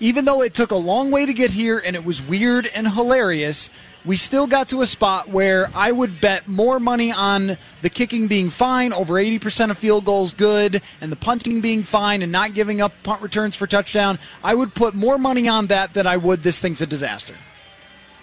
even 0.00 0.24
though 0.24 0.42
it 0.42 0.52
took 0.52 0.70
a 0.70 0.76
long 0.76 1.10
way 1.10 1.26
to 1.26 1.32
get 1.32 1.52
here 1.52 1.78
and 1.78 1.94
it 1.94 2.04
was 2.04 2.20
weird 2.20 2.66
and 2.66 2.88
hilarious, 2.88 3.70
we 4.04 4.16
still 4.16 4.46
got 4.46 4.68
to 4.70 4.82
a 4.82 4.86
spot 4.86 5.28
where 5.28 5.70
I 5.74 5.92
would 5.92 6.20
bet 6.20 6.48
more 6.48 6.80
money 6.80 7.12
on 7.12 7.56
the 7.82 7.90
kicking 7.90 8.26
being 8.26 8.50
fine, 8.50 8.92
over 8.92 9.14
80% 9.14 9.70
of 9.70 9.78
field 9.78 10.04
goals 10.04 10.32
good, 10.32 10.82
and 11.00 11.12
the 11.12 11.16
punting 11.16 11.60
being 11.60 11.82
fine 11.82 12.22
and 12.22 12.32
not 12.32 12.54
giving 12.54 12.80
up 12.80 12.92
punt 13.02 13.22
returns 13.22 13.56
for 13.56 13.66
touchdown. 13.66 14.18
I 14.42 14.54
would 14.54 14.74
put 14.74 14.94
more 14.94 15.18
money 15.18 15.48
on 15.48 15.68
that 15.68 15.94
than 15.94 16.06
I 16.06 16.16
would 16.16 16.42
this 16.42 16.58
thing's 16.58 16.80
a 16.80 16.86
disaster. 16.86 17.34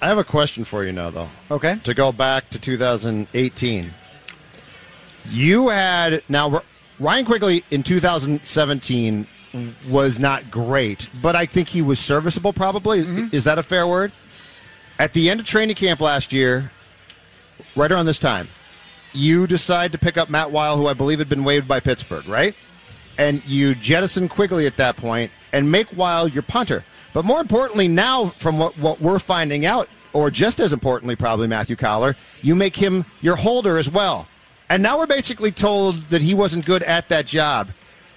I 0.02 0.08
have 0.08 0.18
a 0.18 0.24
question 0.24 0.64
for 0.64 0.84
you 0.84 0.92
now, 0.92 1.10
though. 1.10 1.30
Okay. 1.52 1.80
To 1.84 1.94
go 1.94 2.12
back 2.12 2.50
to 2.52 2.60
2018. 2.60 3.90
You 5.30 5.70
had, 5.70 6.24
now, 6.30 6.62
Ryan 7.00 7.26
Quigley 7.26 7.64
in 7.72 7.84
2017 7.84 9.28
was 9.90 10.20
not 10.20 10.50
great, 10.52 11.10
but 11.22 11.36
I 11.36 11.46
think 11.46 11.68
he 11.68 11.82
was 11.82 12.00
serviceable. 12.00 12.54
Probably 12.54 13.04
mm-hmm. 13.04 13.36
is 13.36 13.44
that 13.46 13.58
a 13.58 13.64
fair 13.64 13.88
word? 13.88 14.12
At 15.00 15.14
the 15.14 15.30
end 15.30 15.40
of 15.40 15.46
training 15.46 15.76
camp 15.76 16.02
last 16.02 16.34
year, 16.34 16.72
right 17.76 17.92
around 17.92 18.06
this 18.06 18.20
time, 18.20 18.48
you 19.14 19.48
decide 19.48 19.92
to 19.94 19.98
pick 19.98 20.18
up 20.18 20.30
Matt 20.30 20.52
Wile, 20.52 20.78
who 20.78 20.88
I 20.88 20.94
believe 20.94 21.20
had 21.20 21.30
been 21.30 21.44
waived 21.44 21.68
by 21.68 21.80
Pittsburgh, 21.80 22.28
right? 22.28 22.54
And 23.18 23.44
you 23.46 23.74
jettison 23.76 24.30
Quigley 24.30 24.68
at 24.68 24.78
that 24.78 24.98
point 24.98 25.32
and 25.54 25.72
make 25.72 25.96
Wile 25.96 26.28
your 26.28 26.44
punter. 26.44 26.84
But 27.14 27.26
more 27.26 27.42
importantly, 27.42 27.88
now 27.88 28.28
from 28.28 28.60
what, 28.60 28.78
what 28.78 29.02
we're 29.02 29.20
finding 29.20 29.66
out, 29.66 29.90
or 30.14 30.30
just 30.30 30.60
as 30.60 30.74
importantly, 30.74 31.16
probably 31.16 31.48
Matthew 31.48 31.76
Coller, 31.76 32.16
you 32.42 32.56
make 32.56 32.76
him 32.76 33.06
your 33.22 33.36
holder 33.36 33.78
as 33.78 33.90
well. 33.90 34.28
And 34.70 34.84
now 34.84 35.00
we're 35.00 35.08
basically 35.08 35.52
told 35.52 35.96
that 36.10 36.22
he 36.22 36.36
wasn't 36.36 36.66
good 36.66 36.84
at 36.84 37.10
that 37.10 37.26
job 37.26 37.70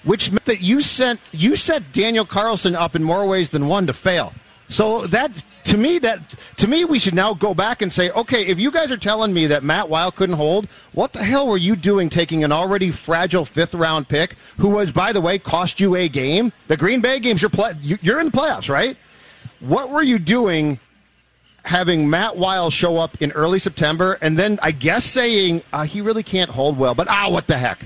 which 0.05 0.31
meant 0.31 0.45
that 0.47 0.61
you 0.61 0.81
sent 0.81 1.21
you 1.33 1.57
set 1.57 1.93
Daniel 1.93 2.25
Carlson 2.25 2.75
up 2.75 2.97
in 2.97 3.03
more 3.03 3.27
ways 3.27 3.51
than 3.51 3.69
one 3.69 3.87
to 3.87 3.93
fail. 3.93 4.33
So 4.69 5.07
that 5.09 5.45
to 5.65 5.77
me 5.77 5.99
that 6.01 6.35
to 6.57 6.67
me 6.69 6.85
we 6.85 6.99
should 6.99 7.15
now 7.15 7.35
go 7.35 7.55
back 7.55 7.83
and 7.83 7.93
say, 7.93 8.11
okay, 8.11 8.47
if 8.47 8.59
you 8.59 8.71
guys 8.71 8.91
are 8.91 8.97
telling 8.97 9.33
me 9.33 9.47
that 9.47 9.63
Matt 9.63 9.89
Wile 9.89 10.11
couldn't 10.11 10.37
hold, 10.37 10.69
what 10.93 11.13
the 11.13 11.23
hell 11.23 11.47
were 11.47 11.57
you 11.57 11.77
doing 11.77 12.09
taking 12.09 12.45
an 12.45 12.53
already 12.53 12.91
fragile 12.91 13.45
fifth 13.45 13.75
round 13.75 14.09
pick, 14.09 14.37
who 14.59 14.71
was 14.71 14.93
by 14.93 15.13
the 15.13 15.21
way 15.21 15.39
cost 15.39 15.81
you 15.81 15.95
a 15.97 16.09
game? 16.09 16.53
The 16.69 16.77
Green 16.77 17.01
Bay 17.01 17.21
games, 17.21 17.41
you're 17.43 17.51
play, 17.51 17.73
you're 17.81 18.21
in 18.21 18.27
the 18.27 18.33
playoffs, 18.33 18.69
right? 18.69 18.97
What 19.61 19.91
were 19.91 20.03
you 20.03 20.19
doing? 20.19 20.79
Having 21.65 22.11
Matt 22.11 22.37
Wile 22.37 22.71
show 22.71 22.97
up 22.97 23.23
in 23.23 23.31
early 23.31 23.61
September, 23.61 24.19
and 24.21 24.37
then 24.37 24.59
I 24.61 24.73
guess 24.73 25.05
saying 25.05 25.63
uh, 25.73 25.85
he 25.85 26.01
really 26.01 26.25
can't 26.25 26.51
hold 26.51 26.77
well, 26.77 26.93
but 26.93 27.07
ah, 27.09 27.29
what 27.31 27.47
the 27.47 27.57
heck? 27.57 27.85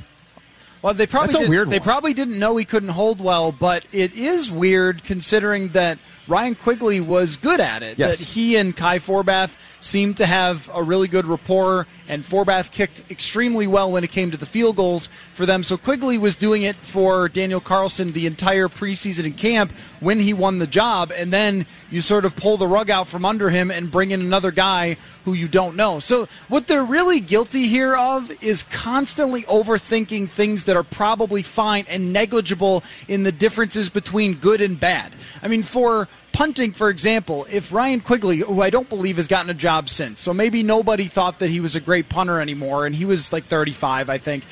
Well, 0.81 0.95
they 0.95 1.07
probably 1.07 1.27
That's 1.27 1.37
a 1.37 1.41
did, 1.41 1.51
weird 1.51 1.69
they 1.69 1.79
one. 1.79 1.85
probably 1.85 2.15
didn't 2.15 2.39
know 2.39 2.57
he 2.57 2.65
couldn't 2.65 2.89
hold 2.89 3.21
well, 3.21 3.53
but 3.53 3.85
it 3.93 4.15
is 4.15 4.51
weird 4.51 5.05
considering 5.05 5.69
that 5.71 5.99
Ryan 6.29 6.55
Quigley 6.55 7.01
was 7.01 7.37
good 7.37 7.61
at 7.61 7.83
it. 7.83 7.99
Yes. 7.99 8.19
That 8.19 8.25
he 8.25 8.57
and 8.57 8.77
Kai 8.77 8.99
Forbath 8.99 9.55
seemed 9.81 10.17
to 10.17 10.27
have 10.27 10.69
a 10.75 10.83
really 10.83 11.07
good 11.07 11.25
rapport, 11.27 11.87
and 12.09 12.25
Forbath 12.25 12.73
kicked 12.73 13.09
extremely 13.11 13.67
well 13.67 13.93
when 13.93 14.03
it 14.03 14.11
came 14.11 14.33
to 14.33 14.37
the 14.37 14.47
field 14.47 14.77
goals 14.77 15.09
for 15.33 15.47
them. 15.47 15.62
So 15.62 15.77
Quigley 15.77 16.19
was 16.19 16.35
doing 16.35 16.62
it 16.62 16.75
for 16.77 17.29
Daniel 17.29 17.61
Carlson 17.61 18.12
the 18.12 18.27
entire 18.27 18.69
preseason 18.69 19.25
and 19.25 19.37
camp 19.37 19.73
when 20.01 20.19
he 20.19 20.35
won 20.35 20.59
the 20.59 20.67
job, 20.67 21.12
and 21.15 21.33
then 21.33 21.67
you 21.91 22.01
sort 22.01 22.25
of 22.25 22.35
pull 22.35 22.57
the 22.57 22.67
rug 22.67 22.91
out 22.91 23.07
from 23.07 23.25
under 23.25 23.51
him 23.51 23.71
and 23.71 23.91
bring 23.91 24.11
in 24.11 24.21
another 24.21 24.51
guy 24.51 24.97
who 25.25 25.33
you 25.33 25.47
don't 25.47 25.77
know. 25.77 26.01
So 26.01 26.29
what 26.49 26.67
they're 26.67 26.85
really 26.85 27.21
guilty 27.21 27.69
here 27.69 27.95
of 27.95 28.31
is 28.43 28.65
constantly 28.65 29.43
overthinking 29.43 30.29
things 30.29 30.65
that 30.65 30.77
are 30.77 30.83
probably 30.83 31.43
fine 31.43 31.85
and 31.89 32.12
negligible 32.12 32.83
in 33.07 33.23
the 33.23 33.33
differences 33.33 33.89
between 33.91 34.35
good 34.35 34.61
and 34.61 34.79
bad. 34.79 35.15
I 35.43 35.49
mean, 35.49 35.62
for 35.62 36.09
punting, 36.37 36.72
for 36.72 36.90
example, 36.90 37.46
if 37.51 37.72
Ryan 37.72 38.03
Quigley, 38.03 38.40
who 38.40 38.61
I 38.61 38.68
don't 38.68 38.90
believe 38.90 39.16
has 39.16 39.27
gotten 39.27 39.49
a 39.49 39.55
job 39.55 39.88
since, 39.88 40.20
so 40.20 40.35
maybe 40.35 40.62
nobody 40.62 41.07
thought 41.07 41.38
that 41.38 41.49
he 41.49 41.61
was 41.61 41.77
a 41.77 41.81
great 41.81 42.11
punter 42.11 42.42
anymore, 42.42 42.85
and 42.85 42.94
he 42.94 43.07
was 43.07 43.33
like 43.33 43.46
35, 43.46 44.11
I 44.11 44.18
think, 44.18 44.44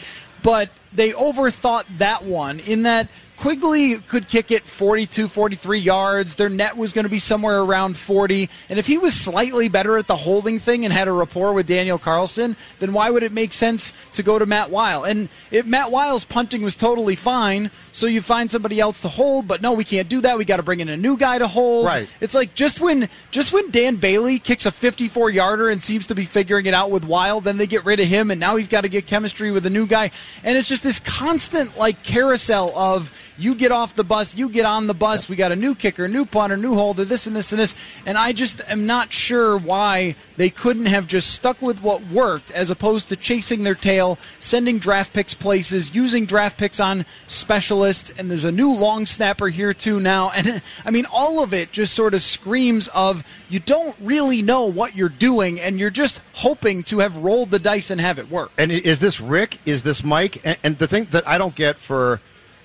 but 0.43 0.71
they 0.95 1.13
overthought 1.13 1.85
that 1.99 2.25
one 2.25 2.59
in 2.61 2.85
that 2.85 3.09
Quigley 3.45 3.97
could 3.99 4.27
kick 4.27 4.51
it 4.51 4.63
42, 4.63 5.29
43 5.29 5.79
yards. 5.79 6.37
Their 6.37 6.49
net 6.49 6.79
was 6.79 6.95
going 6.95 7.03
to 7.03 7.11
be 7.11 7.19
somewhere 7.19 7.61
around 7.61 7.99
40. 7.99 8.49
And 8.71 8.79
if 8.79 8.87
he 8.87 8.97
was 8.97 9.13
slightly 9.13 9.69
better 9.69 9.99
at 9.99 10.07
the 10.07 10.17
holding 10.17 10.59
thing 10.59 10.83
and 10.83 10.95
had 10.95 11.09
a 11.09 11.13
rapport 11.13 11.53
with 11.53 11.67
Daniel 11.67 11.99
Carlson, 11.99 12.57
then 12.79 12.95
why 12.95 13.11
would 13.11 13.23
it 13.23 13.33
make 13.33 13.53
sense 13.53 13.93
to 14.15 14.23
go 14.23 14.39
to 14.39 14.47
Matt 14.47 14.71
Wile? 14.71 15.05
And 15.05 15.29
if 15.51 15.67
Matt 15.67 15.91
Wile's 15.91 16.25
punting 16.25 16.63
was 16.63 16.75
totally 16.75 17.17
fine, 17.17 17.71
so 17.93 18.07
you 18.07 18.23
find 18.23 18.51
somebody 18.51 18.81
else 18.81 19.03
to 19.03 19.09
hold, 19.09 19.47
but 19.47 19.61
no, 19.61 19.75
we 19.75 19.85
can't 19.85 20.09
do 20.09 20.23
that. 20.23 20.39
We 20.39 20.47
got 20.47 20.57
to 20.57 20.63
bring 20.63 20.81
in 20.81 20.89
a 20.89 20.97
new 20.97 21.19
guy 21.19 21.37
to 21.37 21.47
hold. 21.47 21.85
Right. 21.85 22.09
It's 22.23 22.35
like 22.35 22.55
just 22.55 22.81
when 22.81 23.11
just 23.31 23.53
when 23.53 23.71
Dan 23.71 23.97
Bailey 23.97 24.39
kicks 24.39 24.65
a 24.65 24.73
54 24.73 25.29
yarder 25.29 25.69
and 25.69 25.83
seems 25.83 26.07
to 26.07 26.15
be 26.15 26.25
figuring 26.25 26.65
it 26.65 26.73
out 26.73 26.91
with 26.91 27.05
Wile, 27.05 27.43
then 27.43 27.59
they 27.59 27.67
get 27.67 27.85
rid 27.85 28.01
of 28.01 28.09
him, 28.09 28.31
and 28.31 28.41
now 28.41 28.57
he's 28.57 28.69
got 28.69 28.81
to 28.81 28.89
get 28.89 29.07
chemistry 29.07 29.53
with 29.53 29.67
a 29.67 29.71
new 29.71 29.87
guy, 29.87 30.13
and 30.43 30.57
it's 30.57 30.67
just 30.67 30.83
this 30.83 30.99
constant 30.99 31.77
like 31.77 32.03
carousel 32.03 32.73
of 32.75 33.13
you 33.37 33.55
get 33.55 33.73
off 33.73 33.95
the 33.95 34.05
bus, 34.05 34.35
you 34.35 34.49
get 34.49 34.65
on 34.65 34.87
the 34.87 34.95
bus. 34.95 35.29
We 35.29 35.37
got 35.37 35.53
a 35.53 35.57
new 35.57 35.75
kicker, 35.75 36.09
new 36.09 36.25
punter, 36.25 36.57
new 36.57 36.75
holder, 36.75 37.05
this 37.05 37.27
and 37.27 37.35
this 37.35 37.53
and 37.53 37.61
this, 37.61 37.75
and 38.07 38.17
I 38.17 38.33
just 38.33 38.61
am 38.69 38.87
not 38.87 39.13
sure 39.13 39.57
why 39.57 40.17
they 40.37 40.51
couldn't 40.51 40.87
have 40.87 41.07
just 41.07 41.33
stuck 41.33 41.61
with 41.63 41.83
what 41.83 42.07
worked 42.07 42.51
as 42.51 42.71
opposed 42.71 43.09
to 43.09 43.17
chasing 43.17 43.63
their 43.63 43.75
tail, 43.75 44.19
sending 44.39 44.79
draft 44.79 45.13
picks 45.13 45.35
places, 45.35 45.95
using 45.95 46.27
draft 46.27 46.59
picks 46.59 46.81
on 46.81 47.07
specialists, 47.27 48.13
and 48.17 48.31
there's 48.31 48.45
a 48.45 48.53
new 48.53 48.73
long 48.73 49.07
snapper 49.07 49.49
here 49.49 49.75
too 49.75 50.01
now, 50.01 50.31
and 50.31 50.63
I 50.85 50.91
mean 50.91 51.07
all 51.13 51.43
of 51.43 51.53
it 51.53 51.73
just 51.73 51.95
sort 51.95 52.15
of 52.15 52.23
screams 52.23 52.89
of 52.89 53.25
you 53.49 53.61
don't 53.61 53.97
really 54.01 54.43
know 54.43 54.65
what 54.67 54.95
you're 54.95 55.09
doing, 55.09 55.61
and 55.61 55.79
you're 55.79 55.91
just 55.91 56.21
hoping 56.35 56.83
to 56.85 56.99
have 57.01 57.17
rolled 57.17 57.51
the 57.51 57.59
dice 57.59 57.91
and 57.91 58.01
have 58.01 58.19
it 58.19 58.31
work. 58.31 58.51
And 58.59 58.71
is 58.73 59.01
this 59.01 59.21
Rick? 59.21 59.59
Is 59.65 59.83
this 59.83 60.05
Mike? 60.05 60.41
And, 60.45 60.57
and 60.63 60.79
the 60.79 60.87
thing 60.87 61.09
that 61.11 61.27
I 61.27 61.39
don't 61.39 61.55
get 61.55 61.79
for 61.79 62.21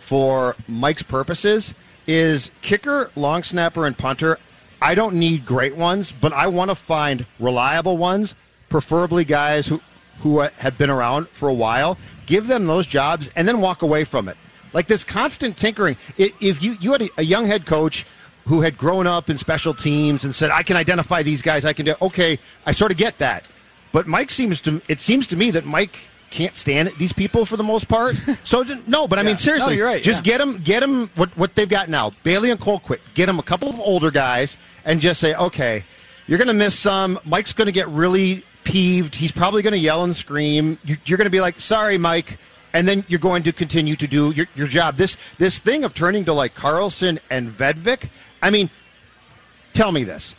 for 0.10 0.56
Mike's 0.68 1.04
purposes 1.04 1.76
is 2.08 2.50
kicker, 2.64 3.12
long 3.16 3.44
snapper, 3.44 3.86
and 3.86 3.96
punter. 3.96 4.40
I 4.82 4.96
don't 4.96 5.14
need 5.14 5.46
great 5.46 5.76
ones, 5.76 6.12
but 6.12 6.34
I 6.34 6.48
want 6.48 6.72
to 6.72 6.76
find 6.76 7.28
reliable 7.40 7.96
ones, 7.96 8.34
preferably 8.70 9.24
guys 9.24 9.68
who 9.68 9.80
who 10.22 10.40
have 10.40 10.80
been 10.80 10.90
around 10.90 11.30
for 11.30 11.48
a 11.48 11.54
while. 11.54 11.96
Give 12.26 12.48
them 12.48 12.66
those 12.66 12.88
jobs 12.88 13.30
and 13.36 13.48
then 13.48 13.62
walk 13.62 13.84
away 13.84 14.04
from 14.04 14.28
it. 14.28 14.36
Like 14.74 14.88
this 14.88 15.04
constant 15.04 15.58
tinkering. 15.58 15.96
If 16.18 16.64
you 16.64 16.76
you 16.82 16.92
had 16.94 17.08
a, 17.16 17.24
young 17.24 17.46
head 17.46 17.68
coach 17.68 18.08
who 18.48 18.62
had 18.62 18.80
grown 18.80 19.06
up 19.06 19.30
in 19.30 19.38
special 19.38 19.76
teams 19.76 20.24
and 20.24 20.34
said, 20.34 20.50
"I 20.50 20.64
can 20.64 20.76
identify 20.76 21.22
these 21.22 21.44
guys. 21.44 21.66
I 21.66 21.74
can 21.74 21.86
do." 21.86 21.94
Okay, 22.02 22.40
I 22.66 22.72
sort 22.72 22.90
of 22.90 22.98
get 22.98 23.20
that. 23.20 23.48
But 23.92 24.08
Mike 24.08 24.32
seems 24.32 24.60
to 24.62 24.82
it 24.88 25.00
seems 25.00 25.28
to 25.28 25.38
me 25.38 25.52
that 25.52 25.68
Mike 25.68 26.10
can't 26.32 26.56
stand 26.56 26.88
it, 26.90 26.98
these 26.98 27.14
people 27.14 27.46
for 27.46 27.58
the 27.58 27.64
most 27.64 27.88
part. 27.88 28.16
So 28.44 28.64
no, 28.88 29.08
but 29.08 29.20
I 29.20 29.24
mean 29.24 29.32
Yeah. 29.32 29.38
seriously, 29.38 29.78
No, 29.78 29.86
right, 29.86 30.04
just 30.04 30.26
yeah. 30.26 30.34
get 30.34 30.38
them 30.40 30.58
get 30.64 30.80
them 30.82 31.10
what 31.16 31.36
what 31.38 31.56
they've 31.56 31.70
got 31.70 31.90
now. 31.90 32.12
Bailey 32.24 32.52
and 32.52 32.60
Colquitt, 32.60 33.00
get 33.16 33.26
them 33.26 33.40
a 33.40 33.44
couple 33.44 33.70
of 33.70 33.80
older 33.80 34.12
guys 34.12 34.58
and 34.86 35.00
just 35.02 35.20
say, 35.20 35.34
"Okay, 35.36 35.84
you're 36.28 36.38
going 36.38 36.48
to 36.48 36.54
miss 36.54 36.78
some. 36.78 37.20
Mike's 37.26 37.54
going 37.54 37.66
to 37.68 37.72
get 37.72 37.88
really 37.90 38.44
peeved. 38.64 39.16
He's 39.16 39.32
probably 39.32 39.62
going 39.62 39.72
to 39.74 39.80
yell 39.80 40.04
and 40.04 40.16
scream. 40.16 40.78
You, 40.84 40.98
you're 41.06 41.18
going 41.18 41.26
to 41.26 41.32
be 41.32 41.42
like, 41.42 41.60
"Sorry, 41.60 41.98
Mike." 41.98 42.38
And 42.72 42.88
then 42.88 43.04
you're 43.08 43.20
going 43.20 43.42
to 43.44 43.52
continue 43.52 43.96
to 43.96 44.06
do 44.08 44.30
your, 44.30 44.46
your 44.56 44.68
job. 44.68 44.96
This 44.96 45.18
this 45.40 45.58
thing 45.58 45.84
of 45.84 45.96
turning 45.96 46.26
to 46.26 46.34
like 46.34 46.54
Carlson 46.54 47.20
and 47.32 47.50
Vedvik. 47.50 48.10
I 48.44 48.52
mean, 48.52 48.70
tell 49.74 49.92
me 49.92 50.04
this 50.04 50.36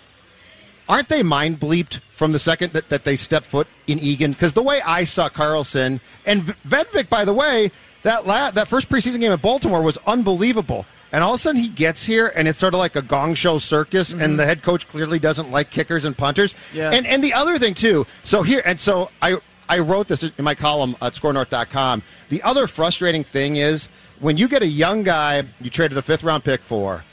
aren't 0.91 1.09
they 1.09 1.23
mind 1.23 1.61
bleeped 1.61 2.01
from 2.13 2.33
the 2.33 2.39
second 2.39 2.73
that, 2.73 2.89
that 2.89 3.05
they 3.05 3.17
step 3.17 3.45
foot 3.45 3.69
in 3.87 3.99
Eagan? 4.01 4.33
Because 4.33 4.53
the 4.53 4.63
way 4.63 4.83
I 4.83 5.05
saw 5.05 5.29
Carlson 5.29 6.01
and 6.27 6.43
Vedvik, 6.67 7.09
by 7.09 7.25
the 7.25 7.33
way, 7.33 7.71
that 8.03 8.27
la- 8.27 8.51
that 8.51 8.67
first 8.67 8.89
preseason 8.89 9.21
game 9.21 9.33
at 9.33 9.41
Baltimore 9.41 9.83
was 9.83 9.97
unbelievable. 10.07 10.85
And 11.13 11.25
all 11.25 11.35
of 11.35 11.41
a 11.41 11.43
sudden 11.43 11.61
he 11.61 11.69
gets 11.69 12.05
here, 12.05 12.33
and 12.37 12.47
it's 12.47 12.59
sort 12.59 12.75
of 12.75 12.79
like 12.79 12.97
a 12.97 13.03
gong 13.03 13.35
show 13.35 13.59
circus, 13.59 14.13
and 14.13 14.21
mm-hmm. 14.21 14.37
the 14.37 14.47
head 14.47 14.63
coach 14.63 14.87
clearly 14.89 15.19
doesn't 15.19 15.51
like 15.51 15.71
kickers 15.71 16.05
and 16.05 16.17
punters. 16.17 16.55
Yeah. 16.75 16.91
And 16.91 17.07
and 17.07 17.23
the 17.23 17.35
other 17.35 17.59
thing 17.59 17.75
too. 17.75 18.07
So 18.25 18.43
here, 18.43 18.63
and 18.65 18.81
so 18.81 19.11
I 19.23 19.39
I 19.69 19.79
wrote 19.79 20.09
this 20.09 20.25
in 20.25 20.45
my 20.45 20.57
column 20.57 20.97
at 21.01 21.15
SKORNorth.com. 21.15 22.03
The 22.29 22.43
other 22.43 22.67
frustrating 22.67 23.25
thing 23.25 23.57
is 23.57 23.89
when 24.19 24.37
you 24.37 24.49
get 24.49 24.63
a 24.63 24.67
young 24.67 25.05
guy 25.05 25.45
you 25.61 25.71
traded 25.71 25.97
a 25.99 26.03
fifth 26.03 26.25
round 26.25 26.45
pick 26.45 26.63
for, 26.63 27.05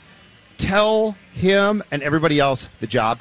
tell 0.58 1.16
him 1.32 1.82
and 1.92 2.02
everybody 2.02 2.40
else 2.40 2.68
the 2.80 2.86
job. 2.86 3.20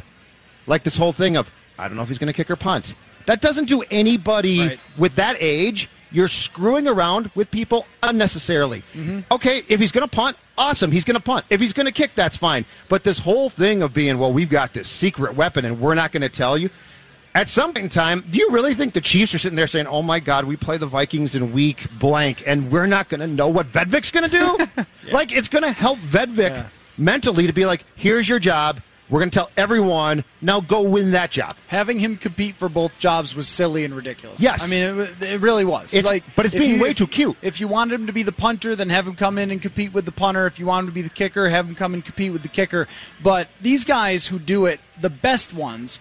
Like 0.68 0.84
this 0.84 0.96
whole 0.98 1.14
thing 1.14 1.36
of, 1.38 1.50
I 1.80 1.88
don't 1.88 1.98
know 1.98 2.04
if 2.04 2.10
he's 2.10 2.18
going 2.20 2.28
to 2.28 2.34
kick 2.34 2.52
or 2.52 2.56
punt. 2.56 2.94
That 3.26 3.42
doesn't 3.42 3.66
do 3.66 3.82
anybody 3.92 4.60
Right. 4.60 4.80
with 4.98 5.16
that 5.16 5.38
age. 5.40 5.90
You're 6.12 6.30
screwing 6.30 6.88
around 6.88 7.30
with 7.36 7.52
people 7.52 7.86
unnecessarily. 8.02 8.84
Mm-hmm. 8.94 9.20
Okay, 9.32 9.64
if 9.68 9.80
he's 9.80 9.92
going 9.92 10.08
to 10.08 10.16
punt, 10.16 10.38
awesome. 10.58 10.90
He's 10.92 11.04
going 11.04 11.16
to 11.18 11.22
punt. 11.24 11.46
If 11.50 11.60
he's 11.60 11.74
going 11.74 11.86
to 11.86 11.92
kick, 11.92 12.12
that's 12.16 12.38
fine. 12.38 12.66
But 12.88 13.04
this 13.04 13.20
whole 13.20 13.50
thing 13.50 13.82
of 13.82 13.94
being, 13.94 14.18
well, 14.18 14.32
we've 14.32 14.50
got 14.50 14.74
this 14.74 14.88
secret 14.90 15.36
weapon 15.36 15.66
and 15.66 15.82
we're 15.82 15.96
not 15.96 16.12
going 16.14 16.22
to 16.22 16.30
tell 16.30 16.58
you. 16.58 16.70
At 17.36 17.50
some 17.50 17.74
point 17.74 17.84
in 17.84 17.90
time, 17.90 18.24
do 18.32 18.40
you 18.40 18.50
really 18.52 18.74
think 18.74 18.94
the 18.94 19.02
Chiefs 19.02 19.34
are 19.36 19.38
sitting 19.38 19.56
there 19.58 19.68
saying, 19.68 19.86
"Oh 19.86 20.02
my 20.02 20.20
God, 20.20 20.46
we 20.46 20.56
play 20.56 20.78
the 20.78 20.88
Vikings 20.88 21.36
in 21.36 21.54
week 21.54 21.86
blank, 22.00 22.42
and 22.48 22.72
we're 22.72 22.88
not 22.88 23.10
going 23.10 23.20
to 23.20 23.28
know 23.28 23.48
what 23.48 23.68
Vedvik's 23.72 24.10
going 24.12 24.28
to 24.28 24.66
do"? 24.76 24.84
Like 25.12 25.32
it's 25.32 25.48
going 25.48 25.64
to 25.64 25.72
help 25.72 26.00
Vedvik 26.00 26.50
Yeah. 26.50 26.66
mentally 26.98 27.46
to 27.46 27.54
be 27.54 27.66
like, 27.68 27.84
"Here's 27.96 28.28
your 28.28 28.40
job. 28.40 28.82
We're 29.10 29.20
going 29.20 29.30
to 29.30 29.36
tell 29.40 29.52
everyone 29.58 30.24
now. 30.42 30.60
Go 30.62 30.82
win 30.82 31.12
that 31.12 31.32
job." 31.32 31.54
having 31.68 32.00
him 32.00 32.16
compete 32.16 32.56
for 32.56 32.70
both 32.70 32.98
jobs 32.98 33.36
was 33.36 33.46
silly 33.48 33.84
and 33.84 33.94
ridiculous. 33.94 34.40
Yes. 34.40 34.64
I 34.64 34.68
mean 34.68 35.00
it, 35.02 35.22
it 35.22 35.42
really 35.42 35.66
was. 35.66 35.94
It's- 35.94 36.06
like, 36.06 36.24
but 36.36 36.46
it's 36.46 36.56
being 36.56 36.76
you- 36.76 36.82
way 36.82 36.94
too 36.94 37.08
cute. 37.08 37.36
If 37.42 37.60
you 37.60 37.68
wanted 37.68 38.00
him 38.00 38.08
to 38.08 38.14
be 38.14 38.24
the 38.24 38.32
punter, 38.32 38.74
then 38.76 38.90
have 38.90 39.06
him 39.06 39.16
come 39.16 39.38
in 39.38 39.52
and 39.52 39.62
compete 39.62 39.94
with 39.94 40.06
the 40.06 40.12
punter. 40.14 40.48
If 40.48 40.60
you 40.60 40.66
want 40.66 40.86
him 40.86 40.92
to 40.92 40.94
be 40.94 41.02
the 41.02 41.10
kicker, 41.10 41.50
have 41.50 41.68
him 41.68 41.76
come 41.76 41.94
and 41.94 42.04
compete 42.06 42.32
with 42.32 42.42
the 42.42 42.48
kicker. 42.48 42.88
But 43.22 43.50
these 43.62 43.84
guys 43.84 44.28
who 44.28 44.40
do 44.40 44.66
it, 44.66 44.80
the 45.00 45.10
best 45.10 45.54
ones. 45.54 46.00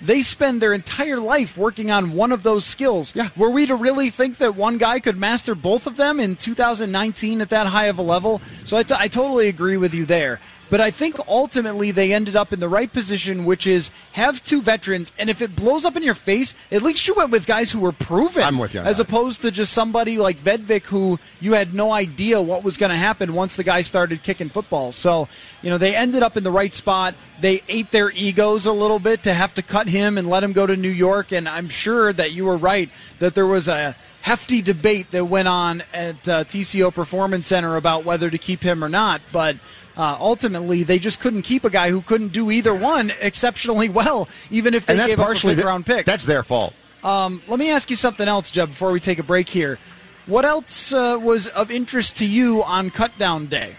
They 0.00 0.22
spend 0.22 0.62
their 0.62 0.72
entire 0.72 1.18
life 1.18 1.56
working 1.58 1.90
on 1.90 2.12
one 2.12 2.30
of 2.30 2.44
those 2.44 2.64
skills. 2.64 3.12
Yeah. 3.16 3.30
Were 3.36 3.50
we 3.50 3.66
to 3.66 3.74
really 3.74 4.10
think 4.10 4.38
that 4.38 4.54
one 4.54 4.78
guy 4.78 5.00
could 5.00 5.16
master 5.16 5.56
both 5.56 5.88
of 5.88 5.96
them 5.96 6.20
in 6.20 6.36
2019 6.36 7.40
at 7.40 7.48
that 7.50 7.66
high 7.66 7.86
of 7.86 7.98
a 7.98 8.02
level? 8.02 8.40
So 8.64 8.76
I, 8.76 8.84
t- 8.84 8.94
I 8.96 9.08
totally 9.08 9.48
agree 9.48 9.76
with 9.76 9.94
you 9.94 10.06
there. 10.06 10.38
But 10.70 10.80
I 10.80 10.90
think 10.90 11.16
ultimately 11.26 11.90
they 11.90 12.12
ended 12.12 12.36
up 12.36 12.52
in 12.52 12.60
the 12.60 12.68
right 12.68 12.92
position, 12.92 13.44
which 13.44 13.66
is 13.66 13.90
have 14.12 14.44
two 14.44 14.60
veterans, 14.60 15.12
and 15.18 15.30
if 15.30 15.40
it 15.40 15.56
blows 15.56 15.84
up 15.84 15.96
in 15.96 16.02
your 16.02 16.14
face, 16.14 16.54
at 16.70 16.82
least 16.82 17.08
you 17.08 17.14
went 17.14 17.30
with 17.30 17.46
guys 17.46 17.72
who 17.72 17.80
were 17.80 17.92
proven. 17.92 18.42
I'm 18.42 18.58
with 18.58 18.74
you 18.74 18.80
As 18.80 18.98
that. 18.98 19.08
opposed 19.08 19.42
to 19.42 19.50
just 19.50 19.72
somebody 19.72 20.18
like 20.18 20.38
Vedvik 20.38 20.82
who 20.84 21.18
you 21.40 21.54
had 21.54 21.72
no 21.72 21.92
idea 21.92 22.40
what 22.42 22.62
was 22.64 22.76
going 22.76 22.90
to 22.90 22.96
happen 22.96 23.32
once 23.32 23.56
the 23.56 23.64
guy 23.64 23.80
started 23.82 24.22
kicking 24.22 24.48
football. 24.48 24.92
So, 24.92 25.28
you 25.62 25.70
know, 25.70 25.78
they 25.78 25.96
ended 25.96 26.22
up 26.22 26.36
in 26.36 26.44
the 26.44 26.50
right 26.50 26.74
spot. 26.74 27.14
They 27.40 27.62
ate 27.68 27.90
their 27.90 28.10
egos 28.10 28.66
a 28.66 28.72
little 28.72 28.98
bit 28.98 29.22
to 29.22 29.32
have 29.32 29.54
to 29.54 29.62
cut 29.62 29.88
him 29.88 30.18
and 30.18 30.28
let 30.28 30.42
him 30.42 30.52
go 30.52 30.66
to 30.66 30.76
New 30.76 30.90
York, 30.90 31.32
and 31.32 31.48
I'm 31.48 31.68
sure 31.68 32.12
that 32.12 32.32
you 32.32 32.44
were 32.44 32.56
right 32.56 32.90
that 33.20 33.34
there 33.34 33.46
was 33.46 33.68
a 33.68 33.96
hefty 34.20 34.60
debate 34.60 35.12
that 35.12 35.24
went 35.24 35.48
on 35.48 35.82
at 35.94 36.28
uh, 36.28 36.44
TCO 36.44 36.92
Performance 36.92 37.46
Center 37.46 37.76
about 37.76 38.04
whether 38.04 38.28
to 38.28 38.36
keep 38.38 38.60
him 38.60 38.84
or 38.84 38.88
not, 38.88 39.22
but. 39.32 39.56
Uh, 39.98 40.16
ultimately, 40.20 40.84
they 40.84 41.00
just 41.00 41.18
couldn't 41.18 41.42
keep 41.42 41.64
a 41.64 41.70
guy 41.70 41.90
who 41.90 42.00
couldn't 42.00 42.28
do 42.28 42.52
either 42.52 42.72
one 42.72 43.12
exceptionally 43.20 43.88
well, 43.88 44.28
even 44.48 44.72
if 44.72 44.86
they 44.86 44.92
and 44.92 45.00
that's 45.00 45.08
gave 45.08 45.18
up 45.18 45.24
a 45.24 45.26
partially 45.26 45.54
fifth 45.54 45.62
the- 45.62 45.66
round 45.66 45.84
pick. 45.84 46.06
That's 46.06 46.24
their 46.24 46.44
fault. 46.44 46.72
Um, 47.02 47.42
let 47.48 47.58
me 47.58 47.70
ask 47.70 47.90
you 47.90 47.96
something 47.96 48.26
else, 48.26 48.50
Judd, 48.50 48.70
before 48.70 48.92
we 48.92 49.00
take 49.00 49.18
a 49.18 49.22
break 49.24 49.48
here. 49.48 49.78
What 50.26 50.44
else 50.44 50.92
uh, 50.92 51.18
was 51.20 51.48
of 51.48 51.70
interest 51.70 52.18
to 52.18 52.26
you 52.26 52.62
on 52.62 52.90
cutdown 52.90 53.48
day? 53.48 53.74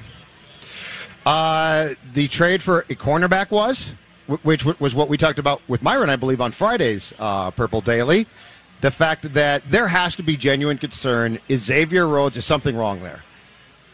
Uh, 1.26 1.90
the 2.14 2.28
trade 2.28 2.64
for 2.64 2.80
a 2.90 2.96
cornerback 2.96 3.52
was, 3.52 3.94
which 4.44 4.66
was 4.66 4.96
what 4.96 5.10
we 5.10 5.18
talked 5.18 5.40
about 5.40 5.62
with 5.68 5.82
Myron, 5.82 6.10
I 6.10 6.16
believe, 6.16 6.42
on 6.42 6.52
Friday's 6.52 7.14
uh, 7.20 7.52
Purple 7.52 7.82
Daily. 7.82 8.26
The 8.82 8.92
fact 8.92 9.34
that 9.34 9.70
there 9.70 9.88
has 9.88 10.16
to 10.16 10.24
be 10.24 10.38
genuine 10.38 10.78
concern 10.78 11.40
is 11.50 11.64
Xavier 11.64 12.08
Rhodes 12.08 12.38
is 12.38 12.46
something 12.46 12.76
wrong 12.76 13.02
there, 13.04 13.22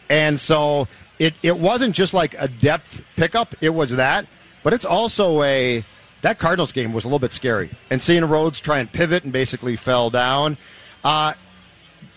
and 0.08 0.38
so 0.38 0.86
it 1.18 1.34
it 1.42 1.58
wasn't 1.58 1.94
just 1.94 2.14
like 2.14 2.34
a 2.38 2.48
depth 2.48 3.02
pickup; 3.16 3.54
it 3.60 3.70
was 3.70 3.90
that, 3.90 4.26
but 4.62 4.72
it's 4.72 4.84
also 4.84 5.42
a 5.42 5.84
that 6.22 6.38
Cardinals 6.38 6.72
game 6.72 6.92
was 6.92 7.04
a 7.04 7.08
little 7.08 7.18
bit 7.18 7.32
scary, 7.32 7.70
and 7.90 8.02
seeing 8.02 8.24
Rhodes 8.24 8.60
try 8.60 8.78
and 8.78 8.90
pivot 8.90 9.24
and 9.24 9.32
basically 9.32 9.76
fell 9.76 10.10
down. 10.10 10.56
Uh, 11.04 11.34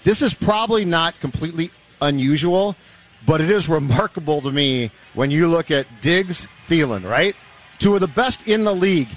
this 0.03 0.21
is 0.21 0.33
probably 0.33 0.85
not 0.85 1.19
completely 1.19 1.71
unusual, 2.01 2.75
but 3.25 3.41
it 3.41 3.51
is 3.51 3.67
remarkable 3.67 4.41
to 4.41 4.51
me 4.51 4.91
when 5.13 5.31
you 5.31 5.47
look 5.47 5.71
at 5.71 5.85
Diggs, 6.01 6.47
Thielen, 6.67 7.07
right? 7.07 7.35
Two 7.77 7.95
of 7.95 8.01
the 8.01 8.07
best 8.07 8.47
in 8.47 8.63
the 8.63 8.73
league. 8.73 9.09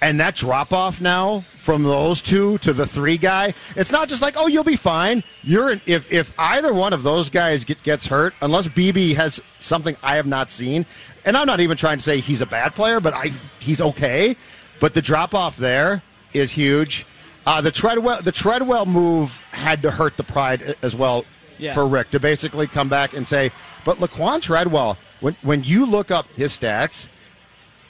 And 0.00 0.20
that 0.20 0.34
drop 0.34 0.72
off 0.72 1.00
now 1.00 1.44
from 1.64 1.82
those 1.82 2.20
two 2.20 2.58
to 2.58 2.74
the 2.74 2.86
three 2.86 3.16
guy, 3.16 3.54
it's 3.74 3.90
not 3.90 4.06
just 4.08 4.20
like, 4.20 4.34
oh, 4.36 4.46
you'll 4.46 4.64
be 4.64 4.76
fine. 4.76 5.24
You're 5.42 5.80
if 5.86 6.12
if 6.12 6.32
either 6.38 6.74
one 6.74 6.92
of 6.92 7.02
those 7.02 7.30
guys 7.30 7.64
get, 7.64 7.82
gets 7.82 8.06
hurt, 8.06 8.34
unless 8.42 8.68
Beebe 8.68 9.14
has 9.14 9.40
something 9.60 9.96
I 10.02 10.16
have 10.16 10.26
not 10.26 10.50
seen, 10.50 10.84
and 11.24 11.36
I'm 11.38 11.46
not 11.46 11.60
even 11.60 11.78
trying 11.78 11.96
to 11.98 12.04
say 12.04 12.20
he's 12.20 12.42
a 12.42 12.46
bad 12.46 12.74
player, 12.74 13.00
but 13.00 13.14
I 13.14 13.30
he's 13.60 13.80
okay. 13.80 14.36
But 14.78 14.92
the 14.92 15.00
drop 15.00 15.34
off 15.34 15.56
there 15.56 16.02
is 16.34 16.50
huge. 16.50 17.06
Uh, 17.46 17.62
the 17.62 17.70
Treadwell 17.70 18.20
the 18.20 18.32
Treadwell 18.32 18.84
move 18.84 19.30
had 19.50 19.80
to 19.82 19.90
hurt 19.90 20.16
the 20.18 20.24
pride 20.24 20.76
as 20.82 20.94
well 20.94 21.24
Yeah. 21.58 21.72
for 21.72 21.86
Rick 21.88 22.10
to 22.10 22.20
basically 22.20 22.66
come 22.66 22.90
back 22.90 23.14
and 23.14 23.26
say, 23.26 23.50
but 23.86 23.98
Laquon 23.98 24.42
Treadwell, 24.42 24.98
when 25.20 25.34
when 25.42 25.64
you 25.64 25.86
look 25.86 26.10
up 26.10 26.26
his 26.36 26.52
stats, 26.58 27.08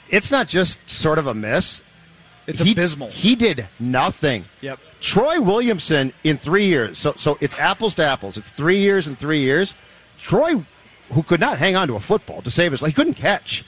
it's 0.09 0.31
not 0.31 0.47
just 0.47 0.79
sort 0.89 1.17
of 1.19 1.27
a 1.27 1.33
miss. 1.33 1.81
It's 2.47 2.59
he, 2.59 2.71
abysmal. 2.71 3.09
He 3.09 3.35
did 3.35 3.67
nothing. 3.79 4.45
Yep. 4.61 4.79
Troy 5.01 5.41
Williamson 5.41 6.13
in 6.23 6.37
three 6.37 6.65
years. 6.65 6.97
So 6.97 7.13
so 7.17 7.37
it's 7.41 7.57
apples 7.59 7.95
to 7.95 8.05
apples. 8.05 8.37
It's 8.37 8.51
three 8.51 8.79
years 8.79 9.07
and 9.07 9.17
three 9.17 9.39
years. 9.39 9.73
Troy, 10.19 10.63
who 11.11 11.23
could 11.23 11.39
not 11.39 11.57
hang 11.57 11.75
on 11.75 11.87
to 11.87 11.95
a 11.95 11.99
football 11.99 12.41
to 12.41 12.51
save 12.51 12.71
his 12.71 12.81
life, 12.81 12.89
he 12.89 12.93
couldn't 12.93 13.15
catch, 13.15 13.63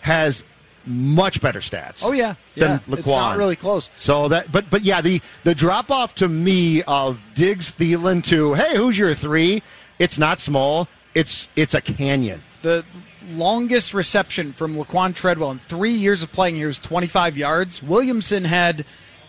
has 0.00 0.42
much 0.86 1.40
better 1.40 1.60
stats. 1.60 2.02
Oh 2.04 2.12
yeah, 2.12 2.34
than 2.56 2.70
yeah. 2.70 2.78
Laquon. 2.78 2.98
It's 2.98 3.06
not 3.06 3.38
really 3.38 3.56
close. 3.56 3.90
So 3.96 4.28
that, 4.28 4.50
but 4.50 4.68
but 4.70 4.82
yeah, 4.82 5.00
the 5.00 5.20
the 5.44 5.54
drop 5.54 5.90
off 5.90 6.14
to 6.16 6.28
me 6.28 6.82
of 6.84 7.22
Diggs 7.34 7.72
Thielen 7.72 8.24
to 8.24 8.54
hey, 8.54 8.76
who's 8.76 8.98
your 8.98 9.14
three? 9.14 9.62
It's 9.98 10.18
not 10.18 10.38
small. 10.38 10.88
It's 11.14 11.48
it's 11.56 11.74
a 11.74 11.80
canyon. 11.80 12.40
The 12.62 12.84
longest 13.30 13.94
reception 13.94 14.52
from 14.52 14.76
Laquon 14.76 15.14
Treadwell 15.14 15.50
in 15.50 15.58
three 15.58 15.92
years 15.92 16.22
of 16.22 16.32
playing 16.32 16.56
here 16.56 16.68
was 16.68 16.78
25 16.78 17.36
yards. 17.36 17.82
Williamson 17.82 18.44
had 18.44 18.84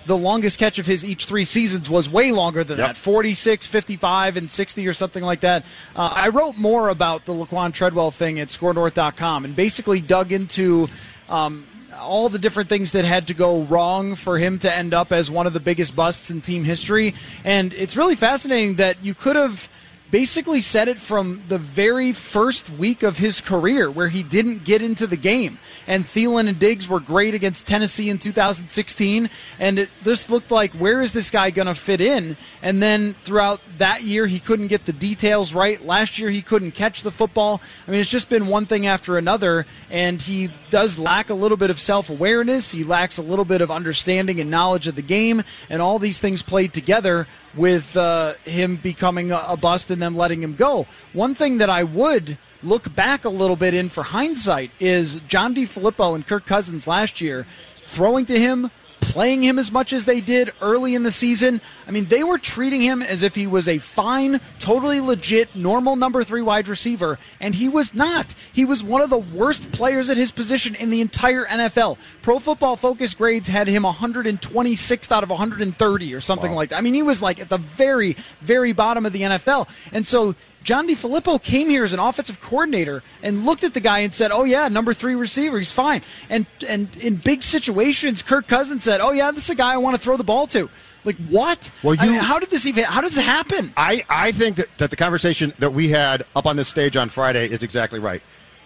the 0.05 0.17
longest 0.17 0.57
catch 0.57 0.79
of 0.79 0.85
his 0.85 1.05
each 1.05 1.25
three 1.25 1.45
seasons 1.45 1.89
was 1.89 2.09
way 2.09 2.31
longer 2.31 2.63
than 2.63 2.77
Yep. 2.77 2.87
that 2.87 2.97
46, 2.97 3.67
55, 3.67 4.37
and 4.37 4.49
60 4.49 4.87
or 4.87 4.93
something 4.93 5.23
like 5.23 5.41
that. 5.41 5.65
Uh, 5.95 6.09
I 6.13 6.29
wrote 6.29 6.57
more 6.57 6.89
about 6.89 7.25
the 7.25 7.33
Laquon 7.33 7.73
Treadwell 7.73 8.09
thing 8.11 8.39
at 8.39 8.47
skornorth.com 8.49 9.45
and 9.45 9.55
basically 9.55 10.01
dug 10.01 10.31
into. 10.31 10.87
Um, 11.27 11.65
all 12.01 12.29
the 12.29 12.39
different 12.39 12.69
things 12.69 12.93
that 12.93 13.03
had 13.03 13.27
to 13.27 13.33
go 13.33 13.63
wrong 13.63 14.15
for 14.15 14.37
him 14.37 14.57
to 14.57 14.73
end 14.73 14.93
up 14.93 15.11
as 15.11 15.29
one 15.29 15.45
of 15.45 15.51
the 15.51 15.59
biggest 15.59 15.97
busts 15.97 16.31
in 16.31 16.39
team 16.39 16.63
history. 16.63 17.13
And 17.43 17.73
it's 17.73 17.97
really 17.97 18.15
fascinating 18.15 18.75
that 18.75 19.03
you 19.03 19.13
could 19.13 19.35
have 19.35 19.67
basically 20.11 20.61
said 20.61 20.87
it 20.87 20.97
from 20.97 21.43
the 21.49 21.57
very 21.57 22.11
first 22.13 22.69
week 22.69 23.03
of 23.03 23.17
his 23.17 23.41
career 23.41 23.89
where 23.91 24.09
he 24.09 24.23
didn't 24.23 24.63
get 24.63 24.81
into 24.81 25.05
the 25.05 25.17
game. 25.17 25.59
And 25.87 26.03
Thielen 26.03 26.47
and 26.47 26.57
Diggs 26.57 26.87
were 26.87 26.99
great 26.99 27.33
against 27.33 27.67
Tennessee 27.67 28.09
in 28.09 28.17
2016. 28.17 29.29
And 29.59 29.79
it 29.79 29.89
just 30.03 30.29
looked 30.29 30.51
like, 30.51 30.73
where 30.73 31.01
is 31.01 31.13
this 31.13 31.29
guy 31.29 31.51
going 31.51 31.67
to 31.67 31.75
fit 31.75 32.01
in? 32.01 32.37
And 32.61 32.81
then 32.81 33.15
throughout 33.23 33.61
that 33.77 34.03
year, 34.03 34.25
he 34.27 34.39
couldn't 34.39 34.67
get 34.67 34.85
the 34.85 34.93
details 34.93 35.53
right. 35.53 35.83
Last 35.85 36.17
year, 36.17 36.29
he 36.29 36.41
couldn't 36.41 36.71
catch 36.71 37.03
the 37.03 37.11
football. 37.11 37.61
I 37.87 37.91
mean, 37.91 37.99
it's 37.99 38.09
just 38.09 38.29
been 38.29 38.47
one 38.47 38.65
thing 38.65 38.87
after 38.87 39.17
another. 39.17 39.65
And 39.89 40.21
he 40.21 40.51
does 40.69 40.97
lack 40.97 41.29
a 41.29 41.35
little 41.35 41.57
bit 41.57 41.69
of 41.69 41.79
self 41.79 42.09
awareness. 42.09 42.71
He 42.71 42.83
lacks 42.83 43.17
a 43.17 43.23
little 43.23 43.45
bit 43.45 43.61
of 43.61 43.69
understanding 43.69 44.39
and 44.39 44.49
knowledge 44.49 44.87
of 44.87 44.95
the 44.95 45.01
game. 45.01 45.43
And 45.69 45.81
all 45.81 45.99
these 45.99 46.19
things 46.19 46.41
played 46.41 46.73
together 46.73 47.27
with 47.55 47.95
uh, 47.97 48.33
him 48.45 48.75
becoming 48.75 49.31
a, 49.31 49.43
a 49.47 49.57
bust 49.57 49.89
and 49.91 50.01
them 50.01 50.15
letting 50.15 50.41
him 50.41 50.55
go. 50.55 50.85
One 51.13 51.35
thing 51.35 51.57
that 51.59 51.69
I 51.69 51.83
would 51.83 52.37
look 52.61 52.93
back 52.93 53.25
a 53.25 53.29
little 53.29 53.55
bit 53.55 53.73
in 53.73 53.89
for 53.89 54.03
hindsight 54.03 54.71
is 54.79 55.15
John 55.27 55.55
DeFilippo 55.55 56.15
and 56.15 56.25
Kirk 56.25 56.45
Cousins 56.45 56.87
last 56.87 57.21
year 57.21 57.45
throwing 57.83 58.25
to 58.27 58.39
him, 58.39 58.69
playing 58.99 59.43
him 59.43 59.57
as 59.59 59.71
much 59.71 59.93
as 59.93 60.05
they 60.05 60.21
did 60.21 60.51
early 60.61 60.95
in 60.95 61.03
the 61.03 61.11
season. 61.11 61.61
I 61.87 61.91
mean, 61.91 62.05
they 62.05 62.23
were 62.23 62.37
treating 62.37 62.81
him 62.81 63.01
as 63.01 63.23
if 63.23 63.35
he 63.35 63.47
was 63.47 63.67
a 63.67 63.77
fine, 63.77 64.39
totally 64.59 64.99
legit, 64.99 65.55
normal 65.55 65.95
number 65.95 66.23
three 66.23 66.41
wide 66.41 66.67
receiver, 66.67 67.17
and 67.39 67.55
he 67.55 67.69
was 67.69 67.93
not. 67.93 68.33
He 68.53 68.65
was 68.65 68.83
one 68.83 69.01
of 69.01 69.09
the 69.09 69.17
worst 69.17 69.71
players 69.71 70.09
at 70.09 70.17
his 70.17 70.31
position 70.31 70.75
in 70.75 70.89
the 70.89 71.01
entire 71.01 71.45
NFL. 71.45 71.97
Pro 72.21 72.39
Football 72.39 72.75
Focus 72.75 73.13
grades 73.13 73.47
had 73.47 73.67
him 73.67 73.83
126th 73.83 75.11
out 75.11 75.23
of 75.23 75.29
130 75.29 76.13
or 76.13 76.21
something 76.21 76.51
like 76.51 76.69
that. 76.69 76.77
I 76.77 76.81
mean, 76.81 76.93
he 76.93 77.03
was 77.03 77.21
like 77.21 77.39
at 77.39 77.49
the 77.49 77.57
very, 77.57 78.15
very 78.41 78.73
bottom 78.73 79.05
of 79.05 79.13
the 79.13 79.21
NFL. 79.21 79.67
And 79.91 80.05
so 80.05 80.35
John 80.63 80.87
DeFilippo 80.87 81.41
came 81.41 81.69
here 81.69 81.83
as 81.83 81.93
an 81.93 81.99
offensive 81.99 82.41
coordinator 82.41 83.01
and 83.23 83.45
looked 83.45 83.63
at 83.63 83.73
the 83.73 83.79
guy 83.79 83.99
and 83.99 84.13
said, 84.13 84.31
"Oh 84.31 84.43
yeah, 84.43 84.67
number 84.67 84.93
three 84.93 85.15
receiver, 85.15 85.57
he's 85.57 85.71
fine." 85.71 86.01
And 86.29 86.45
and 86.67 86.95
in 86.97 87.15
big 87.15 87.43
situations, 87.43 88.21
Kirk 88.21 88.47
Cousins 88.47 88.83
said, 88.83 89.01
"Oh 89.01 89.11
yeah, 89.11 89.31
this 89.31 89.45
is 89.45 89.49
a 89.51 89.55
guy 89.55 89.73
I 89.73 89.77
want 89.77 89.95
to 89.95 90.01
throw 90.01 90.17
the 90.17 90.23
ball 90.23 90.47
to." 90.47 90.69
Like 91.05 91.15
what? 91.29 91.71
Well, 91.81 91.95
I 91.97 92.07
mean, 92.07 92.19
how 92.19 92.39
did 92.39 92.49
this 92.49 92.65
even? 92.65 92.83
How 92.83 93.01
does 93.01 93.15
this 93.15 93.25
happen? 93.25 93.71
I, 93.77 94.03
I 94.09 94.31
think 94.31 94.57
that, 94.57 94.67
that 94.77 94.89
the 94.89 94.97
conversation 94.97 95.53
that 95.59 95.71
we 95.71 95.89
had 95.89 96.25
up 96.35 96.45
on 96.45 96.57
this 96.57 96.67
stage 96.67 96.97
on 96.97 97.09
Friday 97.09 97.49
is 97.49 97.63
exactly 97.63 97.99
right. 97.99 98.21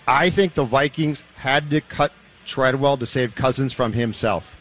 I 0.08 0.30
think 0.30 0.56
the 0.56 0.64
Vikings 0.64 1.24
had 1.36 1.70
to 1.70 1.80
cut 1.82 2.12
Treadwell 2.46 2.98
to 2.98 3.06
save 3.06 3.36
Cousins 3.36 3.72
from 3.72 3.94
himself. 3.94 4.56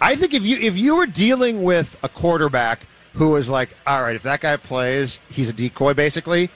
I 0.00 0.14
think 0.14 0.34
if 0.34 0.42
you 0.42 0.56
if 0.58 0.76
you 0.76 0.96
were 0.96 1.06
dealing 1.06 1.62
with 1.62 1.96
a 2.02 2.08
quarterback 2.08 2.86
who 3.14 3.30
was 3.30 3.48
like, 3.48 3.70
all 3.86 4.02
right, 4.02 4.14
if 4.14 4.22
that 4.22 4.40
guy 4.40 4.56
plays, 4.58 5.18
he's 5.30 5.48
a 5.48 5.52
decoy 5.52 5.94
basically. 5.94 6.50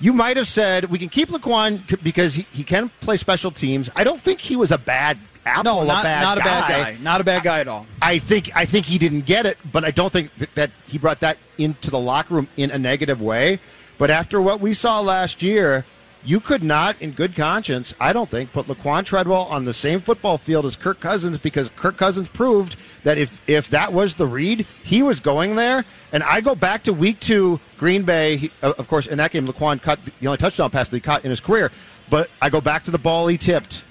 You 0.00 0.12
might 0.12 0.36
have 0.36 0.46
said 0.48 0.84
we 0.86 0.98
can 0.98 1.08
keep 1.08 1.28
Laquon 1.28 2.02
because 2.04 2.34
he, 2.34 2.46
he 2.52 2.62
can 2.62 2.88
play 3.00 3.16
special 3.16 3.50
teams. 3.50 3.90
I 3.96 4.04
don't 4.04 4.20
think 4.20 4.40
he 4.40 4.54
was 4.54 4.70
a 4.70 4.78
bad 4.78 5.18
apple, 5.44 5.64
No, 5.64 5.80
a 5.80 5.84
not, 5.86 6.02
bad 6.04 6.22
not 6.22 6.38
a 6.38 6.40
guy. 6.40 6.44
bad 6.44 6.68
guy. 6.68 7.02
Not 7.02 7.20
a 7.20 7.24
bad 7.24 7.42
guy 7.42 7.60
at 7.60 7.68
all. 7.68 7.86
I 8.00 8.18
think 8.20 8.50
I 8.54 8.64
think 8.64 8.86
he 8.86 8.98
didn't 8.98 9.22
get 9.26 9.44
it, 9.44 9.58
but 9.72 9.84
I 9.84 9.90
don't 9.90 10.12
think 10.12 10.32
that, 10.36 10.54
that 10.54 10.70
he 10.86 10.98
brought 10.98 11.20
that 11.20 11.38
into 11.58 11.90
the 11.90 11.98
locker 11.98 12.34
room 12.34 12.48
in 12.56 12.70
a 12.70 12.78
negative 12.78 13.20
way. 13.20 13.58
But 13.98 14.10
after 14.10 14.40
what 14.40 14.60
we 14.60 14.72
saw 14.74 15.00
last 15.00 15.42
year, 15.42 15.84
you 16.28 16.40
could 16.40 16.62
not, 16.62 17.00
in 17.00 17.12
good 17.12 17.34
conscience, 17.34 17.94
I 17.98 18.12
don't 18.12 18.28
think, 18.28 18.52
put 18.52 18.66
Laquon 18.66 19.06
Treadwell 19.06 19.44
on 19.44 19.64
the 19.64 19.72
same 19.72 19.98
football 19.98 20.36
field 20.36 20.66
as 20.66 20.76
Kirk 20.76 21.00
Cousins 21.00 21.38
because 21.38 21.70
Kirk 21.70 21.96
Cousins 21.96 22.28
proved 22.28 22.76
that 23.04 23.16
if 23.16 23.48
if 23.48 23.70
that 23.70 23.94
was 23.94 24.14
the 24.16 24.26
read, 24.26 24.66
he 24.84 25.02
was 25.02 25.20
going 25.20 25.56
there. 25.56 25.86
And 26.12 26.22
I 26.22 26.42
go 26.42 26.54
back 26.54 26.82
to 26.82 26.92
week 26.92 27.18
two, 27.20 27.58
Green 27.78 28.02
Bay. 28.02 28.36
He, 28.36 28.52
uh, 28.62 28.74
of 28.76 28.88
course, 28.88 29.06
in 29.06 29.16
that 29.16 29.30
game, 29.30 29.48
Laquon 29.48 29.80
cut 29.80 30.00
the 30.20 30.26
only 30.26 30.36
touchdown 30.36 30.68
pass 30.68 30.90
that 30.90 30.96
he 30.96 31.00
caught 31.00 31.24
in 31.24 31.30
his 31.30 31.40
career. 31.40 31.72
But 32.10 32.28
I 32.42 32.50
go 32.50 32.60
back 32.60 32.84
to 32.84 32.90
the 32.90 32.98
ball 32.98 33.26
he 33.26 33.38
tipped. 33.38 33.84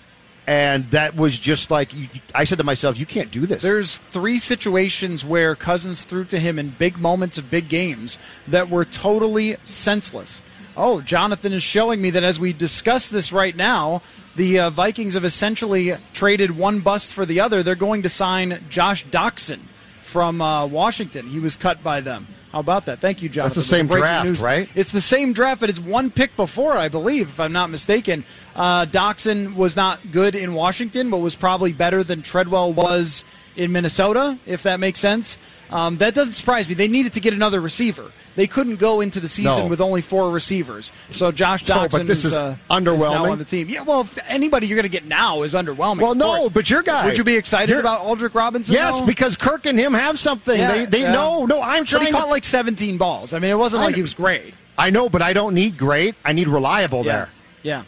And 0.45 0.85
that 0.91 1.15
was 1.15 1.38
just 1.39 1.71
like 1.71 1.91
I 2.35 2.43
said 2.43 2.59
to 2.59 2.63
myself, 2.63 2.99
"You 2.99 3.07
can't 3.07 3.31
do 3.31 3.47
this." 3.47 3.63
There's 3.63 3.97
three 3.97 4.38
situations 4.38 5.25
where 5.25 5.55
Cousins 5.55 6.03
threw 6.03 6.23
to 6.25 6.39
him 6.39 6.59
in 6.59 6.69
big 6.69 6.99
moments 6.99 7.39
of 7.39 7.49
big 7.49 7.67
games 7.67 8.19
that 8.47 8.69
were 8.69 8.85
totally 8.85 9.57
senseless. 9.63 10.43
Oh, 10.78 11.01
Jonathan 11.01 11.53
is 11.53 11.63
showing 11.63 11.99
me 11.99 12.11
that 12.11 12.23
as 12.23 12.39
we 12.39 12.53
discuss 12.53 13.09
this 13.09 13.34
right 13.34 13.55
now, 13.55 14.03
the 14.36 14.59
uh, 14.59 14.69
Vikings 14.69 15.15
have 15.15 15.25
essentially 15.25 15.95
traded 16.13 16.51
one 16.51 16.82
bust 16.82 17.11
for 17.11 17.25
the 17.25 17.39
other. 17.39 17.63
They're 17.63 17.73
going 17.73 18.03
to 18.03 18.09
sign 18.09 18.63
Josh 18.69 19.03
Doctson 19.05 19.59
from 20.03 20.39
uh, 20.39 20.67
Washington. 20.67 21.28
He 21.28 21.39
was 21.39 21.55
cut 21.55 21.82
by 21.82 22.01
them. 22.01 22.28
How 22.51 22.59
about 22.59 22.86
that? 22.86 22.99
Thank 22.99 23.23
you, 23.23 23.28
Jonathan. 23.28 23.55
That's 23.55 23.67
the 23.67 23.75
same 23.75 23.88
draft, 23.88 24.28
news. 24.28 24.39
right? 24.39 24.69
It's 24.75 24.91
the 24.91 25.01
same 25.01 25.34
draft, 25.34 25.61
but 25.61 25.71
it's 25.71 25.80
one 25.80 26.11
pick 26.11 26.36
before, 26.36 26.78
I 26.78 26.89
believe, 26.89 27.28
if 27.30 27.39
I'm 27.39 27.51
not 27.51 27.71
mistaken. 27.71 28.23
Uh, 28.55 28.86
Doctson 28.86 29.55
was 29.55 29.75
not 29.75 30.11
good 30.11 30.36
in 30.36 30.53
Washington, 30.53 31.09
but 31.09 31.17
was 31.17 31.36
probably 31.36 31.73
better 31.73 32.03
than 32.03 32.21
Treadwell 32.21 32.71
was 32.71 33.23
in 33.55 33.71
Minnesota, 33.71 34.38
if 34.45 34.61
that 34.63 34.80
makes 34.80 34.99
sense. 34.99 35.39
Um, 35.71 35.97
that 35.97 36.13
doesn't 36.13 36.34
surprise 36.34 36.69
me. 36.69 36.75
They 36.75 36.88
needed 36.88 37.13
to 37.13 37.19
get 37.19 37.34
another 37.34 37.59
receiver. 37.59 38.11
They 38.38 38.45
couldn't 38.47 38.75
go 38.75 39.01
into 39.01 39.19
the 39.19 39.27
season 39.27 39.63
No. 39.63 39.67
with 39.67 39.81
only 39.81 40.01
four 40.01 40.29
receivers. 40.31 40.91
So 41.11 41.31
Josh 41.31 41.67
No, 41.67 41.75
Doctson 41.79 41.91
but 41.91 42.07
this 42.07 42.23
is 42.23 42.35
uh, 42.35 42.55
underwhelming. 42.69 42.99
now 43.25 43.31
on 43.31 43.39
the 43.39 43.43
team. 43.45 43.67
Yeah, 43.67 43.81
well, 43.81 44.07
anybody 44.27 44.67
you're 44.67 44.75
going 44.75 44.83
to 44.83 44.89
get 44.89 45.05
now 45.05 45.41
is 45.41 45.55
underwhelming. 45.55 46.01
Well, 46.01 46.13
no, 46.13 46.47
but 46.49 46.69
your 46.69 46.83
guy. 46.83 47.07
Would 47.07 47.17
you 47.17 47.23
be 47.23 47.35
excited 47.35 47.69
You're- 47.71 47.79
about 47.81 48.05
Aldrick 48.05 48.35
Robinson? 48.35 48.75
Yes, 48.75 49.01
because 49.01 49.35
Kirk 49.38 49.65
and 49.65 49.77
him 49.77 49.93
have 49.95 50.19
something. 50.19 50.57
Yeah, 50.57 50.71
they 50.71 50.85
they 50.85 51.01
yeah. 51.01 51.11
no 51.13 51.45
no. 51.47 51.61
I'm 51.61 51.83
But 51.83 52.01
he 52.01 52.05
to- 52.07 52.11
caught 52.13 52.29
like 52.29 52.45
17 52.45 52.97
balls. 52.99 53.33
I 53.33 53.39
mean, 53.39 53.49
it 53.51 53.57
wasn't 53.57 53.81
I 53.81 53.88
like 53.88 53.95
he 53.95 54.03
was 54.03 54.13
great. 54.13 54.53
I 54.77 54.91
know, 54.91 55.09
but 55.09 55.23
I 55.23 55.33
don't 55.33 55.55
need 55.55 55.75
great. 55.75 56.13
I 56.23 56.31
need 56.33 56.47
reliable 56.47 57.01
there. 57.03 57.29
Yeah. 57.63 57.83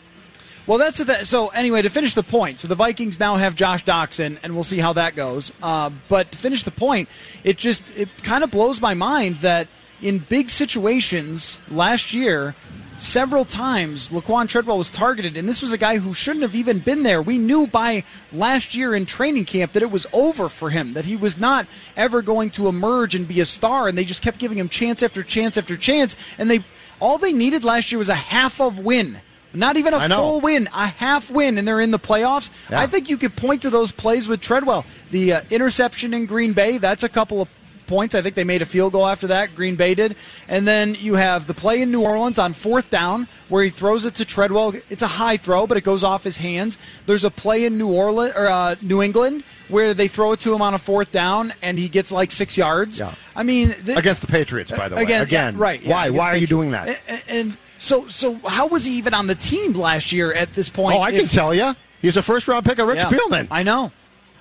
Well, 0.66 0.78
that's 0.80 0.98
the 0.98 1.06
th- 1.06 1.26
so. 1.26 1.50
Anyway, 1.50 1.82
to 1.84 1.90
finish 1.92 2.14
the 2.16 2.24
point, 2.24 2.60
so 2.60 2.68
the 2.68 2.76
Vikings 2.76 3.20
now 3.20 3.38
have 3.38 3.54
Josh 3.56 3.84
Doctson, 3.86 4.38
and 4.44 4.54
we'll 4.56 4.64
see 4.64 4.78
how 4.80 4.94
that 4.94 5.16
goes. 5.16 5.52
Uh, 5.64 5.90
but 6.08 6.32
to 6.32 6.38
finish 6.40 6.64
the 6.64 6.72
point, 6.72 7.08
it 7.44 7.58
just 7.58 7.84
it 7.96 8.10
kind 8.24 8.44
of 8.44 8.50
blows 8.52 8.82
my 8.82 8.94
mind 8.96 9.38
that 9.38 9.68
in 10.02 10.20
big 10.20 10.50
situations 10.50 11.58
last 11.70 12.14
year, 12.14 12.56
several 12.98 13.46
times 13.46 14.10
Laquon 14.10 14.48
Treadwell 14.48 14.78
was 14.78 14.90
targeted, 14.90 15.38
and 15.38 15.48
this 15.48 15.62
was 15.62 15.74
a 15.74 15.78
guy 15.78 15.98
who 15.98 16.14
shouldn't 16.14 16.44
have 16.44 16.56
even 16.56 16.80
been 16.80 17.04
there. 17.04 17.22
We 17.22 17.38
knew 17.38 17.68
by 17.68 18.04
last 18.32 18.76
year 18.76 18.94
in 18.94 19.06
training 19.06 19.46
camp 19.46 19.72
that 19.72 19.84
it 19.84 19.92
was 19.92 20.06
over 20.14 20.50
for 20.50 20.70
him, 20.70 20.94
that 20.94 21.06
he 21.06 21.16
was 21.16 21.38
not 21.38 21.68
ever 21.96 22.22
going 22.22 22.52
to 22.52 22.68
emerge 22.68 23.16
and 23.16 23.28
be 23.28 23.40
a 23.40 23.46
star, 23.46 23.88
and 23.88 23.98
they 23.98 24.06
just 24.06 24.22
kept 24.22 24.38
giving 24.38 24.58
him 24.58 24.70
chance 24.70 25.02
after 25.02 25.24
chance 25.24 25.58
after 25.58 25.78
chance, 25.78 26.16
and 26.38 26.50
they 26.50 26.64
all 27.00 27.18
they 27.18 27.32
needed 27.32 27.64
last 27.64 27.92
year 27.92 28.00
was 28.00 28.10
a 28.10 28.16
half 28.16 28.60
of 28.60 28.80
win. 28.80 29.22
Not 29.52 29.78
even 29.78 29.96
a 29.96 30.08
full 30.10 30.42
win, 30.42 30.70
a 30.74 30.88
half 30.88 31.32
win, 31.32 31.58
and 31.58 31.68
they're 31.68 31.82
in 31.82 31.90
the 31.90 31.98
playoffs. 31.98 32.52
Yeah. 32.70 32.82
I 32.82 32.88
think 32.88 33.10
you 33.10 33.18
could 33.18 33.36
point 33.36 33.64
to 33.64 33.72
those 33.72 33.92
plays 33.92 34.28
with 34.28 34.42
Treadwell. 34.42 34.86
The 35.10 35.34
uh, 35.34 35.42
interception 35.50 36.14
in 36.14 36.28
Green 36.28 36.54
Bay, 36.54 36.78
that's 36.78 37.04
a 37.04 37.10
couple 37.10 37.42
of 37.42 37.50
points. 37.90 38.16
I 38.16 38.22
think 38.22 38.36
they 38.36 38.46
made 38.46 38.62
a 38.62 38.66
field 38.66 38.94
goal 38.94 39.06
after 39.06 39.28
that. 39.28 39.56
Green 39.56 39.76
Bay 39.76 39.96
did. 39.96 40.16
And 40.48 40.66
then 40.66 40.96
you 40.96 41.16
have 41.16 41.48
the 41.48 41.54
play 41.54 41.82
in 41.82 41.92
New 41.92 42.02
Orleans 42.02 42.40
on 42.40 42.54
fourth 42.54 42.90
down 42.90 43.28
where 43.50 43.64
he 43.64 43.70
throws 43.70 44.06
it 44.06 44.16
to 44.16 44.26
Treadwell. 44.26 44.76
It's 44.90 45.02
a 45.02 45.08
high 45.08 45.36
throw, 45.36 45.68
but 45.68 45.76
it 45.76 45.82
goes 45.82 46.04
off 46.04 46.24
his 46.24 46.38
hands. 46.38 46.78
There's 47.06 47.26
a 47.26 47.32
play 47.32 47.66
in 47.66 47.78
New 47.78 47.92
Orleans 47.92 48.34
or 48.36 48.48
uh, 48.48 48.76
New 48.82 49.02
England 49.02 49.44
where 49.68 49.94
they 49.94 50.08
throw 50.08 50.32
it 50.32 50.40
to 50.42 50.54
him 50.54 50.62
on 50.62 50.74
a 50.74 50.80
fourth 50.80 51.12
down 51.12 51.54
and 51.62 51.78
he 51.78 51.90
gets 51.90 52.12
like 52.12 52.32
six 52.32 52.58
yards. 52.58 53.00
Yeah. 53.00 53.14
I 53.36 53.44
mean, 53.44 53.74
th- 53.74 53.98
Against 53.98 54.22
the 54.22 54.28
Patriots, 54.28 54.72
by 54.72 54.88
the 54.88 54.96
way. 54.96 55.02
Again, 55.02 55.24
Again, 55.24 55.56
yeah, 55.56 55.62
right? 55.62 55.82
yeah, 55.82 55.90
Why? 55.92 56.06
against 56.06 56.18
Why 56.20 56.30
are 56.30 56.38
you 56.38 56.48
doing 56.48 56.72
that? 56.72 57.00
And, 57.08 57.22
and 57.28 57.58
so, 57.78 58.08
so 58.08 58.36
how 58.46 58.68
was 58.68 58.86
he 58.86 58.94
even 58.98 59.14
on 59.14 59.28
the 59.28 59.36
team 59.36 59.74
last 59.74 60.12
year 60.12 60.34
at 60.34 60.54
this 60.54 60.70
point? 60.70 60.98
Oh, 60.98 61.02
I 61.02 61.12
can 61.12 61.28
tell 61.28 61.54
you. 61.54 61.76
He's 62.02 62.18
a 62.18 62.22
first 62.22 62.48
round 62.48 62.66
pick 62.66 62.80
of 62.80 62.88
Rick 62.88 63.00
yeah, 63.00 63.10
Spielman. 63.10 63.48
I 63.52 63.64
know. 63.64 63.92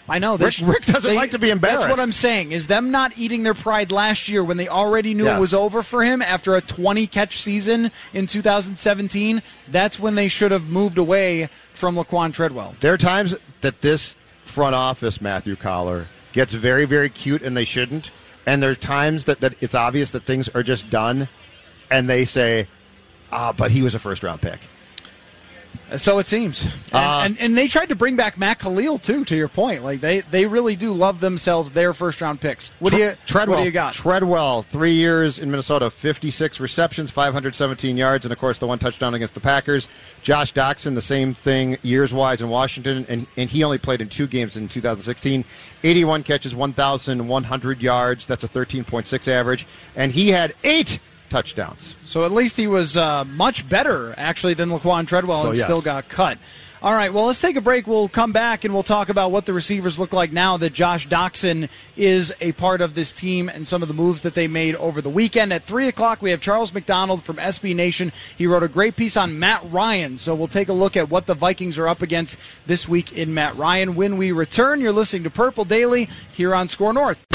I 0.09 0.19
know. 0.19 0.37
They 0.37 0.47
Rick- 0.47 0.61
Rick 0.63 0.85
doesn't 0.87 1.15
like 1.15 1.33
to 1.33 1.39
be 1.39 1.51
embarrassed. 1.51 1.83
That's 1.87 1.91
what 1.91 2.03
I'm 2.03 2.13
saying. 2.13 2.53
Is 2.53 2.67
them 2.67 2.91
not 2.91 3.13
eating 3.19 3.43
their 3.43 3.55
pride 3.55 3.93
last 3.93 4.29
year 4.29 4.43
when 4.43 4.57
they 4.57 4.69
already 4.69 5.13
knew 5.15 5.25
Yes. 5.27 5.37
it 5.37 5.41
was 5.41 5.53
over 5.55 5.83
for 5.83 6.03
him 6.03 6.23
after 6.23 6.57
a 6.57 6.61
20 6.61 7.07
catch 7.07 7.41
season 7.43 7.91
in 8.15 8.27
2017. 8.27 9.43
That's 9.69 9.99
when 10.01 10.15
they 10.15 10.29
should 10.29 10.51
have 10.51 10.65
moved 10.69 10.99
away 10.99 11.49
from 11.75 11.97
Laquon 11.97 12.33
Treadwell. 12.33 12.75
There 12.81 12.93
are 12.93 12.99
times 12.99 13.35
that 13.61 13.83
this 13.83 14.15
front 14.45 14.75
office, 14.75 15.21
Matthew 15.21 15.57
Coller, 15.57 16.07
gets 16.33 16.55
very, 16.55 16.85
very 16.85 17.11
cute 17.11 17.43
and 17.43 17.57
they 17.57 17.65
shouldn't. 17.65 18.11
And 18.47 18.63
there 18.63 18.71
are 18.71 18.75
times 18.75 19.27
that, 19.27 19.41
that 19.41 19.55
it's 19.61 19.75
obvious 19.75 20.11
that 20.13 20.23
things 20.25 20.49
are 20.51 20.63
just 20.63 20.89
done 20.91 21.29
and 21.91 22.09
they 22.09 22.25
say, 22.25 22.67
ah, 23.31 23.53
but 23.53 23.71
he 23.71 23.83
was 23.83 23.95
a 23.95 23.99
first 23.99 24.23
round 24.23 24.41
pick. 24.41 24.59
So 25.97 26.19
it 26.19 26.27
seems, 26.27 26.65
and, 26.65 26.75
Uh, 26.93 27.21
and 27.25 27.41
and 27.41 27.57
they 27.57 27.67
tried 27.67 27.89
to 27.89 27.95
bring 27.95 28.15
back 28.15 28.37
Matt 28.37 28.59
Kalil 28.59 28.99
too. 28.99 29.25
To 29.25 29.35
your 29.35 29.49
point, 29.49 29.83
like 29.83 30.03
they 30.03 30.21
they 30.21 30.45
really 30.45 30.77
do 30.77 30.93
love 30.93 31.21
themselves 31.21 31.71
their 31.71 31.95
first 31.95 32.21
round 32.21 32.43
picks. 32.43 32.71
What 32.79 32.91
do 32.91 32.99
you 32.99 33.15
Treadwell, 33.27 33.57
What 33.57 33.63
do 33.63 33.67
you 33.67 33.73
got? 33.73 33.95
Treadwell, 33.95 34.63
three 34.63 34.93
years 34.93 35.39
in 35.39 35.51
Minnesota, 35.51 35.91
56 35.91 36.61
receptions, 36.61 37.11
517 37.11 37.97
yards, 37.97 38.27
and 38.27 38.33
of 38.33 38.39
course 38.39 38.59
the 38.59 38.67
one 38.67 38.79
touchdown 38.79 39.15
against 39.15 39.33
the 39.33 39.41
Packers. 39.41 39.89
Josh 40.23 40.53
Doxson, 40.53 40.95
the 40.95 41.01
same 41.01 41.33
thing 41.33 41.79
years 41.83 42.13
wise 42.13 42.43
in 42.43 42.51
Washington, 42.51 43.07
and, 43.09 43.27
and 43.39 43.49
he 43.49 43.65
only 43.65 43.79
played 43.79 44.03
in 44.03 44.11
two 44.11 44.27
games 44.27 44.57
in 44.59 44.69
2016. 44.69 45.43
81 45.85 46.23
catches, 46.23 46.55
1,100 46.55 47.81
yards. 47.83 48.27
That's 48.27 48.45
a 48.45 48.49
13.6 48.49 49.29
average, 49.29 49.67
and 49.97 50.13
he 50.13 50.31
had 50.31 50.55
eight 50.65 50.99
touchdowns. 51.29 51.97
So 52.05 52.25
at 52.25 52.33
least 52.33 52.57
he 52.57 52.67
was 52.67 52.97
uh, 52.97 53.25
much 53.25 53.69
better, 53.69 54.15
actually, 54.17 54.55
than 54.55 54.71
Laquon 54.71 55.07
Treadwell 55.07 55.43
So, 55.43 55.49
and 55.49 55.57
yes. 55.57 55.67
still 55.67 55.81
got 55.81 56.09
cut. 56.09 56.39
All 56.81 56.93
right, 56.93 57.13
well, 57.13 57.25
let's 57.27 57.41
take 57.41 57.57
a 57.57 57.61
break. 57.61 57.89
We'll 57.89 58.09
come 58.09 58.31
back 58.31 58.65
and 58.65 58.73
we'll 58.73 58.85
talk 58.85 59.09
about 59.09 59.33
what 59.33 59.47
the 59.47 59.53
receivers 59.53 59.99
look 59.99 60.13
like 60.13 60.31
now 60.31 60.57
that 60.59 60.73
Josh 60.73 61.09
Doctson 61.09 61.69
is 61.97 62.33
a 62.41 62.53
part 62.53 62.81
of 62.81 62.95
this 62.95 63.13
team 63.13 63.49
and 63.49 63.67
some 63.67 63.83
of 63.83 63.89
the 63.89 63.95
moves 63.95 64.21
that 64.21 64.35
they 64.35 64.47
made 64.47 64.77
over 64.77 65.03
the 65.03 65.11
weekend. 65.11 65.53
At 65.53 65.65
3 65.65 65.89
o'clock, 65.89 66.23
we 66.23 66.31
have 66.31 66.41
Charles 66.41 66.73
McDonald 66.73 67.25
from 67.25 67.37
SB 67.39 67.75
Nation. 67.75 68.13
He 68.37 68.47
wrote 68.47 68.63
a 68.63 68.69
great 68.69 68.95
piece 68.95 69.17
on 69.17 69.41
Matt 69.41 69.63
Ryan, 69.73 70.19
so 70.19 70.37
we'll 70.37 70.47
take 70.47 70.69
a 70.69 70.73
look 70.73 70.97
at 70.97 71.11
what 71.11 71.27
the 71.27 71.35
Vikings 71.35 71.79
are 71.79 71.89
up 71.89 72.01
against 72.01 72.39
this 72.67 72.89
week 72.89 73.13
in 73.13 73.35
Matt 73.35 73.57
Ryan. 73.57 73.97
When 73.97 74.17
we 74.17 74.31
return, 74.31 74.81
you're 74.81 74.93
listening 74.93 75.25
to 75.25 75.31
Purple 75.31 75.65
Daily 75.65 76.09
here 76.33 76.55
on 76.55 76.69
SKOR 76.69 76.93
North. 76.93 77.27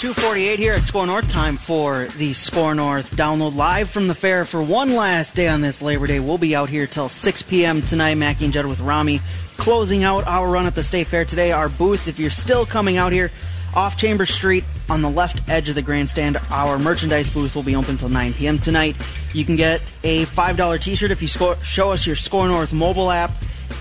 248 0.00 0.58
here 0.58 0.72
at 0.72 0.80
SKOR 0.80 1.06
North. 1.06 1.28
Time 1.28 1.58
for 1.58 2.06
the 2.16 2.32
SKOR 2.32 2.74
North 2.74 3.14
download 3.16 3.54
live 3.54 3.90
from 3.90 4.08
the 4.08 4.14
fair 4.14 4.46
for 4.46 4.62
one 4.62 4.94
last 4.94 5.36
day 5.36 5.46
on 5.46 5.60
this 5.60 5.82
Labor 5.82 6.06
Day. 6.06 6.20
We'll 6.20 6.38
be 6.38 6.56
out 6.56 6.70
here 6.70 6.86
till 6.86 7.10
6 7.10 7.42
p.m. 7.42 7.82
tonight. 7.82 8.14
Mackie 8.14 8.46
and 8.46 8.54
Judd 8.54 8.64
with 8.64 8.80
Rami 8.80 9.20
closing 9.58 10.02
out 10.02 10.26
our 10.26 10.50
run 10.50 10.64
at 10.64 10.74
the 10.74 10.82
State 10.82 11.06
Fair 11.06 11.26
today. 11.26 11.52
Our 11.52 11.68
booth, 11.68 12.08
if 12.08 12.18
you're 12.18 12.30
still 12.30 12.64
coming 12.64 12.96
out 12.96 13.12
here 13.12 13.30
off 13.76 13.98
Chamber 13.98 14.24
Street 14.24 14.64
on 14.88 15.02
the 15.02 15.10
left 15.10 15.46
edge 15.50 15.68
of 15.68 15.74
the 15.74 15.82
grandstand, 15.82 16.38
our 16.50 16.78
merchandise 16.78 17.28
booth 17.28 17.54
will 17.54 17.62
be 17.62 17.76
open 17.76 17.98
till 17.98 18.08
9 18.08 18.32
p.m. 18.32 18.56
tonight. 18.56 18.96
You 19.34 19.44
can 19.44 19.54
get 19.54 19.82
a 20.02 20.24
$5 20.24 20.80
t 20.80 20.94
shirt 20.94 21.10
if 21.10 21.20
you 21.20 21.28
score, 21.28 21.56
show 21.56 21.92
us 21.92 22.06
your 22.06 22.16
SKOR 22.16 22.48
North 22.48 22.72
mobile 22.72 23.10
app. 23.10 23.32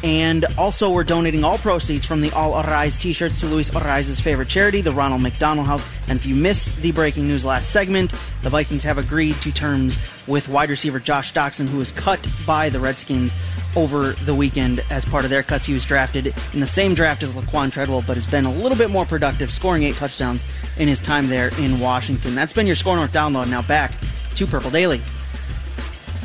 And 0.01 0.45
also, 0.57 0.89
we're 0.89 1.03
donating 1.03 1.43
all 1.43 1.57
proceeds 1.57 2.05
from 2.05 2.21
the 2.21 2.31
All 2.31 2.53
Arise 2.61 2.97
t 2.97 3.11
shirts 3.11 3.41
to 3.41 3.47
Luis 3.47 3.73
Arise's 3.75 4.19
favorite 4.19 4.47
charity, 4.47 4.81
the 4.81 4.93
Ronald 4.93 5.21
McDonald 5.21 5.67
House. 5.67 5.85
And 6.07 6.17
if 6.17 6.25
you 6.25 6.35
missed 6.35 6.81
the 6.81 6.93
breaking 6.93 7.27
news 7.27 7.43
last 7.43 7.71
segment, 7.71 8.11
the 8.41 8.49
Vikings 8.49 8.83
have 8.83 8.97
agreed 8.97 9.35
to 9.41 9.51
terms 9.51 9.99
with 10.25 10.47
wide 10.47 10.69
receiver 10.69 10.99
Josh 10.99 11.33
Doctson, 11.33 11.67
who 11.67 11.79
was 11.79 11.91
cut 11.91 12.25
by 12.45 12.69
the 12.69 12.79
Redskins 12.79 13.35
over 13.75 14.13
the 14.23 14.33
weekend 14.33 14.83
as 14.89 15.03
part 15.03 15.25
of 15.25 15.29
their 15.29 15.43
cuts. 15.43 15.65
He 15.65 15.73
was 15.73 15.85
drafted 15.85 16.33
in 16.53 16.61
the 16.61 16.67
same 16.67 16.93
draft 16.93 17.21
as 17.21 17.33
Laquon 17.33 17.69
Treadwell, 17.69 18.03
but 18.07 18.15
has 18.15 18.25
been 18.25 18.45
a 18.45 18.53
little 18.53 18.77
bit 18.77 18.89
more 18.89 19.05
productive, 19.05 19.51
scoring 19.51 19.83
eight 19.83 19.95
touchdowns 19.95 20.45
in 20.77 20.87
his 20.87 21.01
time 21.01 21.27
there 21.27 21.51
in 21.59 21.77
Washington. 21.79 22.35
That's 22.35 22.53
been 22.53 22.67
your 22.67 22.77
SKOR 22.77 22.95
North 22.95 23.11
download. 23.11 23.49
Now 23.49 23.63
back 23.63 23.91
to 24.35 24.47
Purple 24.47 24.71
Daily. 24.71 25.01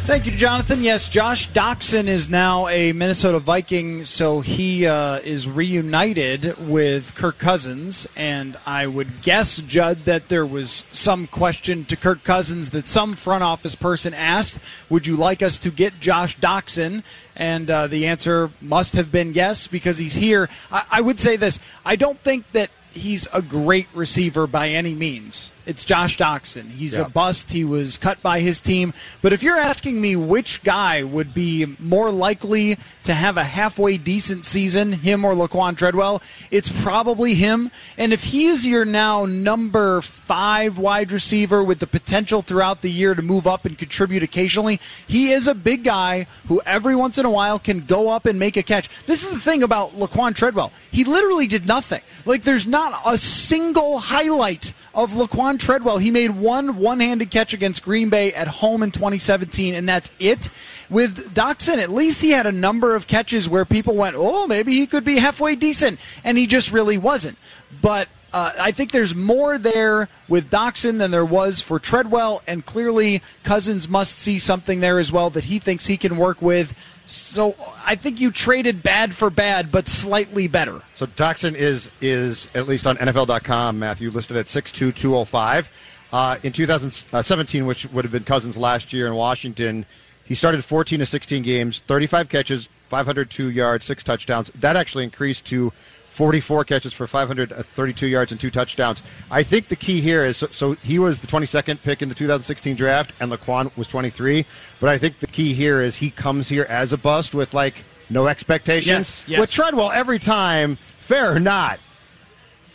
Thank 0.04 0.26
you, 0.26 0.32
Jonathan. 0.32 0.84
Yes, 0.84 1.08
Josh 1.08 1.50
Doctson 1.52 2.08
is 2.08 2.28
now 2.28 2.68
a 2.68 2.92
Minnesota 2.92 3.38
Viking, 3.38 4.04
so 4.04 4.42
he 4.42 4.86
uh, 4.86 5.20
is 5.20 5.48
reunited 5.48 6.58
with 6.68 7.14
Kirk 7.14 7.38
Cousins. 7.38 8.06
And 8.14 8.58
I 8.66 8.86
would 8.86 9.22
guess, 9.22 9.56
Judd, 9.62 10.04
that 10.04 10.28
there 10.28 10.44
was 10.44 10.84
some 10.92 11.26
question 11.26 11.86
to 11.86 11.96
Kirk 11.96 12.22
Cousins 12.22 12.68
that 12.70 12.86
some 12.86 13.14
front 13.14 13.44
office 13.44 13.74
person 13.74 14.12
asked, 14.12 14.60
Would 14.90 15.06
you 15.06 15.16
like 15.16 15.42
us 15.42 15.58
to 15.60 15.70
get 15.70 16.00
Josh 16.00 16.36
Doctson? 16.36 17.02
And 17.34 17.70
uh, 17.70 17.86
the 17.86 18.06
answer 18.06 18.50
must 18.60 18.92
have 18.96 19.10
been 19.10 19.32
yes, 19.32 19.66
because 19.66 19.96
he's 19.96 20.16
here. 20.16 20.50
I, 20.70 20.84
I 20.92 21.00
would 21.00 21.18
say 21.18 21.36
this 21.36 21.58
I 21.82 21.96
don't 21.96 22.20
think 22.20 22.52
that 22.52 22.68
he's 22.92 23.26
a 23.32 23.40
great 23.40 23.88
receiver 23.94 24.46
by 24.46 24.68
any 24.68 24.92
means. 24.92 25.50
It's 25.66 25.84
Josh 25.84 26.18
Doctson. 26.18 26.70
He's 26.70 26.94
Yeah. 26.96 27.06
a 27.06 27.08
bust. 27.08 27.52
He 27.52 27.64
was 27.64 27.96
cut 27.96 28.20
by 28.22 28.40
his 28.40 28.60
team. 28.60 28.92
But 29.22 29.32
if 29.32 29.42
you're 29.42 29.58
asking 29.58 29.98
me 29.98 30.14
which 30.14 30.62
guy 30.62 31.02
would 31.02 31.32
be 31.32 31.74
more 31.78 32.10
likely 32.10 32.76
to 33.04 33.14
have 33.14 33.38
a 33.38 33.44
halfway 33.44 33.96
decent 33.96 34.44
season, 34.44 34.92
him 34.92 35.24
or 35.24 35.34
Laquon 35.34 35.74
Treadwell, 35.76 36.20
it's 36.50 36.68
probably 36.68 37.34
him. 37.34 37.70
And 37.96 38.12
if 38.12 38.24
he 38.24 38.46
is 38.46 38.66
your 38.66 38.84
now 38.84 39.24
number 39.24 40.02
five 40.02 40.76
wide 40.76 41.10
receiver 41.10 41.62
with 41.64 41.78
the 41.78 41.86
potential 41.86 42.42
throughout 42.42 42.82
the 42.82 42.90
year 42.90 43.14
to 43.14 43.22
move 43.22 43.46
up 43.46 43.64
and 43.64 43.78
contribute 43.78 44.22
occasionally, 44.22 44.80
he 45.06 45.32
is 45.32 45.48
a 45.48 45.54
big 45.54 45.82
guy 45.82 46.26
who 46.46 46.60
every 46.66 46.94
once 46.94 47.16
in 47.16 47.24
a 47.24 47.30
while 47.30 47.58
can 47.58 47.80
go 47.80 48.10
up 48.10 48.26
and 48.26 48.38
make 48.38 48.58
a 48.58 48.62
catch. 48.62 48.90
This 49.06 49.24
is 49.24 49.30
the 49.30 49.40
thing 49.40 49.62
about 49.62 49.92
Laquon 49.98 50.34
Treadwell. 50.34 50.72
He 50.90 51.04
literally 51.04 51.46
did 51.46 51.66
nothing. 51.66 52.02
Like 52.26 52.42
there's 52.44 52.66
not 52.66 53.00
a 53.06 53.16
single 53.16 53.98
highlight 53.98 54.74
of 54.94 55.12
Laquan 55.12 55.53
Treadwell. 55.58 55.98
He 55.98 56.10
made 56.10 56.30
one 56.30 56.76
one-handed 56.76 57.30
catch 57.30 57.52
against 57.54 57.82
Green 57.82 58.08
Bay 58.08 58.32
at 58.32 58.48
home 58.48 58.82
in 58.82 58.90
2017, 58.90 59.74
and 59.74 59.88
that's 59.88 60.10
it. 60.18 60.50
With 60.90 61.34
Doctson, 61.34 61.78
at 61.78 61.90
least 61.90 62.20
he 62.20 62.30
had 62.30 62.46
a 62.46 62.52
number 62.52 62.94
of 62.94 63.06
catches 63.06 63.48
where 63.48 63.64
people 63.64 63.94
went, 63.94 64.16
"Oh, 64.18 64.46
maybe 64.46 64.74
he 64.74 64.86
could 64.86 65.04
be 65.04 65.18
halfway 65.18 65.54
decent," 65.56 65.98
and 66.22 66.36
he 66.36 66.46
just 66.46 66.72
really 66.72 66.98
wasn't. 66.98 67.38
But 67.80 68.08
uh, 68.34 68.52
I 68.58 68.72
think 68.72 68.90
there's 68.90 69.14
more 69.14 69.58
there 69.58 70.08
with 70.28 70.50
Doctson 70.50 70.98
than 70.98 71.12
there 71.12 71.24
was 71.24 71.60
for 71.60 71.78
Treadwell, 71.78 72.42
and 72.48 72.66
clearly 72.66 73.22
Cousins 73.44 73.88
must 73.88 74.18
see 74.18 74.40
something 74.40 74.80
there 74.80 74.98
as 74.98 75.12
well 75.12 75.30
that 75.30 75.44
he 75.44 75.60
thinks 75.60 75.86
he 75.86 75.96
can 75.96 76.16
work 76.16 76.42
with. 76.42 76.74
So 77.06 77.54
I 77.86 77.96
think 77.96 78.20
you 78.20 78.30
traded 78.30 78.82
bad 78.82 79.14
for 79.14 79.28
bad, 79.30 79.70
but 79.70 79.88
slightly 79.88 80.48
better. 80.48 80.80
So 80.94 81.06
Doctson 81.06 81.54
is 81.54 81.90
is 82.00 82.48
at 82.54 82.66
least 82.66 82.86
on 82.86 82.96
NFL.com, 82.96 83.78
Matthew 83.78 84.10
listed 84.10 84.36
at 84.36 84.48
six 84.48 84.72
two 84.72 84.92
two 84.92 85.14
oh 85.14 85.24
five. 85.24 85.70
Uh, 86.12 86.38
in 86.44 86.52
2017, 86.52 87.66
which 87.66 87.86
would 87.86 88.04
have 88.04 88.12
been 88.12 88.22
Cousins 88.22 88.56
last 88.56 88.92
year 88.92 89.08
in 89.08 89.14
Washington, 89.14 89.84
he 90.24 90.34
started 90.34 90.64
14 90.64 91.00
to 91.00 91.06
16 91.06 91.42
games, 91.42 91.80
35 91.88 92.28
catches, 92.28 92.68
502 92.88 93.50
yards, 93.50 93.84
six 93.84 94.04
touchdowns. 94.04 94.48
That 94.60 94.76
actually 94.76 95.02
increased 95.02 95.44
to 95.46 95.72
44 96.14 96.64
catches 96.64 96.92
for 96.92 97.08
532 97.08 98.06
yards 98.06 98.30
and 98.30 98.40
two 98.40 98.50
touchdowns. 98.50 99.02
I 99.32 99.42
think 99.42 99.66
the 99.66 99.74
key 99.74 100.00
here 100.00 100.24
is 100.24 100.36
so, 100.36 100.46
so, 100.46 100.72
he 100.74 101.00
was 101.00 101.18
the 101.18 101.26
22nd 101.26 101.82
pick 101.82 102.02
in 102.02 102.08
the 102.08 102.14
2016 102.14 102.76
draft, 102.76 103.12
and 103.18 103.32
Laquon 103.32 103.76
was 103.76 103.88
23. 103.88 104.46
But 104.78 104.90
I 104.90 104.96
think 104.96 105.18
the 105.18 105.26
key 105.26 105.54
here 105.54 105.82
is 105.82 105.96
he 105.96 106.12
comes 106.12 106.48
here 106.48 106.66
as 106.68 106.92
a 106.92 106.96
bust 106.96 107.34
with 107.34 107.52
like 107.52 107.74
no 108.10 108.28
expectations. 108.28 108.86
Yes, 108.86 109.24
yes. 109.26 109.40
With 109.40 109.50
Treadwell, 109.50 109.90
every 109.90 110.20
time, 110.20 110.78
fair 111.00 111.34
or 111.34 111.40
not, 111.40 111.80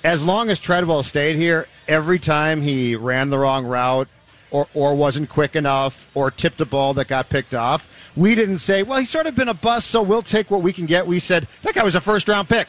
as 0.03 0.21
long 0.21 0.49
as 0.49 0.59
Treadwell 0.59 1.03
stayed 1.03 1.37
here, 1.37 1.65
every 1.87 2.19
time 2.19 2.61
he 2.61 2.97
ran 2.97 3.29
the 3.29 3.37
wrong 3.37 3.65
route 3.65 4.09
or, 4.51 4.67
or 4.73 4.95
wasn't 4.95 5.29
quick 5.29 5.55
enough 5.55 6.05
or 6.13 6.29
tipped 6.29 6.59
a 6.59 6.65
ball 6.65 6.93
that 6.95 7.07
got 7.07 7.29
picked 7.29 7.53
off, 7.53 7.87
we 8.17 8.35
didn't 8.35 8.59
say, 8.59 8.83
well, 8.83 8.99
he's 8.99 9.09
sort 9.09 9.27
of 9.27 9.35
been 9.35 9.47
a 9.47 9.53
bust, 9.53 9.87
so 9.87 10.01
we'll 10.01 10.23
take 10.23 10.51
what 10.51 10.61
we 10.61 10.73
can 10.73 10.85
get. 10.85 11.07
We 11.07 11.21
said, 11.21 11.47
that 11.61 11.73
guy 11.73 11.83
was 11.83 11.95
a 11.95 12.01
first 12.01 12.27
round 12.27 12.49
pick. 12.49 12.67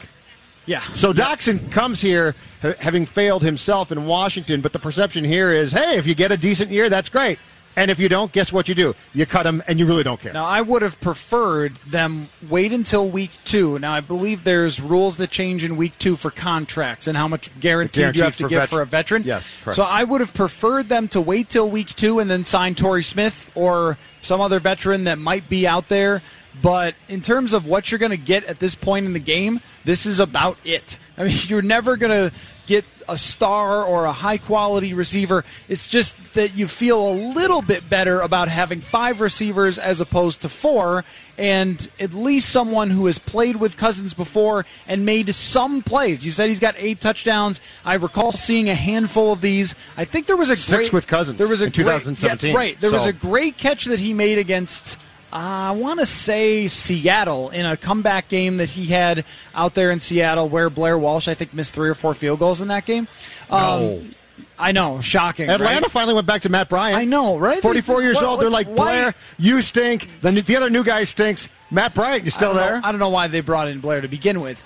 Yeah. 0.71 0.79
So 0.93 1.11
Doctson 1.13 1.69
comes 1.71 1.99
here 2.01 2.33
ha- 2.61 2.75
having 2.79 3.05
failed 3.05 3.43
himself 3.43 3.91
in 3.91 4.05
Washington, 4.05 4.61
but 4.61 4.71
the 4.71 4.79
perception 4.79 5.23
here 5.25 5.51
is, 5.51 5.71
hey, 5.73 5.97
if 5.97 6.07
you 6.07 6.15
get 6.15 6.31
a 6.31 6.37
decent 6.37 6.71
year, 6.71 6.89
that's 6.89 7.09
great. 7.09 7.39
And 7.75 7.89
if 7.89 7.99
you 7.99 8.09
don't, 8.09 8.31
guess 8.33 8.51
what 8.51 8.67
you 8.67 8.75
do? 8.75 8.93
You 9.13 9.25
cut 9.25 9.45
him, 9.45 9.63
and 9.65 9.79
you 9.79 9.85
really 9.85 10.03
don't 10.03 10.19
care. 10.19 10.33
Now, 10.33 10.43
I 10.45 10.61
would 10.61 10.81
have 10.81 10.99
preferred 10.99 11.75
them 11.87 12.27
wait 12.49 12.73
until 12.73 13.07
week 13.07 13.31
two. 13.45 13.79
Now, 13.79 13.93
I 13.93 14.01
believe 14.01 14.43
there's 14.43 14.81
rules 14.81 15.15
that 15.17 15.31
change 15.31 15.63
in 15.63 15.77
week 15.77 15.97
two 15.97 16.17
for 16.17 16.31
contracts 16.31 17.07
and 17.07 17.15
how 17.17 17.29
much 17.29 17.49
guaranteed 17.61 18.15
you 18.15 18.23
have 18.23 18.35
to 18.37 18.49
give 18.49 18.59
vet- 18.59 18.69
for 18.69 18.81
a 18.81 18.85
veteran. 18.85 19.23
Yes, 19.25 19.55
correct. 19.63 19.77
So 19.77 19.83
I 19.83 20.03
would 20.03 20.19
have 20.19 20.33
preferred 20.33 20.89
them 20.89 21.07
to 21.09 21.21
wait 21.21 21.47
till 21.49 21.69
week 21.69 21.95
two 21.95 22.19
and 22.19 22.29
then 22.29 22.43
sign 22.43 22.75
Torrey 22.75 23.03
Smith 23.03 23.49
or 23.55 23.97
some 24.21 24.41
other 24.41 24.59
veteran 24.59 25.05
that 25.05 25.17
might 25.17 25.47
be 25.47 25.65
out 25.65 25.87
there. 25.87 26.21
But 26.61 26.95
in 27.07 27.21
terms 27.21 27.53
of 27.53 27.65
what 27.65 27.89
you're 27.89 27.99
going 27.99 28.11
to 28.11 28.17
get 28.17 28.43
at 28.43 28.59
this 28.59 28.75
point 28.75 29.05
in 29.05 29.13
the 29.13 29.19
game, 29.19 29.61
this 29.85 30.05
is 30.05 30.19
about 30.19 30.57
it. 30.65 30.97
I 31.17 31.25
mean, 31.25 31.37
you're 31.47 31.61
never 31.61 31.97
going 31.97 32.29
to 32.29 32.35
get 32.67 32.85
a 33.09 33.17
star 33.17 33.83
or 33.83 34.05
a 34.05 34.13
high 34.13 34.37
quality 34.37 34.93
receiver. 34.93 35.43
It's 35.67 35.87
just 35.87 36.15
that 36.35 36.55
you 36.55 36.67
feel 36.69 37.09
a 37.09 37.11
little 37.33 37.61
bit 37.61 37.89
better 37.89 38.21
about 38.21 38.47
having 38.47 38.79
five 38.79 39.19
receivers 39.19 39.77
as 39.77 39.99
opposed 39.99 40.43
to 40.43 40.49
four, 40.49 41.03
and 41.37 41.89
at 41.99 42.13
least 42.13 42.47
someone 42.49 42.89
who 42.91 43.07
has 43.07 43.17
played 43.17 43.57
with 43.57 43.75
Cousins 43.75 44.13
before 44.13 44.65
and 44.87 45.05
made 45.05 45.33
some 45.35 45.81
plays. 45.81 46.23
You 46.23 46.31
said 46.31 46.47
he's 46.47 46.61
got 46.61 46.75
eight 46.77 47.01
touchdowns. 47.01 47.59
I 47.83 47.95
recall 47.95 48.31
seeing 48.31 48.69
a 48.69 48.75
handful 48.75 49.33
of 49.33 49.41
these. 49.41 49.75
I 49.97 50.05
think 50.05 50.27
there 50.27 50.37
was 50.37 50.49
a 50.49 50.55
Six 50.55 50.77
great, 50.77 50.93
with 50.93 51.07
Cousins 51.07 51.37
There 51.39 51.47
was 51.49 51.61
a 51.61 51.65
in 51.65 51.71
great- 51.71 51.83
2017. 51.83 52.51
yeah, 52.51 52.57
right. 52.57 52.79
There 52.79 52.91
was 52.91 53.05
a 53.07 53.13
great 53.13 53.57
catch 53.57 53.85
that 53.85 53.99
he 53.99 54.13
made 54.13 54.37
against. 54.37 54.97
I 55.33 55.71
want 55.71 55.99
to 55.99 56.05
say 56.05 56.67
Seattle 56.67 57.49
in 57.51 57.65
a 57.65 57.77
comeback 57.77 58.27
game 58.27 58.57
that 58.57 58.69
he 58.71 58.85
had 58.87 59.23
out 59.55 59.73
there 59.75 59.91
in 59.91 59.99
Seattle, 59.99 60.49
where 60.49 60.69
Blair 60.69 60.97
Walsh 60.97 61.27
I 61.27 61.33
think 61.33 61.53
missed 61.53 61.73
three 61.73 61.89
or 61.89 61.95
four 61.95 62.13
field 62.13 62.39
goals 62.39 62.61
in 62.61 62.67
that 62.67 62.85
game. 62.85 63.07
Um, 63.49 64.13
I 64.59 64.71
know, 64.71 65.01
shocking. 65.01 65.49
Atlanta 65.49 65.81
right? 65.81 65.91
finally 65.91 66.13
went 66.13 66.27
back 66.27 66.41
to 66.41 66.49
Matt 66.49 66.69
Bryant. 66.69 66.97
I 66.97 67.05
know, 67.05 67.37
right? 67.37 67.61
44 67.61 68.01
years 68.03 68.15
What- 68.17 68.25
old. 68.25 68.39
They're 68.41 68.49
like, 68.49 68.67
why- 68.67 68.75
Blair, 68.75 69.15
you 69.39 69.61
stink. 69.61 70.09
The, 70.21 70.31
the 70.31 70.55
other 70.55 70.69
new 70.69 70.83
guy 70.83 71.03
stinks. 71.05 71.49
Matt 71.71 71.93
Bryant, 71.93 72.25
you 72.25 72.31
still 72.31 72.51
I 72.51 72.53
there? 72.53 72.81
Know, 72.81 72.87
I 72.87 72.91
don't 72.91 72.99
know 72.99 73.09
why 73.09 73.27
they 73.27 73.39
brought 73.39 73.69
in 73.69 73.79
Blair 73.79 74.01
to 74.01 74.07
begin 74.07 74.41
with. 74.41 74.61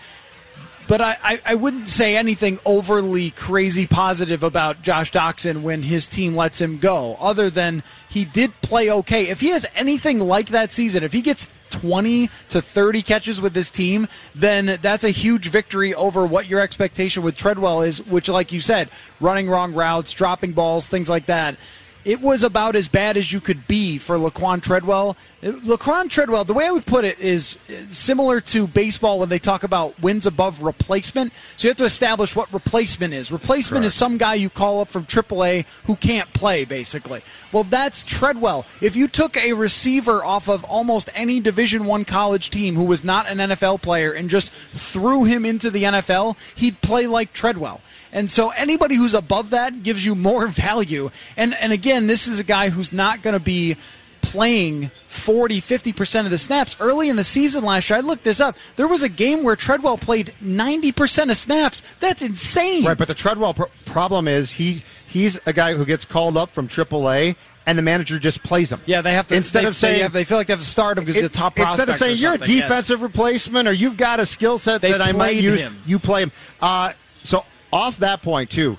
But 0.88 1.02
I, 1.02 1.18
I, 1.24 1.42
I 1.46 1.56
wouldn't 1.56 1.90
say 1.90 2.16
anything 2.16 2.60
overly 2.64 3.32
crazy 3.32 3.88
positive 3.88 4.44
about 4.44 4.84
Josh 4.84 5.12
Doctson 5.12 5.64
when 5.64 5.82
his 5.82 6.08
team 6.08 6.36
lets 6.36 6.62
him 6.62 6.78
go, 6.78 7.18
other 7.20 7.50
than 7.50 7.82
he 8.08 8.24
did 8.24 8.54
play 8.62 8.92
okay. 8.92 9.28
If 9.28 9.42
he 9.42 9.50
has 9.50 9.66
anything 9.76 10.20
like 10.20 10.50
that 10.50 10.72
season, 10.72 11.04
if 11.04 11.12
he 11.12 11.22
gets 11.22 11.48
20 11.72 12.30
to 12.50 12.62
30 12.62 13.02
catches 13.02 13.42
with 13.42 13.54
this 13.54 13.72
team, 13.72 14.08
then 14.36 14.78
that's 14.82 15.04
a 15.04 15.10
huge 15.10 15.50
victory 15.50 15.94
over 15.96 16.26
what 16.26 16.48
your 16.48 16.60
expectation 16.60 17.24
with 17.24 17.36
Treadwell 17.36 17.82
is, 17.82 18.06
which, 18.06 18.30
like 18.30 18.52
you 18.52 18.60
said, 18.60 18.90
running 19.20 19.50
wrong 19.50 19.74
routes, 19.74 20.14
dropping 20.14 20.54
balls, 20.54 20.88
things 20.88 21.10
like 21.10 21.26
that. 21.26 21.58
It 22.06 22.22
was 22.22 22.44
about 22.44 22.76
as 22.76 22.88
bad 22.88 23.18
as 23.18 23.34
you 23.34 23.42
could 23.42 23.68
be 23.68 23.98
for 23.98 24.18
Laquon 24.18 24.62
Treadwell. 24.62 25.18
Laquon 25.42 26.08
Treadwell, 26.08 26.44
the 26.44 26.54
way 26.54 26.68
I 26.68 26.72
would 26.72 26.86
put 26.86 27.04
it 27.04 27.20
is 27.20 27.58
uh, 27.68 27.90
similar 27.90 28.42
to 28.42 28.68
baseball 28.68 29.20
when 29.20 29.30
they 29.30 29.40
talk 29.40 29.64
about 29.64 30.00
wins 30.00 30.28
above 30.28 30.62
replacement. 30.62 31.34
So 31.58 31.68
you 31.68 31.70
have 31.72 31.78
to 31.78 31.86
establish 31.86 32.36
what 32.36 32.52
replacement 32.54 33.14
is. 33.16 33.32
Replacement 33.32 33.86
is 33.86 33.96
some 33.96 34.20
guy 34.20 34.36
you 34.36 34.52
call 34.52 34.82
up 34.82 34.88
from 34.88 35.06
AAA 35.06 35.66
who 35.86 35.96
can't 35.96 36.32
play, 36.34 36.64
basically. 36.64 37.24
Well, 37.52 37.64
that's 37.64 38.04
Treadwell. 38.04 38.66
If 38.82 38.96
you 38.96 39.08
took 39.08 39.36
a 39.36 39.54
receiver 39.54 40.24
off 40.24 40.48
of 40.48 40.64
almost 40.64 41.10
any 41.16 41.40
Division 41.40 41.86
One 41.86 42.06
college 42.06 42.52
team 42.52 42.76
who 42.76 42.86
was 42.86 43.04
not 43.04 43.28
an 43.28 43.40
NFL 43.40 43.82
player 43.82 44.12
and 44.12 44.30
just 44.30 44.52
threw 44.52 45.24
him 45.24 45.44
into 45.44 45.72
the 45.72 45.84
NFL, 45.84 46.38
he'd 46.56 46.82
play 46.82 47.08
like 47.08 47.34
Treadwell. 47.34 47.82
And 48.16 48.32
so 48.32 48.50
anybody 48.52 48.96
who's 48.96 49.14
above 49.14 49.52
that 49.52 49.84
gives 49.84 50.04
you 50.04 50.16
more 50.16 50.48
value. 50.66 51.12
And 51.38 51.54
and 51.54 51.72
again, 51.72 52.08
this 52.08 52.28
is 52.28 52.40
a 52.40 52.44
guy 52.44 52.70
who's 52.70 52.92
not 52.92 53.22
going 53.22 53.36
to 53.36 53.40
be 53.40 53.78
playing 54.22 54.90
40, 55.08 55.62
50% 55.62 56.26
of 56.26 56.32
the 56.32 56.38
snaps. 56.38 56.76
Early 56.80 57.10
in 57.10 57.16
the 57.16 57.24
season 57.24 57.64
last 57.64 57.90
year, 57.90 57.98
I 57.98 58.00
looked 58.00 58.24
this 58.24 58.40
up. 58.40 58.58
There 58.76 58.88
was 58.88 59.04
a 59.04 59.10
game 59.10 59.44
where 59.44 59.56
Treadwell 59.56 59.98
played 59.98 60.34
90% 60.44 61.30
of 61.30 61.38
snaps. 61.38 61.84
That's 62.00 62.24
insane. 62.24 62.86
Right, 62.86 62.98
but 62.98 63.08
the 63.08 63.14
Treadwell 63.14 63.54
pr- 63.54 63.64
problem 63.86 64.28
is 64.28 64.52
he 64.52 64.84
he's 65.08 65.40
a 65.46 65.54
guy 65.54 65.76
who 65.76 65.86
gets 65.86 66.06
called 66.06 66.38
up 66.38 66.50
from 66.50 66.68
AAA, 66.68 67.36
and 67.68 67.78
the 67.78 67.84
manager 67.84 68.18
just 68.18 68.42
plays 68.44 68.72
him. 68.72 68.82
yeah, 68.86 69.02
they 69.02 69.14
have 69.14 69.28
to 69.28 69.36
instead 69.36 69.64
they, 69.64 69.68
of 69.68 69.76
saying 69.76 69.98
they, 69.98 70.04
have, 70.04 70.14
they 70.14 70.24
feel 70.24 70.38
like 70.38 70.48
they 70.48 70.54
have 70.54 70.60
to 70.60 70.66
start 70.66 70.98
him 70.98 71.04
because 71.04 71.16
he's 71.16 71.26
a 71.26 71.30
top 71.30 71.56
prospect. 71.56 71.90
instead 71.90 71.90
of 71.90 72.00
saying 72.00 72.18
you're 72.18 72.34
a 72.34 72.38
something, 72.38 72.58
yes. 72.58 72.68
defensive 72.68 73.02
replacement 73.02 73.68
or 73.68 73.74
you've 73.74 73.98
got 73.98 74.20
a 74.20 74.26
skill 74.26 74.58
set 74.58 74.82
that 74.82 75.02
I 75.02 75.12
might 75.12 75.38
use, 75.38 75.62
him. 75.62 75.78
you 75.86 76.00
play 76.00 76.24
him. 76.24 76.32
Uh, 76.62 76.94
so 77.24 77.46
off 77.76 77.98
that 77.98 78.22
point 78.22 78.50
too, 78.50 78.78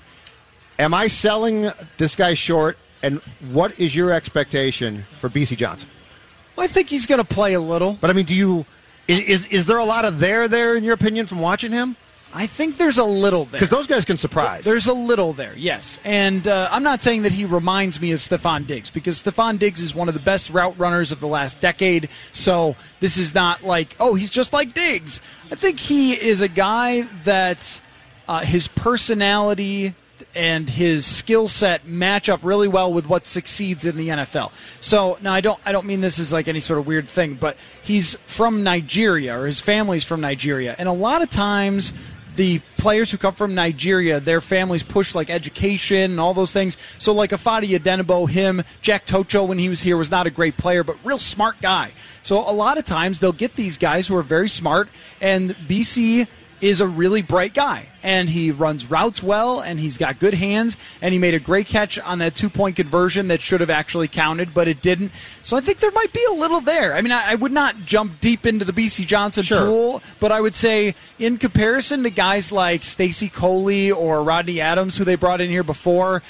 am 0.79 0.93
I 0.93 1.07
selling 1.07 1.69
this 1.97 2.15
guy 2.15 2.33
short? 2.33 2.77
And 3.03 3.19
what 3.51 3.79
is 3.79 3.95
your 3.95 4.11
expectation 4.11 5.05
for 5.21 5.29
Bisi 5.29 5.55
Johnson? 5.55 5.87
Well, 6.55 6.63
I 6.63 6.67
think 6.67 6.89
he's 6.89 7.05
going 7.05 7.19
to 7.19 7.27
play 7.27 7.53
a 7.53 7.61
little. 7.61 7.93
But 7.93 8.09
I 8.09 8.13
mean, 8.13 8.25
do 8.25 8.35
you 8.35 8.65
is 9.07 9.45
is, 9.47 9.67
there 9.67 9.77
a 9.77 9.85
lot 9.85 10.03
of 10.03 10.19
there 10.19 10.47
there 10.47 10.75
in 10.75 10.83
your 10.83 10.95
opinion 10.95 11.27
from 11.27 11.39
watching 11.39 11.71
him? 11.71 11.95
I 12.33 12.45
think 12.45 12.77
there's 12.77 12.97
a 12.97 13.05
little 13.05 13.45
there. 13.45 13.53
Because 13.53 13.69
those 13.69 13.87
guys 13.87 14.03
can 14.03 14.17
surprise. 14.17 14.65
There's 14.65 14.87
a 14.87 14.93
little 14.93 15.31
there, 15.31 15.53
yes. 15.55 15.97
And 16.03 16.45
uh, 16.45 16.67
I'm 16.71 16.83
not 16.83 17.01
saying 17.01 17.21
that 17.21 17.31
he 17.31 17.45
reminds 17.45 18.01
me 18.01 18.11
of 18.11 18.19
Stefon 18.19 18.67
Diggs 18.67 18.89
because 18.89 19.23
Stefon 19.23 19.57
Diggs 19.57 19.79
is 19.79 19.95
one 19.95 20.09
of 20.09 20.13
the 20.13 20.19
best 20.19 20.49
route 20.49 20.77
runners 20.77 21.13
of 21.13 21.21
the 21.21 21.27
last 21.27 21.61
decade. 21.61 22.09
So 22.33 22.75
this 22.99 23.17
is 23.17 23.33
not 23.33 23.63
like, 23.63 23.95
oh, 23.99 24.15
he's 24.15 24.29
just 24.29 24.51
like 24.51 24.73
Diggs. 24.73 25.21
I 25.51 25.55
think 25.55 25.79
he 25.79 26.13
is 26.13 26.41
a 26.41 26.49
guy 26.49 27.03
that 27.23 27.79
uh, 28.27 28.39
his 28.41 28.67
personality 28.67 29.95
and 30.35 30.69
his 30.69 31.05
skill 31.05 31.47
set 31.47 31.87
match 31.87 32.29
up 32.29 32.39
really 32.43 32.67
well 32.67 32.91
with 32.91 33.07
what 33.07 33.25
succeeds 33.25 33.85
in 33.85 33.97
the 33.97 34.09
NFL. 34.09 34.51
So 34.79 35.17
now 35.21 35.33
I 35.33 35.41
don't 35.41 35.59
I 35.65 35.71
don't 35.71 35.85
mean 35.85 36.01
this 36.01 36.19
is 36.19 36.31
like 36.31 36.47
any 36.47 36.59
sort 36.59 36.79
of 36.79 36.87
weird 36.87 37.07
thing, 37.07 37.35
but 37.35 37.57
he's 37.81 38.15
from 38.15 38.63
Nigeria 38.63 39.39
or 39.39 39.47
his 39.47 39.61
family's 39.61 40.05
from 40.05 40.21
Nigeria, 40.21 40.75
and 40.77 40.87
a 40.87 40.93
lot 40.93 41.21
of 41.21 41.29
times 41.29 41.93
the 42.35 42.59
players 42.77 43.09
who 43.09 43.17
come 43.17 43.33
from 43.33 43.55
Nigeria, 43.55 44.19
their 44.19 44.41
families 44.41 44.83
push 44.83 45.15
like 45.15 45.29
education 45.29 46.11
and 46.11 46.19
all 46.19 46.35
those 46.35 46.53
things. 46.53 46.77
So 46.99 47.11
like 47.11 47.31
Ifeadi 47.31 47.77
Odenigbo, 47.77 48.29
him, 48.29 48.63
Jack 48.81 49.07
Tocho 49.07 49.47
when 49.47 49.57
he 49.57 49.67
was 49.69 49.81
here 49.81 49.97
was 49.97 50.11
not 50.11 50.27
a 50.27 50.29
great 50.29 50.55
player, 50.55 50.83
but 50.83 50.97
real 51.03 51.17
smart 51.17 51.59
guy. 51.61 51.91
So 52.21 52.37
a 52.37 52.53
lot 52.53 52.77
of 52.77 52.85
times 52.85 53.19
they'll 53.19 53.31
get 53.31 53.55
these 53.55 53.79
guys 53.79 54.07
who 54.07 54.15
are 54.15 54.23
very 54.23 54.49
smart, 54.49 54.87
and 55.19 55.55
Bisi 55.67 56.27
is 56.61 56.81
a 56.81 56.87
really 56.87 57.21
bright 57.21 57.53
guy 57.53 57.85
and 58.01 58.29
he 58.29 58.49
runs 58.51 58.89
routes 58.89 59.21
well 59.21 59.59
and 59.59 59.79
he's 59.79 59.97
got 59.97 60.17
good 60.17 60.33
hands 60.33 60.75
and 61.01 61.13
he 61.13 61.19
made 61.19 61.33
a 61.33 61.39
great 61.39 61.67
catch 61.67 61.99
on 61.99 62.19
that 62.19 62.33
two 62.35 62.49
point 62.49 62.75
conversion 62.75 63.27
that 63.27 63.41
should 63.41 63.59
have 63.59 63.69
actually 63.69 64.07
counted 64.07 64.53
but 64.53 64.67
it 64.67 64.81
didn't 64.81 65.11
so 65.43 65.55
i 65.55 65.59
think 65.61 65.79
there 65.79 65.91
might 65.91 66.11
be 66.13 66.23
a 66.29 66.33
little 66.33 66.59
there 66.61 66.95
i 66.95 67.01
mean 67.01 67.11
i, 67.11 67.31
I 67.31 67.35
would 67.35 67.51
not 67.51 67.75
jump 67.85 68.19
deep 68.19 68.45
into 68.45 68.65
the 68.65 68.73
bisi 68.73 69.05
johnson 69.05 69.43
Sure. 69.43 69.65
pool 69.65 70.01
but 70.19 70.31
i 70.31 70.41
would 70.41 70.55
say 70.55 70.95
in 71.19 71.37
comparison 71.37 72.01
to 72.03 72.09
guys 72.09 72.51
like 72.51 72.83
stacy 72.83 73.29
coley 73.29 73.91
or 73.91 74.23
rodney 74.23 74.59
adams 74.59 74.97
who 74.97 75.03
they 75.03 75.15
brought 75.15 75.41
in 75.41 75.49
here 75.49 75.63
before 75.63 76.23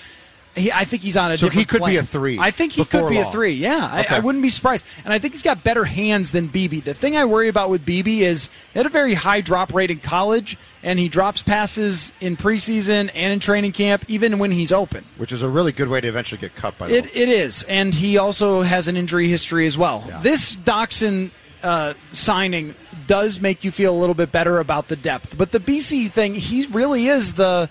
he, 0.58 0.72
I 0.72 0.86
think 0.86 1.04
he's 1.04 1.16
on 1.18 1.32
a 1.32 1.38
So 1.38 1.48
he 1.50 1.62
different 1.64 1.84
could 1.84 1.90
be 1.90 1.98
a 1.98 2.04
three 2.04 2.38
I 2.40 2.52
think 2.52 2.74
he 2.74 2.84
could 2.84 3.10
be 3.10 3.18
a 3.20 3.26
three. 3.26 3.54
Yeah, 3.54 3.90
I, 3.92 4.02
Okay. 4.02 4.16
I 4.16 4.20
wouldn't 4.20 4.42
be 4.42 4.50
surprised. 4.50 4.86
And 5.04 5.14
I 5.14 5.20
think 5.20 5.34
he's 5.34 5.44
got 5.44 5.64
better 5.64 5.86
hands 5.86 6.32
than 6.32 6.48
Beebe. 6.48 6.80
The 6.82 6.94
thing 6.94 7.16
I 7.18 7.26
worry 7.26 7.48
about 7.48 7.70
with 7.70 7.86
Beebe 7.86 8.24
is 8.24 8.50
he 8.74 8.80
had 8.80 8.86
a 8.86 8.90
very 8.90 9.14
high 9.14 9.42
drop 9.42 9.74
rate 9.74 9.92
in 9.92 10.00
college, 10.00 10.58
and 10.84 11.00
he 11.00 11.10
drops 11.10 11.44
passes 11.44 12.12
in 12.22 12.38
preseason 12.38 13.10
and 13.14 13.34
in 13.34 13.40
training 13.40 13.72
camp, 13.72 14.06
even 14.08 14.40
when 14.40 14.52
he's 14.52 14.72
open. 14.72 15.04
which 15.18 15.32
is 15.32 15.42
a 15.42 15.50
really 15.50 15.72
good 15.72 15.90
way 15.90 16.02
to 16.02 16.08
eventually 16.08 16.40
get 16.40 16.56
cut 16.56 16.78
by 16.78 16.88
the 16.88 16.96
It, 16.98 17.06
it 17.16 17.30
is, 17.30 17.64
and 17.64 17.94
he 17.94 18.18
also 18.18 18.62
has 18.62 18.88
an 18.88 18.98
injury 18.98 19.28
history 19.28 19.66
as 19.68 19.78
well. 19.78 20.06
Yeah. 20.08 20.20
This 20.22 20.56
Doctson 20.56 21.32
uh, 21.64 21.94
signing 22.14 22.76
does 23.08 23.40
make 23.40 23.64
you 23.64 23.72
feel 23.72 23.96
a 23.96 24.00
little 24.00 24.16
bit 24.16 24.32
better 24.32 24.60
about 24.60 24.88
the 24.90 24.96
depth. 24.96 25.38
But 25.38 25.52
the 25.52 25.60
Bisi 25.60 26.10
thing, 26.10 26.36
he 26.36 26.66
really 26.68 27.08
is 27.08 27.34
the 27.34 27.70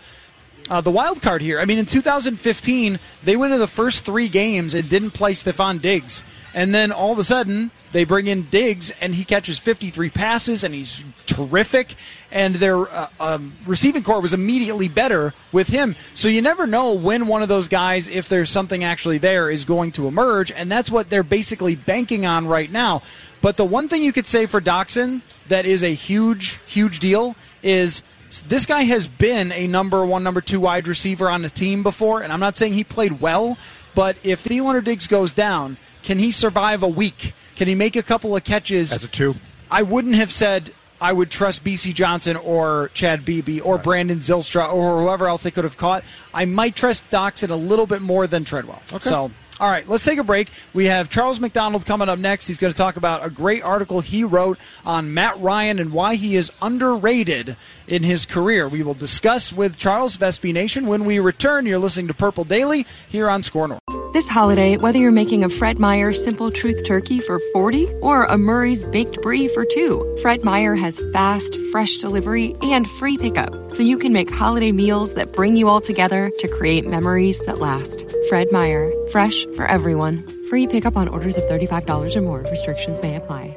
uh, 0.68 0.80
the 0.80 0.90
wild 0.90 1.22
card 1.22 1.42
here. 1.42 1.60
I 1.60 1.64
mean, 1.64 1.78
in 1.78 1.86
2015, 1.86 2.98
they 3.22 3.36
went 3.36 3.52
in 3.52 3.60
the 3.60 3.66
first 3.66 4.04
three 4.04 4.28
games 4.28 4.74
and 4.74 4.88
didn't 4.88 5.12
play 5.12 5.32
Stefon 5.32 5.80
Diggs. 5.80 6.24
And 6.54 6.74
then 6.74 6.90
all 6.90 7.12
of 7.12 7.18
a 7.18 7.24
sudden, 7.24 7.70
they 7.92 8.04
bring 8.04 8.26
in 8.26 8.48
Diggs, 8.50 8.90
and 9.00 9.14
he 9.14 9.24
catches 9.24 9.58
53 9.58 10.10
passes, 10.10 10.64
and 10.64 10.74
he's 10.74 11.04
terrific. 11.26 11.94
And 12.30 12.56
their 12.56 12.88
uh, 12.88 13.08
um, 13.20 13.52
receiving 13.66 14.02
corps 14.02 14.20
was 14.20 14.34
immediately 14.34 14.88
better 14.88 15.34
with 15.52 15.68
him. 15.68 15.96
So 16.14 16.28
you 16.28 16.42
never 16.42 16.66
know 16.66 16.94
when 16.94 17.26
one 17.26 17.42
of 17.42 17.48
those 17.48 17.68
guys, 17.68 18.08
if 18.08 18.28
there's 18.28 18.50
something 18.50 18.82
actually 18.82 19.18
there, 19.18 19.50
is 19.50 19.64
going 19.64 19.92
to 19.92 20.08
emerge. 20.08 20.50
And 20.50 20.70
that's 20.70 20.90
what 20.90 21.10
they're 21.10 21.22
basically 21.22 21.76
banking 21.76 22.26
on 22.26 22.46
right 22.46 22.70
now. 22.70 23.02
But 23.40 23.56
the 23.56 23.64
one 23.64 23.88
thing 23.88 24.02
you 24.02 24.12
could 24.12 24.26
say 24.26 24.46
for 24.46 24.60
Doctson 24.60 25.22
that 25.48 25.66
is 25.66 25.82
a 25.82 25.94
huge, 25.94 26.58
huge 26.66 26.98
deal 26.98 27.36
is 27.62 28.02
this 28.48 28.66
guy 28.66 28.82
has 28.82 29.08
been 29.08 29.52
a 29.52 29.66
number 29.66 30.04
one, 30.04 30.22
number 30.22 30.40
two 30.40 30.60
wide 30.60 30.88
receiver 30.88 31.28
on 31.28 31.44
a 31.44 31.48
team 31.48 31.82
before, 31.82 32.22
and 32.22 32.32
I'm 32.32 32.40
not 32.40 32.56
saying 32.56 32.72
he 32.72 32.84
played 32.84 33.20
well, 33.20 33.56
but 33.94 34.16
if 34.22 34.44
Thielen 34.44 34.74
or 34.74 34.80
Diggs 34.80 35.06
goes 35.06 35.32
down, 35.32 35.78
can 36.02 36.18
he 36.18 36.30
survive 36.30 36.82
a 36.82 36.88
week? 36.88 37.34
Can 37.56 37.68
he 37.68 37.74
make 37.74 37.96
a 37.96 38.02
couple 38.02 38.36
of 38.36 38.44
catches? 38.44 38.92
As 38.92 39.04
a 39.04 39.08
two. 39.08 39.34
I 39.70 39.82
wouldn't 39.82 40.14
have 40.14 40.30
said 40.30 40.72
I 41.00 41.12
would 41.12 41.30
trust 41.30 41.64
Bisi 41.64 41.94
Johnson 41.94 42.36
or 42.36 42.90
Chad 42.94 43.24
Beebe 43.24 43.60
or 43.60 43.76
right. 43.76 43.84
Brandon 43.84 44.18
Zylstra 44.18 44.72
or 44.72 45.02
whoever 45.02 45.26
else 45.26 45.42
they 45.42 45.50
could 45.50 45.64
have 45.64 45.76
caught. 45.76 46.04
I 46.32 46.44
might 46.44 46.76
trust 46.76 47.10
Doctson 47.10 47.50
a 47.50 47.56
little 47.56 47.86
bit 47.86 48.02
more 48.02 48.26
than 48.26 48.44
Treadwell. 48.44 48.82
Okay. 48.92 49.08
So 49.08 49.30
all 49.58 49.70
right, 49.70 49.88
let's 49.88 50.04
take 50.04 50.18
a 50.18 50.24
break. 50.24 50.50
We 50.74 50.86
have 50.86 51.08
Charles 51.08 51.40
McDonald 51.40 51.86
coming 51.86 52.08
up 52.08 52.18
next. 52.18 52.46
He's 52.46 52.58
going 52.58 52.72
to 52.72 52.76
talk 52.76 52.96
about 52.96 53.24
a 53.24 53.30
great 53.30 53.62
article 53.62 54.00
he 54.00 54.22
wrote 54.22 54.58
on 54.84 55.14
Matt 55.14 55.38
Ryan 55.40 55.78
and 55.78 55.92
why 55.92 56.16
he 56.16 56.36
is 56.36 56.52
underrated 56.60 57.56
in 57.86 58.02
his 58.02 58.26
career. 58.26 58.68
We 58.68 58.82
will 58.82 58.94
discuss 58.94 59.52
with 59.52 59.78
Charles 59.78 60.18
SB 60.18 60.52
Nation 60.52 60.86
when 60.86 61.04
we 61.04 61.18
return. 61.18 61.64
You're 61.64 61.78
listening 61.78 62.08
to 62.08 62.14
Purple 62.14 62.44
Daily 62.44 62.86
here 63.08 63.30
on 63.30 63.42
SKOR 63.42 63.68
North. 63.68 63.95
This 64.16 64.28
holiday, 64.28 64.78
whether 64.78 64.98
you're 64.98 65.12
making 65.12 65.44
a 65.44 65.50
Fred 65.50 65.78
Meyer 65.78 66.10
Simple 66.10 66.50
Truth 66.50 66.86
Turkey 66.86 67.18
for 67.18 67.38
40 67.52 67.86
or 68.00 68.24
a 68.24 68.38
Murray's 68.38 68.82
Baked 68.82 69.20
Brie 69.20 69.46
for 69.46 69.66
two, 69.66 70.16
Fred 70.22 70.42
Meyer 70.42 70.74
has 70.74 71.02
fast, 71.12 71.54
fresh 71.70 71.98
delivery 71.98 72.56
and 72.62 72.88
free 72.88 73.18
pickup, 73.18 73.70
so 73.70 73.82
you 73.82 73.98
can 73.98 74.14
make 74.14 74.30
holiday 74.30 74.72
meals 74.72 75.12
that 75.16 75.34
bring 75.34 75.54
you 75.54 75.68
all 75.68 75.82
together 75.82 76.30
to 76.38 76.48
create 76.48 76.86
memories 76.86 77.40
that 77.40 77.58
last. 77.58 78.10
Fred 78.30 78.50
Meyer, 78.50 78.90
fresh 79.12 79.44
for 79.54 79.66
everyone. 79.66 80.26
Free 80.48 80.66
pickup 80.66 80.96
on 80.96 81.08
orders 81.08 81.36
of 81.36 81.44
$35 81.44 82.16
or 82.16 82.22
more. 82.22 82.40
Restrictions 82.50 82.98
may 83.02 83.16
apply. 83.16 83.54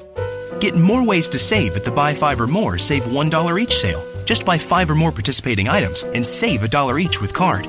Get 0.59 0.75
more 0.75 1.05
ways 1.05 1.29
to 1.29 1.39
save 1.39 1.77
at 1.77 1.85
the 1.85 1.91
Buy 1.91 2.13
Five 2.13 2.41
or 2.41 2.47
More 2.47 2.77
Save 2.77 3.03
$1 3.03 3.61
each 3.61 3.77
sale. 3.77 4.03
Just 4.25 4.45
buy 4.45 4.57
five 4.57 4.91
or 4.91 4.95
more 4.95 5.13
participating 5.13 5.69
items 5.69 6.03
and 6.03 6.27
save 6.27 6.63
a 6.63 6.67
dollar 6.67 6.99
each 6.99 7.21
with 7.21 7.33
card. 7.33 7.65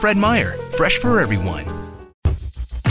Fred 0.00 0.16
Meyer, 0.16 0.54
fresh 0.72 0.98
for 0.98 1.20
everyone. 1.20 1.81